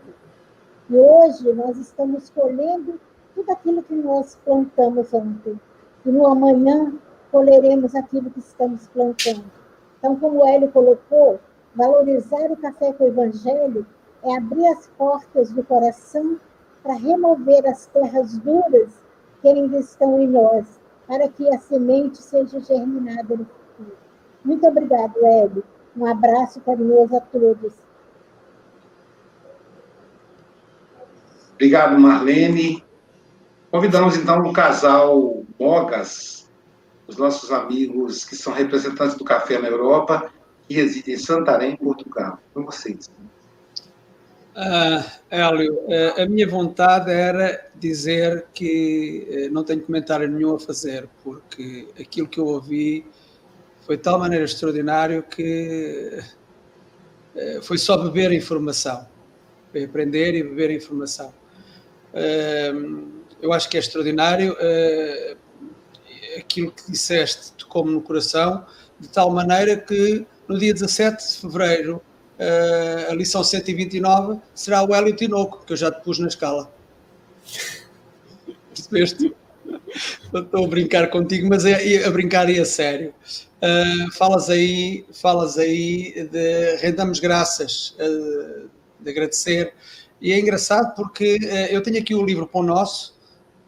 E 0.88 0.94
hoje 0.94 1.53
nós 1.53 1.78
estamos 1.78 2.30
colhendo 2.30 3.01
tudo 3.34 3.51
aquilo 3.51 3.82
que 3.82 3.97
nós 3.97 4.38
plantamos 4.44 5.12
ontem. 5.12 5.61
E 6.05 6.11
no 6.11 6.28
amanhã 6.28 6.94
colheremos 7.32 7.92
aquilo 7.97 8.30
que 8.30 8.38
estamos 8.38 8.86
plantando. 8.86 9.51
Então, 9.99 10.14
como 10.14 10.44
o 10.44 10.47
Hélio 10.47 10.70
colocou, 10.70 11.40
valorizar 11.74 12.53
o 12.53 12.57
café 12.57 12.92
com 12.92 13.03
o 13.03 13.09
Evangelho 13.09 13.84
é 14.27 14.37
abrir 14.37 14.66
as 14.66 14.89
portas 14.99 15.53
do 15.53 15.62
coração 15.62 16.41
para 16.83 16.95
remover 16.95 17.64
as 17.66 17.87
terras 17.87 18.37
duras 18.39 18.93
que 19.41 19.49
ainda 19.49 19.79
estão 19.79 20.20
em 20.20 20.27
nós, 20.27 20.81
para 21.07 21.29
que 21.29 21.49
a 21.55 21.59
semente 21.59 22.20
seja 22.20 22.59
germinada 22.61 23.37
no 23.37 23.45
futuro. 23.45 23.97
Muito 24.45 24.66
obrigado, 24.66 25.14
Hélio. 25.24 25.64
Um 25.97 26.07
abraço 26.07 26.61
carinhoso 26.61 27.16
a 27.16 27.20
todos. 27.20 27.72
Obrigado, 31.55 31.99
Marlene. 31.99 32.85
Convidamos 33.70 34.16
então 34.16 34.41
o 34.41 34.53
casal 34.53 35.45
Mogas, 35.59 36.51
os 37.07 37.16
nossos 37.16 37.51
amigos 37.53 38.24
que 38.24 38.35
são 38.35 38.53
representantes 38.53 39.16
do 39.16 39.24
café 39.24 39.59
na 39.59 39.68
Europa 39.68 40.31
e 40.68 40.74
residem 40.74 41.14
em 41.14 41.18
Santarém, 41.18 41.77
Portugal. 41.77 42.39
Com 42.53 42.64
vocês. 42.64 43.09
Uh, 44.57 45.04
Hélio, 45.30 45.74
uh, 45.82 46.22
a 46.22 46.26
minha 46.26 46.48
vontade 46.48 47.11
era 47.11 47.68
dizer 47.74 48.46
que 48.54 49.48
uh, 49.50 49.52
não 49.52 49.62
tenho 49.62 49.82
comentário 49.82 50.26
nenhum 50.26 50.54
a 50.54 50.59
fazer, 50.59 51.07
porque 51.22 51.86
aquilo 52.00 52.26
que 52.26 52.40
eu 52.40 52.46
ouvi 52.46 53.04
foi 53.82 53.98
de 53.98 54.02
tal 54.02 54.18
maneira 54.18 54.46
extraordinário 54.46 55.22
que 55.24 56.20
uh, 57.34 57.62
foi 57.64 57.76
só 57.76 57.98
beber 57.98 58.32
informação, 58.32 59.07
foi 59.70 59.84
aprender 59.84 60.34
e 60.34 60.42
beber 60.42 60.70
informação. 60.70 61.34
eu 63.42 63.52
acho 63.52 63.68
que 63.68 63.76
é 63.76 63.80
extraordinário 63.80 64.57
aquilo 66.38 66.72
que 66.72 66.90
disseste, 66.90 67.52
tocou-me 67.59 67.92
no 67.92 68.00
coração, 68.00 68.64
de 68.98 69.09
tal 69.09 69.30
maneira 69.30 69.76
que 69.76 70.26
no 70.48 70.59
dia 70.59 70.72
17 70.72 71.26
de 71.26 71.40
fevereiro 71.42 72.00
a 73.11 73.14
lição 73.14 73.43
129 73.43 74.39
será 74.55 74.82
o 74.82 74.95
Hélio 74.95 75.16
Tinoco, 75.16 75.64
que 75.64 75.72
eu 75.72 75.76
já 75.76 75.91
te 75.91 76.03
pus 76.03 76.18
na 76.18 76.28
escala. 76.28 76.70
Percebeste? 78.74 79.34
Estou 80.34 80.64
a 80.64 80.68
brincar 80.68 81.09
contigo, 81.09 81.49
mas 81.49 81.64
é, 81.64 82.05
a 82.05 82.11
brincar 82.11 82.51
e 82.51 82.61
a 82.61 82.64
sério. 82.64 83.14
Uh, 83.57 84.12
falas 84.12 84.51
aí, 84.51 85.07
falas 85.12 85.57
aí 85.57 86.28
de 86.30 86.76
rendamos 86.76 87.18
graças, 87.18 87.97
uh, 87.99 88.68
de 89.01 89.11
agradecer. 89.11 89.72
E 90.20 90.32
é 90.32 90.39
engraçado 90.39 90.95
porque 90.95 91.37
uh, 91.37 91.72
eu 91.72 91.82
tenho 91.82 91.99
aqui 91.99 92.14
o 92.14 92.24
livro 92.24 92.47
Pão 92.47 92.62
Nosso 92.62 93.16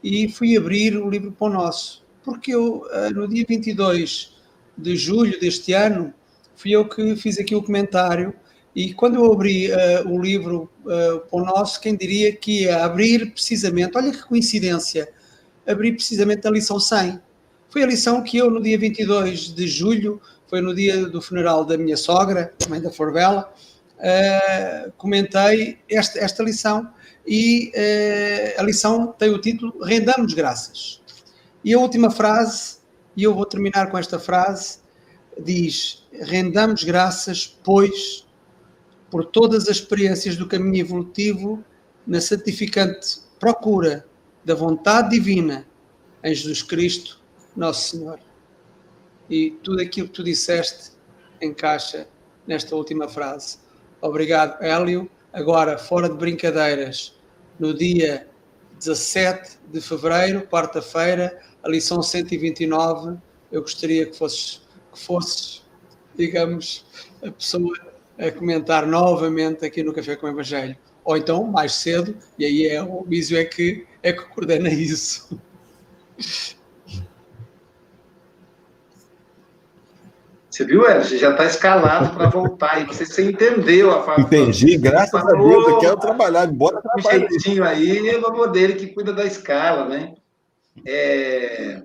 e 0.03 0.29
fui 0.29 0.57
abrir 0.57 0.97
o 0.97 1.09
livro 1.09 1.33
Pão 1.33 1.49
Nosso. 1.49 2.07
Porque 2.23 2.55
eu, 2.55 2.85
no 3.15 3.27
dia 3.27 3.45
22 3.49 4.37
de 4.77 4.97
julho 4.97 5.41
deste 5.41 5.73
ano, 5.73 6.13
fui 6.55 6.73
eu 6.73 6.87
que 6.87 7.17
fiz 7.17 7.39
aqui 7.39 7.55
o 7.55 7.63
comentário 7.63 8.35
e 8.79 8.95
quando 8.95 9.17
eu 9.17 9.33
abri 9.33 9.73
uh, 9.73 10.09
o 10.09 10.23
livro 10.23 10.71
uh, 10.85 11.19
para 11.29 11.43
o 11.43 11.45
nosso, 11.45 11.81
quem 11.81 11.97
diria 11.97 12.33
que 12.33 12.63
ia 12.63 12.85
abrir 12.85 13.33
precisamente, 13.33 13.99
olha 13.99 14.13
que 14.13 14.23
coincidência, 14.23 15.13
abrir 15.67 15.95
precisamente 15.95 16.47
a 16.47 16.51
lição 16.53 16.79
100. 16.79 17.21
Foi 17.71 17.83
a 17.83 17.87
lição 17.87 18.23
que 18.23 18.37
eu, 18.37 18.49
no 18.49 18.63
dia 18.63 18.79
22 18.79 19.53
de 19.53 19.67
julho, 19.67 20.23
foi 20.47 20.61
no 20.61 20.73
dia 20.73 21.07
do 21.07 21.21
funeral 21.21 21.65
da 21.65 21.77
minha 21.77 21.97
sogra, 21.97 22.55
mãe 22.69 22.81
da 22.81 22.89
Forbela, 22.89 23.53
uh, 23.97 24.93
comentei 24.97 25.79
esta, 25.91 26.21
esta 26.21 26.45
lição 26.45 26.89
e 27.27 27.73
uh, 27.75 28.61
a 28.61 28.63
lição 28.63 29.09
tem 29.09 29.31
o 29.31 29.41
título 29.41 29.77
Rendamos 29.83 30.35
Graças. 30.35 31.03
E 31.65 31.75
a 31.75 31.79
última 31.81 32.13
frase, 32.13 32.77
e 33.17 33.25
eu 33.25 33.35
vou 33.35 33.45
terminar 33.45 33.91
com 33.91 33.99
esta 33.99 34.21
frase, 34.21 34.79
diz: 35.37 36.07
Rendamos 36.13 36.85
graças, 36.85 37.59
pois 37.65 38.28
por 39.11 39.25
todas 39.25 39.69
as 39.69 39.77
experiências 39.77 40.37
do 40.37 40.47
caminho 40.47 40.81
evolutivo 40.81 41.65
na 42.07 42.21
santificante 42.21 43.21
procura 43.39 44.07
da 44.45 44.55
vontade 44.55 45.11
divina 45.11 45.67
em 46.23 46.35
Jesus 46.35 46.63
Cristo, 46.63 47.21
nosso 47.57 47.97
Senhor. 47.97 48.19
E 49.29 49.51
tudo 49.63 49.83
aquilo 49.83 50.09
que 50.09 50.15
tu 50.15 50.25
disseste 50.25 50.93
encaixa 51.41 52.09
nesta 52.47 52.75
última 52.75 53.09
frase. 53.09 53.59
Obrigado, 54.01 54.63
Hélio. 54.63 55.11
Agora, 55.33 55.77
fora 55.77 56.09
de 56.09 56.17
brincadeiras, 56.17 57.15
no 57.59 57.75
dia 57.75 58.29
17 58.79 59.59
de 59.71 59.81
fevereiro, 59.81 60.47
quarta-feira, 60.47 61.41
a 61.63 61.69
lição 61.69 62.03
129, 62.03 63.19
eu 63.53 63.61
gostaria 63.61 64.07
que 64.07 64.17
fosses, 64.17 64.63
que 64.93 64.99
fosses 64.99 65.63
digamos, 66.19 66.85
a 67.23 67.31
pessoa 67.31 67.73
a 68.19 68.31
comentar 68.33 68.87
novamente 68.87 69.65
aqui 69.65 69.83
no 69.83 69.93
Café 69.93 70.17
com 70.17 70.27
o 70.27 70.31
Evangelho. 70.31 70.77
Ou 71.05 71.17
então, 71.17 71.45
mais 71.45 71.73
cedo, 71.73 72.17
e 72.39 72.45
aí 72.45 72.67
é 72.67 72.83
o 72.83 73.05
Mísio 73.07 73.39
é 73.39 73.45
que, 73.45 73.87
é 74.03 74.13
que 74.13 74.23
coordena 74.25 74.69
isso. 74.69 75.41
Você 80.51 80.65
viu, 80.65 80.83
Você 80.83 81.19
Já 81.19 81.31
está 81.31 81.45
escalado 81.45 82.17
para 82.17 82.29
voltar. 82.29 82.83
E 82.83 82.85
você, 82.85 83.07
você 83.07 83.31
entendeu 83.31 83.93
a 83.93 84.03
fala. 84.03 84.21
Entendi, 84.21 84.77
graças 84.77 85.15
a 85.25 85.33
Deus. 85.33 85.69
Eu 85.69 85.79
quero 85.79 85.97
trabalhar, 85.99 86.49
bora 86.49 86.83
trabalhar. 86.83 87.27
Um 87.27 87.31
jeitinho 87.31 87.65
aí, 87.65 88.09
é 88.09 88.19
o 88.19 88.47
dele 88.49 88.75
que 88.75 88.89
cuida 88.89 89.13
da 89.13 89.25
escala, 89.25 89.89
né? 89.89 90.15
É, 90.85 91.83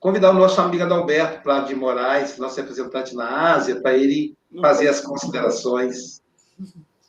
convidar 0.00 0.30
o 0.30 0.34
nosso 0.34 0.58
amigo 0.60 0.82
Adalberto 0.82 1.42
Prado 1.42 1.68
de 1.68 1.74
Moraes, 1.74 2.38
nosso 2.38 2.56
representante 2.56 3.14
na 3.14 3.52
Ásia, 3.52 3.80
para 3.80 3.94
ele 3.94 4.37
fazer 4.60 4.88
as 4.88 5.00
considerações. 5.00 6.20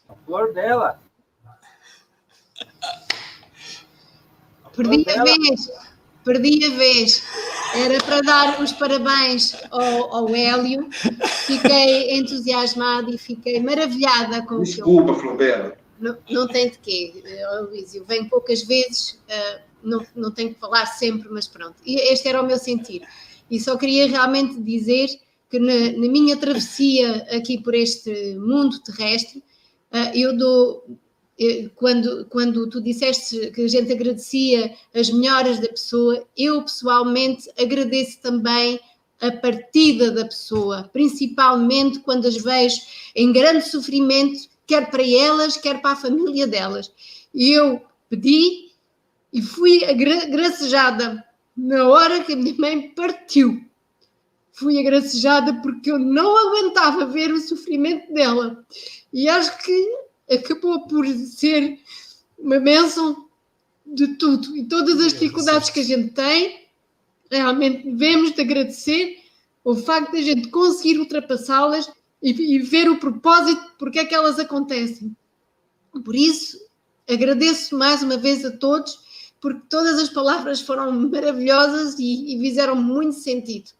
A 0.07 0.15
flor 0.25 0.53
dela. 0.53 0.99
Perdi 4.75 5.05
a 5.09 5.23
vez, 5.23 5.71
perdi 6.23 6.65
a 6.65 6.69
vez. 6.77 7.23
Era 7.75 8.01
para 8.03 8.21
dar 8.21 8.61
os 8.61 8.71
parabéns 8.71 9.55
ao, 9.71 10.15
ao 10.15 10.35
Hélio. 10.35 10.89
Fiquei 11.45 12.17
entusiasmada 12.17 13.11
e 13.11 13.17
fiquei 13.17 13.61
maravilhada 13.61 14.45
com 14.45 14.61
Desculpa, 14.61 15.11
o 15.11 15.37
que 15.37 15.43
eu... 15.43 15.77
Não, 15.99 16.17
não 16.29 16.47
tem 16.47 16.69
de 16.69 16.77
quê, 16.77 17.21
Luísio. 17.63 18.05
Vem 18.05 18.29
poucas 18.29 18.63
vezes, 18.63 19.19
uh, 19.27 19.59
não, 19.83 20.05
não 20.15 20.31
tenho 20.31 20.53
que 20.53 20.59
falar 20.59 20.85
sempre, 20.85 21.27
mas 21.29 21.45
pronto. 21.45 21.75
E 21.85 21.95
este 22.13 22.29
era 22.29 22.41
o 22.41 22.47
meu 22.47 22.57
sentir. 22.57 23.01
E 23.51 23.59
só 23.59 23.75
queria 23.75 24.07
realmente 24.07 24.61
dizer 24.61 25.09
que 25.49 25.59
na, 25.59 25.91
na 25.93 26.07
minha 26.07 26.37
travessia 26.37 27.27
aqui 27.31 27.57
por 27.61 27.73
este 27.73 28.35
mundo 28.35 28.79
terrestre, 28.79 29.43
uh, 29.91 30.15
eu 30.15 30.37
dou 30.37 30.85
eh, 31.39 31.69
quando, 31.75 32.25
quando 32.25 32.69
tu 32.69 32.81
disseste 32.81 33.51
que 33.51 33.61
a 33.61 33.67
gente 33.67 33.91
agradecia 33.91 34.75
as 34.93 35.09
melhoras 35.09 35.59
da 35.59 35.69
pessoa, 35.69 36.27
eu 36.37 36.61
pessoalmente 36.61 37.49
agradeço 37.57 38.19
também 38.21 38.79
a 39.21 39.31
partida 39.31 40.11
da 40.11 40.25
pessoa, 40.25 40.89
principalmente 40.93 41.99
quando 41.99 42.27
as 42.27 42.37
vejo 42.37 42.81
em 43.15 43.31
grande 43.31 43.65
sofrimento, 43.67 44.49
quer 44.67 44.89
para 44.91 45.05
elas, 45.05 45.57
quer 45.57 45.81
para 45.81 45.91
a 45.91 45.95
família 45.95 46.45
delas. 46.45 46.91
E 47.33 47.51
eu 47.51 47.81
pedi 48.09 48.69
e 49.31 49.41
fui 49.41 49.83
agracejada 49.85 51.23
na 51.55 51.87
hora 51.87 52.23
que 52.23 52.33
a 52.33 52.35
minha 52.35 52.55
mãe 52.57 52.89
partiu 52.89 53.68
fui 54.59 54.77
agracejada 54.77 55.61
porque 55.61 55.89
eu 55.89 55.97
não 55.97 56.37
aguentava 56.37 57.05
ver 57.05 57.31
o 57.31 57.39
sofrimento 57.39 58.13
dela. 58.13 58.65
E 59.11 59.29
acho 59.29 59.57
que 59.63 59.97
acabou 60.29 60.85
por 60.85 61.07
ser 61.07 61.79
uma 62.37 62.59
bênção 62.59 63.25
de 63.85 64.15
tudo. 64.17 64.55
E 64.57 64.65
todas 64.65 64.99
as 64.99 65.13
dificuldades 65.13 65.69
que 65.69 65.79
a 65.79 65.83
gente 65.83 66.13
tem, 66.13 66.67
realmente 67.31 67.85
devemos 67.85 68.33
de 68.33 68.41
agradecer 68.41 69.23
o 69.63 69.75
facto 69.75 70.11
de 70.11 70.17
a 70.17 70.21
gente 70.21 70.49
conseguir 70.49 70.99
ultrapassá-las 70.99 71.89
e, 72.21 72.31
e, 72.31 72.59
ver 72.59 72.89
o 72.89 72.99
propósito 72.99 73.61
porque 73.79 73.99
é 73.99 74.05
que 74.05 74.13
elas 74.13 74.39
acontecem. 74.39 75.15
Por 76.03 76.15
isso, 76.15 76.59
agradeço 77.09 77.77
mais 77.77 78.03
uma 78.03 78.17
vez 78.17 78.43
a 78.43 78.51
todos, 78.51 78.99
porque 79.39 79.61
todas 79.69 79.97
as 79.99 80.09
palavras 80.09 80.59
foram 80.59 80.91
maravilhosas 80.91 81.97
e, 81.97 82.35
e 82.35 82.39
fizeram 82.39 82.75
muito 82.75 83.15
sentido 83.15 83.71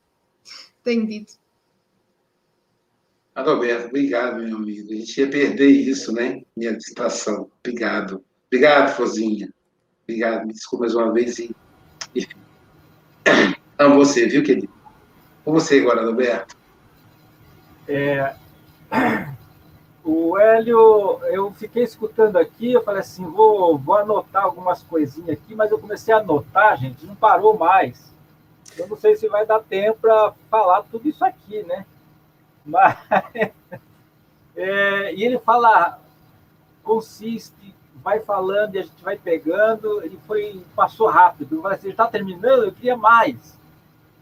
tenho 0.84 1.05
dito. 1.07 1.34
Adalberto, 3.36 3.88
obrigado, 3.88 4.41
meu 4.41 4.57
amigo. 4.57 4.91
A 4.91 4.95
gente 4.95 5.19
ia 5.19 5.30
perder 5.30 5.69
isso, 5.69 6.11
né? 6.11 6.41
Minha 6.55 6.75
distração. 6.75 7.49
Obrigado. 7.59 8.23
Obrigado, 8.47 8.95
Fozinha. 8.95 9.49
Obrigado. 10.03 10.45
Me 10.45 10.53
desculpa 10.53 10.86
mais 10.86 10.95
uma 10.95 11.13
vez 11.13 11.39
e. 11.39 11.55
Amo 13.77 13.95
você, 13.95 14.27
viu, 14.27 14.43
querido? 14.43 14.69
Com 15.45 15.53
você 15.53 15.80
agora, 15.80 16.01
Adalberto. 16.01 16.57
É, 17.88 18.36
o 20.03 20.38
Hélio, 20.38 21.19
eu 21.32 21.51
fiquei 21.53 21.84
escutando 21.84 22.38
aqui, 22.38 22.73
eu 22.73 22.84
falei 22.84 23.01
assim, 23.01 23.23
vou, 23.23 23.77
vou 23.77 23.95
anotar 23.95 24.43
algumas 24.43 24.84
coisinhas 24.84 25.30
aqui, 25.30 25.55
mas 25.55 25.71
eu 25.71 25.80
comecei 25.80 26.13
a 26.13 26.17
anotar, 26.17 26.77
gente, 26.77 27.05
não 27.05 27.15
parou 27.15 27.57
mais. 27.57 28.13
Eu 28.78 28.88
não 28.88 28.97
sei 28.97 29.15
se 29.15 29.28
vai 29.28 29.45
dar 29.45 29.59
tempo 29.59 29.99
para 30.01 30.34
falar 30.49 30.84
tudo 30.84 31.07
isso 31.07 31.24
aqui, 31.24 31.63
né? 31.63 31.86
Mas, 32.65 32.97
é, 34.55 35.13
e 35.13 35.24
ele 35.24 35.39
fala, 35.39 35.99
consiste, 36.84 37.76
vai 38.03 38.20
falando 38.20 38.76
e 38.76 38.80
a 38.80 38.84
gente 38.84 39.03
vai 39.03 39.17
pegando, 39.17 40.03
ele 40.03 40.20
foi, 40.26 40.63
passou 40.76 41.07
rápido. 41.07 41.61
Falei 41.61 41.78
assim, 41.78 41.89
está 41.89 42.07
terminando? 42.07 42.63
Eu 42.63 42.72
queria 42.72 42.95
mais. 42.95 43.57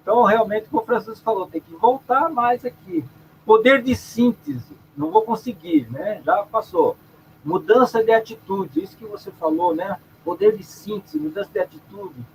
Então, 0.02 0.24
realmente, 0.24 0.70
como 0.70 0.82
o 0.82 0.86
Francisco 0.86 1.24
falou, 1.24 1.48
tem 1.48 1.62
que 1.62 1.76
voltar 1.76 2.30
mais 2.30 2.64
aqui. 2.64 3.04
Poder 3.46 3.82
de 3.82 3.96
síntese, 3.96 4.78
não 4.96 5.12
vou 5.12 5.22
conseguir, 5.22 5.90
né? 5.92 6.22
Já 6.26 6.44
passou. 6.44 6.98
Mudança 7.44 8.04
de 8.04 8.12
atitude, 8.12 8.84
isso 8.84 8.98
que 8.98 9.06
você 9.06 9.32
falou, 9.32 9.76
né? 9.76 10.00
Poder 10.24 10.58
de 10.58 10.64
síntese, 10.64 11.20
mudança 11.20 11.50
de 11.52 11.60
atitude. 11.60 12.26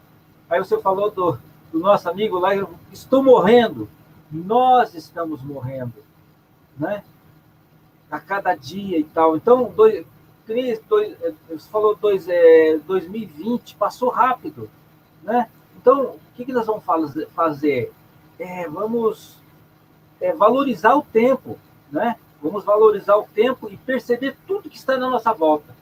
Aí 0.48 0.58
você 0.58 0.78
falou 0.78 1.10
do, 1.10 1.38
do 1.72 1.80
nosso 1.80 2.08
amigo 2.08 2.38
lá, 2.38 2.50
estou 2.92 3.22
morrendo. 3.22 3.88
Nós 4.30 4.94
estamos 4.94 5.42
morrendo, 5.42 5.94
né? 6.78 7.02
A 8.10 8.20
cada 8.20 8.54
dia 8.54 8.98
e 8.98 9.04
tal. 9.04 9.36
Então, 9.36 9.72
dois, 9.74 10.04
dois, 10.88 11.16
você 11.48 11.68
falou 11.70 11.96
dois, 11.96 12.28
é, 12.28 12.78
2020, 12.86 13.74
passou 13.76 14.10
rápido, 14.10 14.68
né? 15.22 15.48
Então, 15.76 16.02
o 16.02 16.20
que, 16.36 16.44
que 16.44 16.52
nós 16.52 16.66
vamos 16.66 16.84
fazer? 17.34 17.92
É, 18.38 18.68
vamos 18.68 19.36
é, 20.20 20.32
valorizar 20.32 20.94
o 20.94 21.02
tempo, 21.02 21.58
né? 21.90 22.16
Vamos 22.40 22.64
valorizar 22.64 23.16
o 23.16 23.24
tempo 23.24 23.68
e 23.70 23.76
perceber 23.76 24.36
tudo 24.46 24.68
que 24.68 24.76
está 24.76 24.96
na 24.96 25.08
nossa 25.08 25.32
volta. 25.32 25.74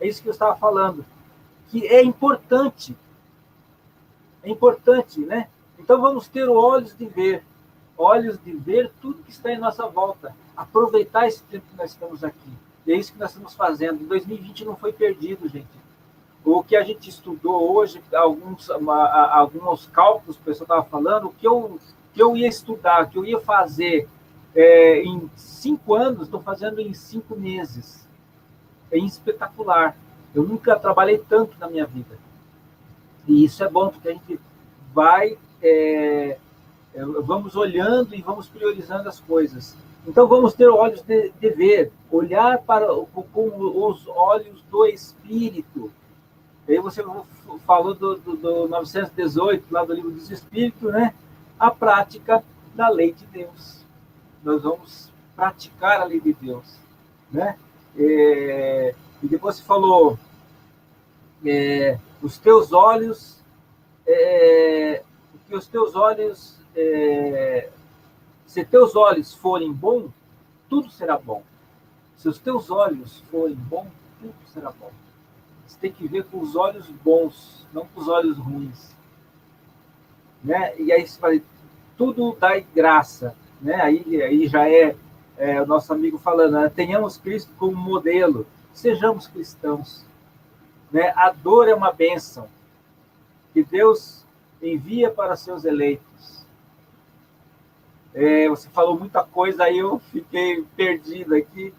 É 0.00 0.06
isso 0.06 0.22
que 0.22 0.28
eu 0.28 0.32
estava 0.32 0.56
falando, 0.56 1.04
que 1.68 1.86
é 1.86 2.02
importante. 2.02 2.96
É 4.42 4.50
importante, 4.50 5.20
né? 5.20 5.48
Então 5.78 6.00
vamos 6.00 6.28
ter 6.28 6.48
olhos 6.48 6.96
de 6.96 7.06
ver, 7.06 7.44
olhos 7.96 8.38
de 8.38 8.52
ver 8.52 8.90
tudo 9.00 9.22
que 9.22 9.30
está 9.30 9.52
em 9.52 9.58
nossa 9.58 9.86
volta. 9.86 10.34
Aproveitar 10.56 11.26
esse 11.26 11.42
tempo 11.44 11.66
que 11.70 11.76
nós 11.76 11.90
estamos 11.90 12.24
aqui. 12.24 12.50
E 12.86 12.92
é 12.92 12.96
isso 12.96 13.12
que 13.12 13.18
nós 13.18 13.30
estamos 13.30 13.54
fazendo. 13.54 14.06
2020 14.06 14.64
não 14.64 14.76
foi 14.76 14.92
perdido, 14.92 15.48
gente. 15.48 15.66
O 16.44 16.62
que 16.62 16.76
a 16.76 16.82
gente 16.82 17.10
estudou 17.10 17.76
hoje, 17.76 18.02
alguns, 18.14 18.70
alguns 18.70 19.86
cálculos 19.86 20.36
que 20.36 20.42
o 20.42 20.44
pessoal 20.46 20.64
estava 20.64 20.84
falando, 20.84 21.26
o 21.26 21.32
que 21.32 21.46
eu 21.46 21.78
que 22.18 22.22
eu 22.22 22.36
ia 22.36 22.48
estudar, 22.48 23.08
que 23.08 23.16
eu 23.16 23.24
ia 23.24 23.38
fazer 23.38 24.08
é, 24.54 25.02
em 25.02 25.30
cinco 25.36 25.94
anos, 25.94 26.22
estou 26.22 26.40
fazendo 26.40 26.80
em 26.80 26.92
cinco 26.92 27.36
meses. 27.36 28.08
É 28.90 28.98
espetacular. 28.98 29.96
Eu 30.34 30.42
nunca 30.42 30.76
trabalhei 30.76 31.18
tanto 31.18 31.56
na 31.60 31.68
minha 31.68 31.86
vida. 31.86 32.18
E 33.28 33.44
isso 33.44 33.62
é 33.62 33.68
bom, 33.68 33.90
porque 33.90 34.08
a 34.08 34.12
gente 34.12 34.40
vai, 34.92 35.38
é, 35.62 36.38
é 36.94 37.04
vamos 37.22 37.54
olhando 37.54 38.14
e 38.14 38.22
vamos 38.22 38.48
priorizando 38.48 39.08
as 39.08 39.20
coisas. 39.20 39.76
Então 40.06 40.26
vamos 40.26 40.54
ter 40.54 40.68
olhos 40.68 41.02
de, 41.02 41.30
de 41.38 41.50
ver, 41.50 41.92
olhar 42.10 42.58
para 42.62 42.86
com 43.32 43.86
os 43.86 44.08
olhos 44.08 44.62
do 44.70 44.86
Espírito. 44.86 45.92
Aí 46.66 46.78
você 46.78 47.04
falou 47.66 47.94
do, 47.94 48.16
do, 48.16 48.36
do 48.36 48.68
918, 48.68 49.66
lá 49.70 49.84
do 49.84 49.92
livro 49.92 50.10
dos 50.10 50.30
Espíritos, 50.30 50.90
né? 50.90 51.14
a 51.58 51.70
prática 51.70 52.42
da 52.74 52.88
lei 52.88 53.12
de 53.12 53.26
Deus. 53.26 53.84
Nós 54.42 54.62
vamos 54.62 55.12
praticar 55.34 56.00
a 56.00 56.04
lei 56.04 56.20
de 56.20 56.32
Deus, 56.32 56.64
né? 57.30 57.56
É, 57.96 58.94
e 59.22 59.26
depois 59.26 59.56
você 59.56 59.62
falou, 59.62 60.18
é, 61.44 61.98
os 62.22 62.38
teus 62.38 62.72
olhos, 62.72 63.42
é, 64.06 65.02
que 65.46 65.54
os 65.54 65.66
teus 65.66 65.94
olhos, 65.94 66.58
é, 66.76 67.70
se 68.46 68.64
teus 68.64 68.94
olhos 68.96 69.34
forem 69.34 69.72
bons, 69.72 70.10
tudo 70.68 70.90
será 70.90 71.16
bom. 71.16 71.42
Se 72.16 72.28
os 72.28 72.38
teus 72.38 72.70
olhos 72.70 73.20
forem 73.30 73.54
bons, 73.54 73.88
tudo 74.20 74.34
será 74.52 74.70
bom. 74.70 74.90
Você 75.66 75.78
tem 75.80 75.92
que 75.92 76.06
ver 76.08 76.24
com 76.24 76.40
os 76.40 76.56
olhos 76.56 76.86
bons, 76.86 77.66
não 77.72 77.86
com 77.86 78.00
os 78.00 78.08
olhos 78.08 78.36
ruins 78.38 78.98
né? 80.42 80.72
E 80.78 80.92
aí 80.92 81.06
você 81.06 81.18
fala, 81.18 81.40
tudo 81.96 82.36
dá 82.38 82.58
graça, 82.74 83.34
né? 83.60 83.74
Aí, 83.80 84.22
aí 84.22 84.46
já 84.46 84.68
é, 84.68 84.94
é 85.36 85.62
o 85.62 85.66
nosso 85.66 85.92
amigo 85.92 86.18
falando, 86.18 86.52
né? 86.52 86.68
tenhamos 86.74 87.16
Cristo 87.16 87.52
como 87.58 87.76
modelo, 87.76 88.46
sejamos 88.72 89.26
cristãos, 89.26 90.04
né? 90.90 91.12
A 91.16 91.30
dor 91.30 91.68
é 91.68 91.74
uma 91.74 91.92
bênção 91.92 92.48
que 93.52 93.62
Deus 93.62 94.24
envia 94.62 95.10
para 95.10 95.36
seus 95.36 95.64
eleitos. 95.64 96.44
É, 98.14 98.48
você 98.48 98.68
falou 98.68 98.98
muita 98.98 99.22
coisa, 99.22 99.64
aí 99.64 99.78
eu 99.78 99.98
fiquei 100.10 100.64
perdido 100.76 101.34
aqui, 101.34 101.72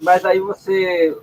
mas 0.00 0.24
aí 0.24 0.40
você 0.40 1.16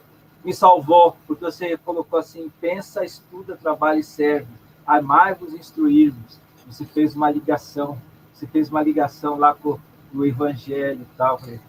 me 0.45 0.53
salvou, 0.53 1.18
porque 1.26 1.43
você 1.43 1.78
colocou 1.78 2.20
assim: 2.20 2.51
pensa, 2.61 3.03
estuda, 3.03 3.57
trabalha 3.57 3.99
e 3.99 4.03
serve, 4.03 4.47
amai-vos 4.86 5.53
instruir-vos 5.53 6.39
você 6.68 6.86
fez 6.86 7.15
uma 7.15 7.32
ligação, 7.32 7.97
você 8.34 8.45
fez 8.45 8.70
uma 8.70 8.82
ligação 8.82 9.38
lá 9.38 9.53
com 9.53 9.80
o 10.13 10.26
evangelho 10.26 11.01
e 11.01 11.18
tal. 11.18 11.39
Falei, 11.39 11.59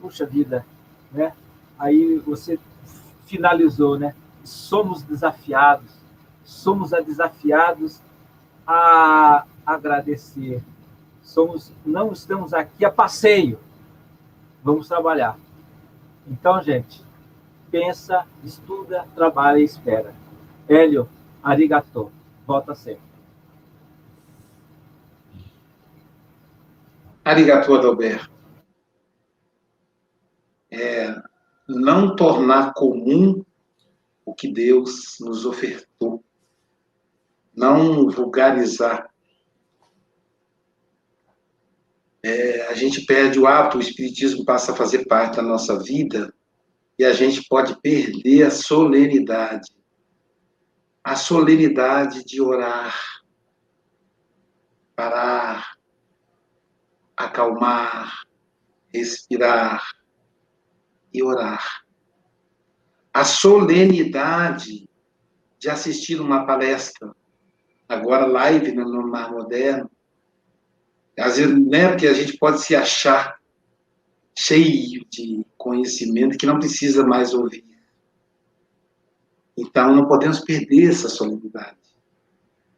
Puxa 0.00 0.26
vida, 0.26 0.66
né? 1.10 1.32
Aí 1.78 2.18
você 2.18 2.58
finalizou, 3.24 3.98
né? 3.98 4.14
Somos 4.44 5.02
desafiados, 5.02 5.90
somos 6.44 6.90
desafiados 6.90 8.00
a 8.66 9.44
agradecer. 9.64 10.62
Somos, 11.22 11.72
não 11.84 12.12
estamos 12.12 12.52
aqui 12.52 12.84
a 12.84 12.90
passeio. 12.90 13.58
Vamos 14.62 14.88
trabalhar. 14.88 15.36
Então, 16.26 16.60
gente, 16.62 17.02
pensa, 17.70 18.26
estuda, 18.44 19.06
trabalha 19.14 19.58
e 19.58 19.64
espera. 19.64 20.14
Hélio, 20.68 21.08
arigato. 21.42 22.12
Volta 22.46 22.74
sempre. 22.74 23.12
Arigato, 27.24 27.74
Adalberto. 27.74 28.30
É, 30.70 31.14
não 31.68 32.16
tornar 32.16 32.72
comum 32.72 33.44
o 34.24 34.34
que 34.34 34.52
Deus 34.52 35.16
nos 35.20 35.44
ofertou. 35.44 36.24
Não 37.54 38.08
vulgarizar. 38.08 39.10
É, 42.22 42.68
a 42.68 42.74
gente 42.74 43.04
perde 43.04 43.38
o 43.38 43.46
hábito, 43.46 43.78
o 43.78 43.80
Espiritismo 43.80 44.44
passa 44.44 44.72
a 44.72 44.76
fazer 44.76 45.06
parte 45.06 45.36
da 45.36 45.42
nossa 45.42 45.78
vida 45.78 46.32
e 46.98 47.04
a 47.04 47.12
gente 47.12 47.46
pode 47.48 47.80
perder 47.80 48.44
a 48.44 48.50
solenidade. 48.50 49.72
A 51.02 51.16
solenidade 51.16 52.24
de 52.24 52.40
orar, 52.40 52.96
parar, 54.94 55.76
acalmar, 57.16 58.22
respirar 58.94 59.82
e 61.12 61.22
orar. 61.22 61.84
A 63.12 63.24
solenidade 63.24 64.88
de 65.58 65.70
assistir 65.70 66.20
uma 66.20 66.46
palestra, 66.46 67.14
agora 67.88 68.26
live 68.26 68.72
no 68.72 69.06
Mar 69.06 69.30
Moderno, 69.30 69.90
às 71.18 71.36
vezes, 71.36 71.54
né, 71.66 71.88
porque 71.88 72.06
a 72.06 72.14
gente 72.14 72.38
pode 72.38 72.62
se 72.62 72.74
achar 72.74 73.38
cheio 74.36 75.04
de 75.10 75.44
conhecimento 75.58 76.38
que 76.38 76.46
não 76.46 76.58
precisa 76.58 77.04
mais 77.04 77.34
ouvir. 77.34 77.64
Então, 79.56 79.94
não 79.94 80.08
podemos 80.08 80.40
perder 80.40 80.90
essa 80.90 81.08
solenidade. 81.08 81.76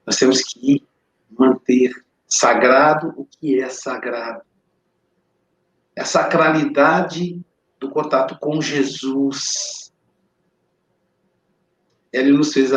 Nós 0.04 0.16
temos 0.16 0.42
que 0.42 0.84
manter 1.30 1.92
sagrado 2.26 3.14
o 3.16 3.24
que 3.24 3.60
é 3.60 3.68
sagrado. 3.68 4.42
É 5.96 6.02
a 6.02 6.04
sacralidade 6.04 7.40
do 7.78 7.88
contato 7.90 8.36
com 8.40 8.60
Jesus. 8.60 9.83
Ele 12.14 12.32
nos 12.32 12.52
fez, 12.52 12.70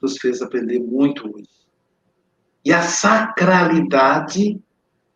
nos 0.00 0.16
fez 0.18 0.42
aprender 0.42 0.80
muito 0.80 1.32
hoje. 1.32 1.48
E 2.64 2.72
a 2.72 2.82
sacralidade 2.82 4.60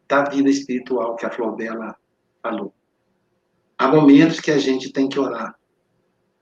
da 0.08 0.24
vida 0.24 0.48
espiritual 0.48 1.16
que 1.16 1.26
a 1.26 1.30
Flor 1.30 1.56
Bela 1.56 1.96
falou. 2.40 2.72
há 3.76 3.88
momentos 3.88 4.38
que 4.38 4.52
a 4.52 4.58
gente 4.58 4.92
tem 4.92 5.08
que 5.08 5.18
orar 5.18 5.54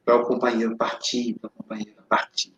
para 0.04 0.16
o 0.16 0.24
companheiro 0.24 0.76
partir, 0.76 1.34
para 1.40 1.48
a 1.48 1.52
companheira 1.62 2.02
partir. 2.08 2.54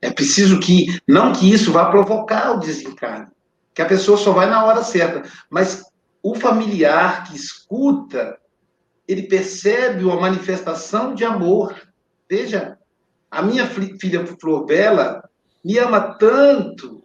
É 0.00 0.10
preciso 0.10 0.60
que, 0.60 1.00
não 1.06 1.32
que 1.32 1.52
isso 1.52 1.72
vá 1.72 1.90
provocar 1.90 2.52
o 2.52 2.60
desencarne, 2.60 3.32
que 3.74 3.82
a 3.82 3.86
pessoa 3.86 4.16
só 4.16 4.32
vai 4.32 4.48
na 4.48 4.64
hora 4.64 4.84
certa, 4.84 5.28
mas 5.50 5.84
o 6.22 6.36
familiar 6.36 7.24
que 7.24 7.36
escuta, 7.36 8.38
ele 9.06 9.24
percebe 9.24 10.04
uma 10.04 10.20
manifestação 10.20 11.14
de 11.14 11.24
amor. 11.24 11.87
Veja, 12.28 12.78
a 13.30 13.42
minha 13.42 13.66
filha 13.66 14.26
Flor 14.40 14.64
Bela 14.64 15.28
me 15.64 15.78
ama 15.78 16.14
tanto 16.14 17.04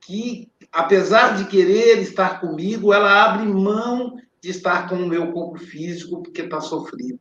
que, 0.00 0.50
apesar 0.72 1.36
de 1.36 1.46
querer 1.46 1.98
estar 1.98 2.40
comigo, 2.40 2.92
ela 2.92 3.24
abre 3.24 3.46
mão 3.46 4.16
de 4.40 4.50
estar 4.50 4.88
com 4.88 4.96
o 4.96 5.08
meu 5.08 5.32
corpo 5.32 5.58
físico 5.58 6.22
porque 6.22 6.42
está 6.42 6.60
sofrido. 6.60 7.18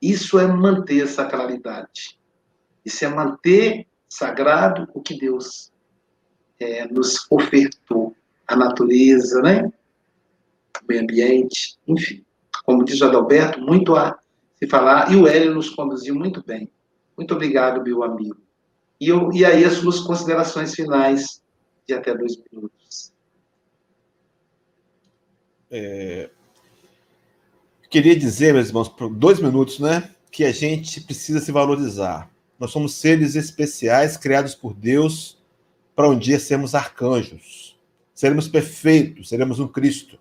Isso 0.00 0.38
é 0.38 0.46
manter 0.46 1.02
a 1.02 1.08
sacralidade. 1.08 2.18
Isso 2.84 3.04
é 3.04 3.08
manter 3.08 3.86
sagrado 4.08 4.88
o 4.94 5.02
que 5.02 5.18
Deus 5.18 5.72
é, 6.60 6.86
nos 6.86 7.26
ofertou. 7.30 8.14
A 8.46 8.56
natureza, 8.56 9.42
né? 9.42 9.70
o 10.82 10.86
meio 10.88 11.02
ambiente, 11.02 11.76
enfim. 11.86 12.24
Como 12.64 12.84
diz 12.84 13.00
o 13.00 13.06
Adalberto, 13.06 13.60
muito 13.60 13.94
a 13.96 14.18
se 14.58 14.66
falar. 14.66 15.12
E 15.12 15.16
o 15.16 15.26
Hélio 15.26 15.54
nos 15.54 15.70
conduziu 15.70 16.14
muito 16.14 16.42
bem. 16.44 16.70
Muito 17.16 17.34
obrigado, 17.34 17.82
meu 17.82 18.02
amigo. 18.02 18.36
E, 19.00 19.08
eu, 19.08 19.30
e 19.32 19.44
aí 19.44 19.64
as 19.64 19.74
suas 19.74 20.00
considerações 20.00 20.74
finais 20.74 21.42
de 21.86 21.94
até 21.94 22.14
dois 22.14 22.36
minutos. 22.50 23.12
É, 25.70 26.30
queria 27.88 28.16
dizer, 28.16 28.52
meus 28.52 28.68
irmãos, 28.68 28.88
por 28.88 29.08
dois 29.08 29.40
minutos, 29.40 29.78
né, 29.78 30.10
que 30.30 30.44
a 30.44 30.52
gente 30.52 31.00
precisa 31.00 31.40
se 31.40 31.52
valorizar. 31.52 32.30
Nós 32.58 32.70
somos 32.70 32.94
seres 32.94 33.36
especiais 33.36 34.16
criados 34.16 34.54
por 34.54 34.74
Deus 34.74 35.38
para 35.94 36.08
um 36.08 36.18
dia 36.18 36.40
sermos 36.40 36.74
arcanjos. 36.74 37.76
Seremos 38.14 38.48
perfeitos, 38.48 39.28
seremos 39.28 39.60
um 39.60 39.68
Cristo. 39.68 40.18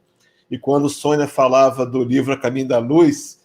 E 0.49 0.57
quando 0.57 0.87
Sônia 0.87 1.27
falava 1.27 1.85
do 1.85 2.03
livro 2.03 2.31
A 2.31 2.37
Caminho 2.37 2.67
da 2.67 2.77
Luz, 2.77 3.39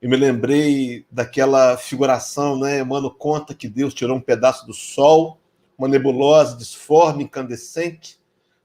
eu 0.00 0.08
me 0.08 0.16
lembrei 0.16 1.04
daquela 1.10 1.76
figuração, 1.76 2.58
né? 2.58 2.80
Emmanuel 2.80 3.10
conta 3.10 3.54
que 3.54 3.68
Deus 3.68 3.92
tirou 3.92 4.16
um 4.16 4.20
pedaço 4.20 4.66
do 4.66 4.72
Sol, 4.72 5.38
uma 5.76 5.88
nebulosa 5.88 6.56
disforme, 6.56 7.24
incandescente, 7.24 8.18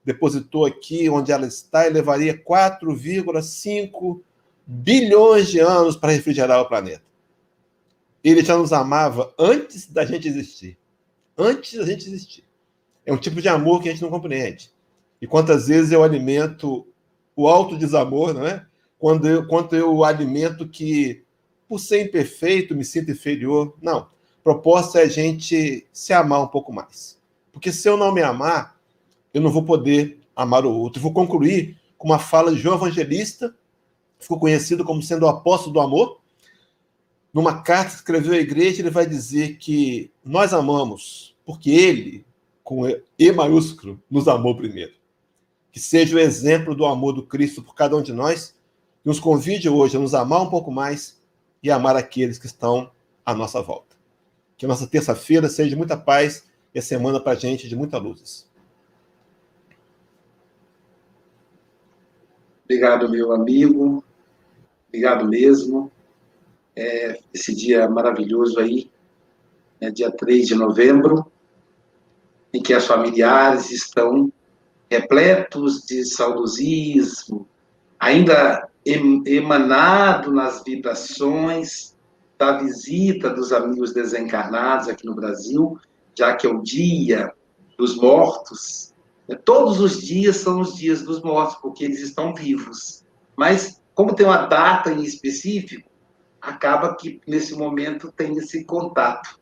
depositou 0.05 0.65
aqui 0.65 1.09
onde 1.09 1.31
ela 1.31 1.47
está 1.47 1.87
e 1.87 1.89
levaria 1.89 2.37
4,5 2.37 4.21
bilhões 4.65 5.47
de 5.47 5.59
anos 5.59 5.95
para 5.95 6.11
refrigerar 6.11 6.61
o 6.61 6.67
planeta. 6.67 7.03
Ele 8.23 8.43
já 8.43 8.57
nos 8.57 8.71
amava 8.71 9.33
antes 9.37 9.87
da 9.87 10.05
gente 10.05 10.27
existir. 10.27 10.77
Antes 11.37 11.77
da 11.77 11.85
gente 11.85 12.07
existir. 12.07 12.43
É 13.05 13.11
um 13.11 13.17
tipo 13.17 13.41
de 13.41 13.49
amor 13.49 13.81
que 13.81 13.89
a 13.89 13.91
gente 13.91 14.01
não 14.01 14.09
compreende. 14.09 14.71
E 15.21 15.27
quantas 15.27 15.67
vezes 15.67 15.91
eu 15.91 16.03
alimento 16.03 16.87
o 17.35 17.47
alto 17.47 17.77
desamor, 17.77 18.33
não 18.33 18.45
é? 18.45 18.65
Quando 19.03 19.27
eu, 19.27 19.45
quando 19.45 19.75
eu 19.75 20.01
alimento 20.05 20.65
que, 20.65 21.25
por 21.67 21.77
ser 21.77 22.05
imperfeito, 22.05 22.73
me 22.73 22.85
sinto 22.85 23.11
inferior. 23.11 23.75
Não. 23.81 24.07
Proposta 24.41 25.01
é 25.01 25.03
a 25.03 25.09
gente 25.09 25.85
se 25.91 26.13
amar 26.13 26.41
um 26.41 26.47
pouco 26.47 26.71
mais. 26.71 27.19
Porque 27.51 27.73
se 27.73 27.85
eu 27.89 27.97
não 27.97 28.13
me 28.13 28.21
amar, 28.21 28.79
eu 29.33 29.41
não 29.41 29.51
vou 29.51 29.65
poder 29.65 30.21
amar 30.33 30.65
o 30.65 30.71
outro. 30.71 31.01
vou 31.01 31.11
concluir 31.11 31.77
com 31.97 32.07
uma 32.07 32.17
fala 32.17 32.55
de 32.55 32.61
João 32.61 32.77
Evangelista, 32.77 33.53
ficou 34.21 34.39
conhecido 34.39 34.85
como 34.85 35.03
sendo 35.03 35.23
o 35.23 35.27
apóstolo 35.27 35.73
do 35.73 35.81
amor, 35.81 36.21
numa 37.33 37.61
carta 37.61 37.89
que 37.89 37.95
escreveu 37.97 38.31
à 38.31 38.37
igreja, 38.37 38.81
ele 38.81 38.89
vai 38.89 39.05
dizer 39.05 39.57
que 39.57 40.13
nós 40.23 40.53
amamos 40.53 41.35
porque 41.45 41.71
ele, 41.71 42.25
com 42.63 42.83
E 43.19 43.31
maiúsculo, 43.33 44.01
nos 44.09 44.29
amou 44.29 44.55
primeiro. 44.55 44.93
Que 45.73 45.79
seja 45.81 46.15
o 46.15 46.19
exemplo 46.19 46.73
do 46.73 46.85
amor 46.85 47.11
do 47.11 47.23
Cristo 47.23 47.61
por 47.61 47.75
cada 47.75 47.97
um 47.97 48.01
de 48.01 48.13
nós, 48.13 48.55
nos 49.03 49.19
convide 49.19 49.69
hoje 49.69 49.97
a 49.97 49.99
nos 49.99 50.13
amar 50.13 50.41
um 50.41 50.49
pouco 50.49 50.71
mais 50.71 51.21
e 51.61 51.69
amar 51.69 51.95
aqueles 51.95 52.37
que 52.37 52.45
estão 52.45 52.91
à 53.25 53.33
nossa 53.33 53.61
volta. 53.61 53.95
Que 54.57 54.65
a 54.65 54.67
nossa 54.67 54.87
terça-feira 54.87 55.49
seja 55.49 55.69
de 55.69 55.75
muita 55.75 55.97
paz 55.97 56.45
e 56.73 56.79
a 56.79 56.81
semana 56.81 57.19
para 57.19 57.33
a 57.33 57.35
gente 57.35 57.67
de 57.67 57.75
muita 57.75 57.97
luzes. 57.97 58.49
Obrigado, 62.63 63.09
meu 63.09 63.33
amigo. 63.33 64.03
Obrigado 64.87 65.27
mesmo 65.27 65.91
é, 66.75 67.19
esse 67.33 67.55
dia 67.55 67.87
maravilhoso 67.87 68.59
aí, 68.59 68.89
né, 69.79 69.91
dia 69.91 70.11
3 70.11 70.47
de 70.47 70.55
novembro, 70.55 71.31
em 72.53 72.61
que 72.61 72.73
as 72.73 72.85
familiares 72.85 73.71
estão 73.71 74.31
repletos 74.89 75.81
de 75.85 76.05
saudosismo, 76.05 77.47
ainda 77.99 78.69
emanado 78.85 80.31
nas 80.31 80.63
vibrações 80.63 81.95
da 82.37 82.57
visita 82.57 83.29
dos 83.29 83.53
amigos 83.53 83.93
desencarnados 83.93 84.89
aqui 84.89 85.05
no 85.05 85.15
Brasil, 85.15 85.79
já 86.13 86.35
que 86.35 86.45
é 86.45 86.49
o 86.49 86.61
dia 86.61 87.33
dos 87.77 87.95
mortos. 87.95 88.93
Né, 89.27 89.35
todos 89.35 89.79
os 89.79 90.01
dias 90.01 90.37
são 90.37 90.59
os 90.59 90.75
dias 90.75 91.01
dos 91.01 91.21
mortos, 91.21 91.55
porque 91.61 91.85
eles 91.85 92.01
estão 92.01 92.33
vivos. 92.33 93.05
Mas, 93.35 93.81
como 93.95 94.13
tem 94.13 94.25
uma 94.25 94.45
data 94.45 94.91
em 94.91 95.03
específico, 95.03 95.89
acaba 96.41 96.95
que 96.95 97.21
nesse 97.25 97.55
momento 97.55 98.11
tem 98.11 98.37
esse 98.37 98.65
contato. 98.65 99.39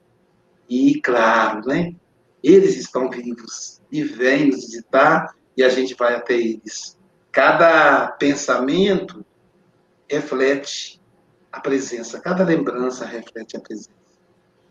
E, 0.70 1.02
claro, 1.02 1.68
né, 1.68 1.96
eles 2.44 2.78
estão 2.78 3.10
vivos 3.10 3.82
e 3.92 4.04
vêm 4.04 4.48
nos 4.48 4.66
visitar 4.66 5.36
e 5.58 5.64
a 5.64 5.70
gente 5.70 5.96
vai 5.96 6.16
até 6.16 6.36
eles. 6.36 6.98
Cada 7.32 8.08
pensamento 8.14 9.26
reflete 10.12 11.02
a 11.52 11.60
presença, 11.60 12.20
cada 12.20 12.44
lembrança 12.44 13.06
reflete 13.06 13.58
a 13.58 13.60
presença. 13.60 13.90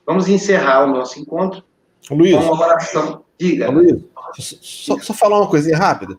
Vamos 0.07 0.28
encerrar 0.28 0.84
o 0.84 0.88
nosso 0.88 1.18
encontro 1.18 1.62
Luiz, 2.11 2.34
com 2.34 2.53
uma 2.53 2.66
oração. 2.66 3.24
Diga. 3.38 3.70
Luiz, 3.70 4.03
só, 4.38 4.99
só 4.99 5.14
falar 5.14 5.38
uma 5.38 5.49
coisinha 5.49 5.76
rápida. 5.76 6.18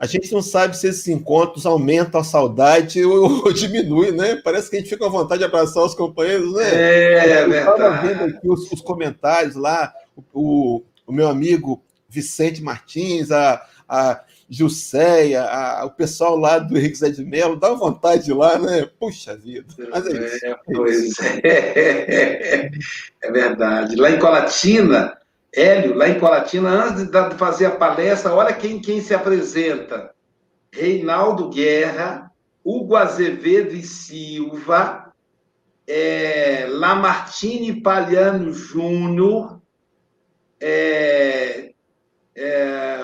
A 0.00 0.06
gente 0.06 0.32
não 0.32 0.42
sabe 0.42 0.76
se 0.76 0.88
esses 0.88 1.06
encontros 1.06 1.64
aumentam 1.64 2.20
a 2.20 2.24
saudade 2.24 3.04
ou, 3.04 3.44
ou 3.46 3.52
diminui, 3.52 4.10
né? 4.10 4.36
Parece 4.36 4.68
que 4.68 4.76
a 4.76 4.78
gente 4.80 4.88
fica 4.88 5.06
à 5.06 5.08
vontade 5.08 5.38
de 5.38 5.44
abraçar 5.44 5.84
os 5.84 5.94
companheiros, 5.94 6.52
né? 6.54 6.74
É, 6.74 7.28
é 7.30 7.48
verdade. 7.48 7.70
Estava 7.70 8.06
vendo 8.06 8.24
aqui 8.24 8.48
os, 8.48 8.70
os 8.72 8.80
comentários 8.80 9.54
lá, 9.54 9.92
o, 10.32 10.82
o, 11.06 11.12
meu 11.12 11.28
amigo 11.28 11.82
Vicente 12.08 12.62
Martins, 12.62 13.30
a, 13.30 13.64
a 13.88 14.20
Gilceia, 14.48 15.42
a, 15.42 15.84
o 15.84 15.90
pessoal 15.90 16.36
lá 16.36 16.58
do 16.58 16.76
Henrique 16.76 16.98
Zé 16.98 17.10
de 17.10 17.24
Mello, 17.24 17.56
dá 17.56 17.72
vontade 17.72 18.24
de 18.24 18.30
ir 18.30 18.34
lá, 18.34 18.58
né? 18.58 18.88
Puxa 18.98 19.36
vida. 19.36 19.66
Mas 19.90 20.06
é, 20.06 20.26
isso. 20.26 20.46
É, 20.46 20.56
pois 20.72 21.18
é. 21.44 22.70
é 23.22 23.32
verdade. 23.32 23.96
Lá 23.96 24.10
em 24.10 24.18
Colatina, 24.18 25.18
Hélio, 25.52 25.94
lá 25.94 26.08
em 26.08 26.20
Colatina, 26.20 26.68
antes 26.68 27.06
de 27.06 27.34
fazer 27.36 27.66
a 27.66 27.76
palestra, 27.76 28.34
olha 28.34 28.52
quem, 28.52 28.80
quem 28.80 29.00
se 29.00 29.14
apresenta. 29.14 30.14
Reinaldo 30.70 31.48
Guerra, 31.48 32.30
Hugo 32.64 32.94
Azevedo 32.94 33.74
e 33.74 33.82
Silva, 33.82 35.12
é, 35.86 36.66
Lamartine 36.68 37.80
Palhano 37.80 38.52
Júnior, 38.52 39.60
é, 40.60 41.72
é, 42.34 42.98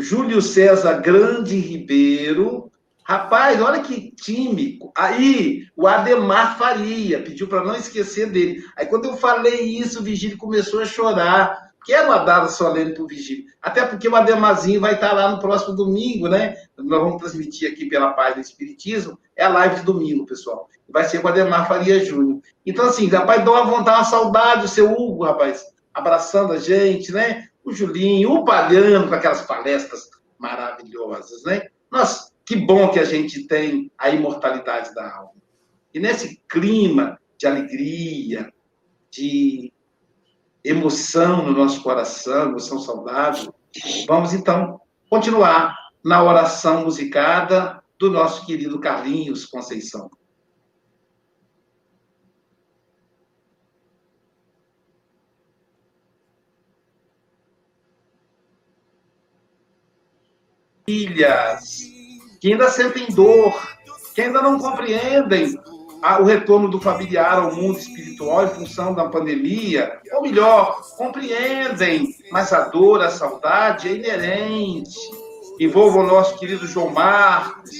Júlio 0.00 0.40
César 0.40 1.00
Grande 1.00 1.56
Ribeiro, 1.56 2.70
Rapaz, 3.10 3.60
olha 3.60 3.80
que 3.80 4.12
time. 4.12 4.78
Aí, 4.96 5.66
o 5.74 5.88
Ademar 5.88 6.56
Faria 6.56 7.20
pediu 7.20 7.48
para 7.48 7.64
não 7.64 7.74
esquecer 7.74 8.30
dele. 8.30 8.62
Aí, 8.76 8.86
quando 8.86 9.06
eu 9.06 9.16
falei 9.16 9.62
isso, 9.62 9.98
o 9.98 10.02
Vigílio 10.04 10.38
começou 10.38 10.80
a 10.80 10.86
chorar. 10.86 11.70
Que 11.84 11.92
era 11.92 12.06
uma 12.06 12.18
data 12.18 12.48
solene 12.48 12.94
para 12.94 13.02
o 13.02 13.08
Vigílio. 13.08 13.46
Até 13.60 13.84
porque 13.84 14.06
o 14.06 14.14
Ademarzinho 14.14 14.80
vai 14.80 14.94
estar 14.94 15.12
lá 15.12 15.28
no 15.32 15.40
próximo 15.40 15.74
domingo, 15.74 16.28
né? 16.28 16.54
Nós 16.76 17.00
vamos 17.00 17.20
transmitir 17.20 17.72
aqui 17.72 17.86
pela 17.86 18.12
página 18.12 18.42
Espiritismo. 18.42 19.18
É 19.34 19.44
a 19.44 19.48
live 19.48 19.76
de 19.76 19.82
domingo, 19.82 20.24
pessoal. 20.24 20.68
Vai 20.88 21.02
ser 21.02 21.20
com 21.20 21.26
o 21.26 21.30
Ademar 21.30 21.66
Faria 21.66 22.04
Júnior. 22.04 22.40
Então, 22.64 22.84
assim, 22.84 23.08
rapaz, 23.08 23.44
dá 23.44 23.50
uma 23.50 23.64
vontade, 23.64 23.98
uma 23.98 24.04
saudade, 24.04 24.66
o 24.66 24.68
seu 24.68 24.92
Hugo, 24.92 25.24
rapaz, 25.24 25.64
abraçando 25.92 26.52
a 26.52 26.58
gente, 26.58 27.10
né? 27.10 27.48
O 27.64 27.72
Julinho, 27.72 28.32
o 28.32 28.44
Palhano, 28.44 29.08
com 29.08 29.14
aquelas 29.14 29.42
palestras 29.42 30.10
maravilhosas, 30.38 31.42
né? 31.44 31.68
Nós 31.90 32.30
que 32.50 32.56
bom 32.56 32.90
que 32.90 32.98
a 32.98 33.04
gente 33.04 33.46
tem 33.46 33.92
a 33.96 34.10
imortalidade 34.10 34.92
da 34.92 35.14
alma. 35.14 35.40
E 35.94 36.00
nesse 36.00 36.42
clima 36.48 37.16
de 37.38 37.46
alegria, 37.46 38.52
de 39.08 39.72
emoção 40.64 41.44
no 41.44 41.52
nosso 41.52 41.80
coração, 41.80 42.48
emoção 42.48 42.80
saudável, 42.80 43.54
vamos 44.06 44.34
então 44.34 44.80
continuar 45.08 45.76
na 46.04 46.22
oração 46.24 46.84
musicada 46.84 47.80
do 47.98 48.10
nosso 48.10 48.44
querido 48.44 48.80
Carlinhos 48.80 49.46
Conceição. 49.46 50.10
Filhas 60.90 61.88
que 62.40 62.50
ainda 62.50 62.68
sentem 62.68 63.06
dor, 63.14 63.54
que 64.12 64.22
ainda 64.22 64.42
não 64.42 64.58
compreendem 64.58 65.56
o 66.18 66.24
retorno 66.24 66.68
do 66.68 66.80
familiar 66.80 67.38
ao 67.38 67.54
mundo 67.54 67.78
espiritual 67.78 68.44
em 68.44 68.48
função 68.48 68.92
da 68.92 69.08
pandemia, 69.08 70.00
ou 70.14 70.22
melhor, 70.22 70.82
compreendem, 70.96 72.08
mas 72.32 72.52
a 72.52 72.62
dor, 72.70 73.02
a 73.02 73.10
saudade 73.10 73.88
é 73.88 73.92
inerente. 73.92 74.98
Envolva 75.60 76.00
o 76.00 76.06
nosso 76.06 76.36
querido 76.38 76.66
João 76.66 76.90
Marcos, 76.90 77.70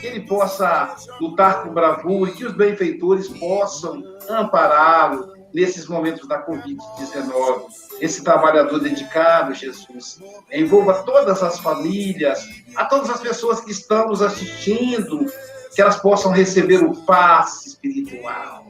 que 0.00 0.06
ele 0.06 0.20
possa 0.20 0.96
lutar 1.18 1.62
com 1.62 1.72
bravura 1.72 2.30
e 2.30 2.34
que 2.34 2.44
os 2.44 2.52
benfeitores 2.52 3.28
possam 3.28 4.02
ampará-lo 4.28 5.39
nesses 5.52 5.86
momentos 5.86 6.26
da 6.26 6.44
Covid-19. 6.44 7.66
Esse 8.00 8.24
trabalhador 8.24 8.80
dedicado, 8.80 9.54
Jesus, 9.54 10.20
envolva 10.50 11.02
todas 11.02 11.42
as 11.42 11.58
famílias, 11.58 12.46
a 12.74 12.84
todas 12.84 13.10
as 13.10 13.20
pessoas 13.20 13.60
que 13.60 13.70
estão 13.70 14.08
nos 14.08 14.22
assistindo, 14.22 15.26
que 15.74 15.82
elas 15.82 15.96
possam 15.96 16.32
receber 16.32 16.82
o 16.82 16.94
passe 17.04 17.68
espiritual, 17.68 18.66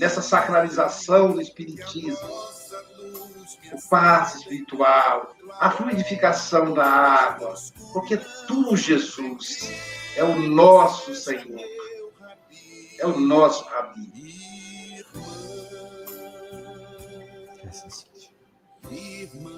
nessa 0.00 0.22
sacralização 0.22 1.32
do 1.32 1.40
Espiritismo, 1.40 2.18
o 3.72 3.88
passe 3.90 4.38
espiritual, 4.38 5.34
a 5.60 5.70
fluidificação 5.70 6.72
da 6.72 6.84
água, 6.84 7.54
porque 7.92 8.16
tu, 8.46 8.76
Jesus, 8.76 9.70
é 10.16 10.24
o 10.24 10.38
nosso 10.40 11.14
Senhor, 11.14 11.60
é 12.98 13.06
o 13.06 13.18
nosso 13.18 13.64
Rabi. 13.64 14.47
Irmã 18.92 19.57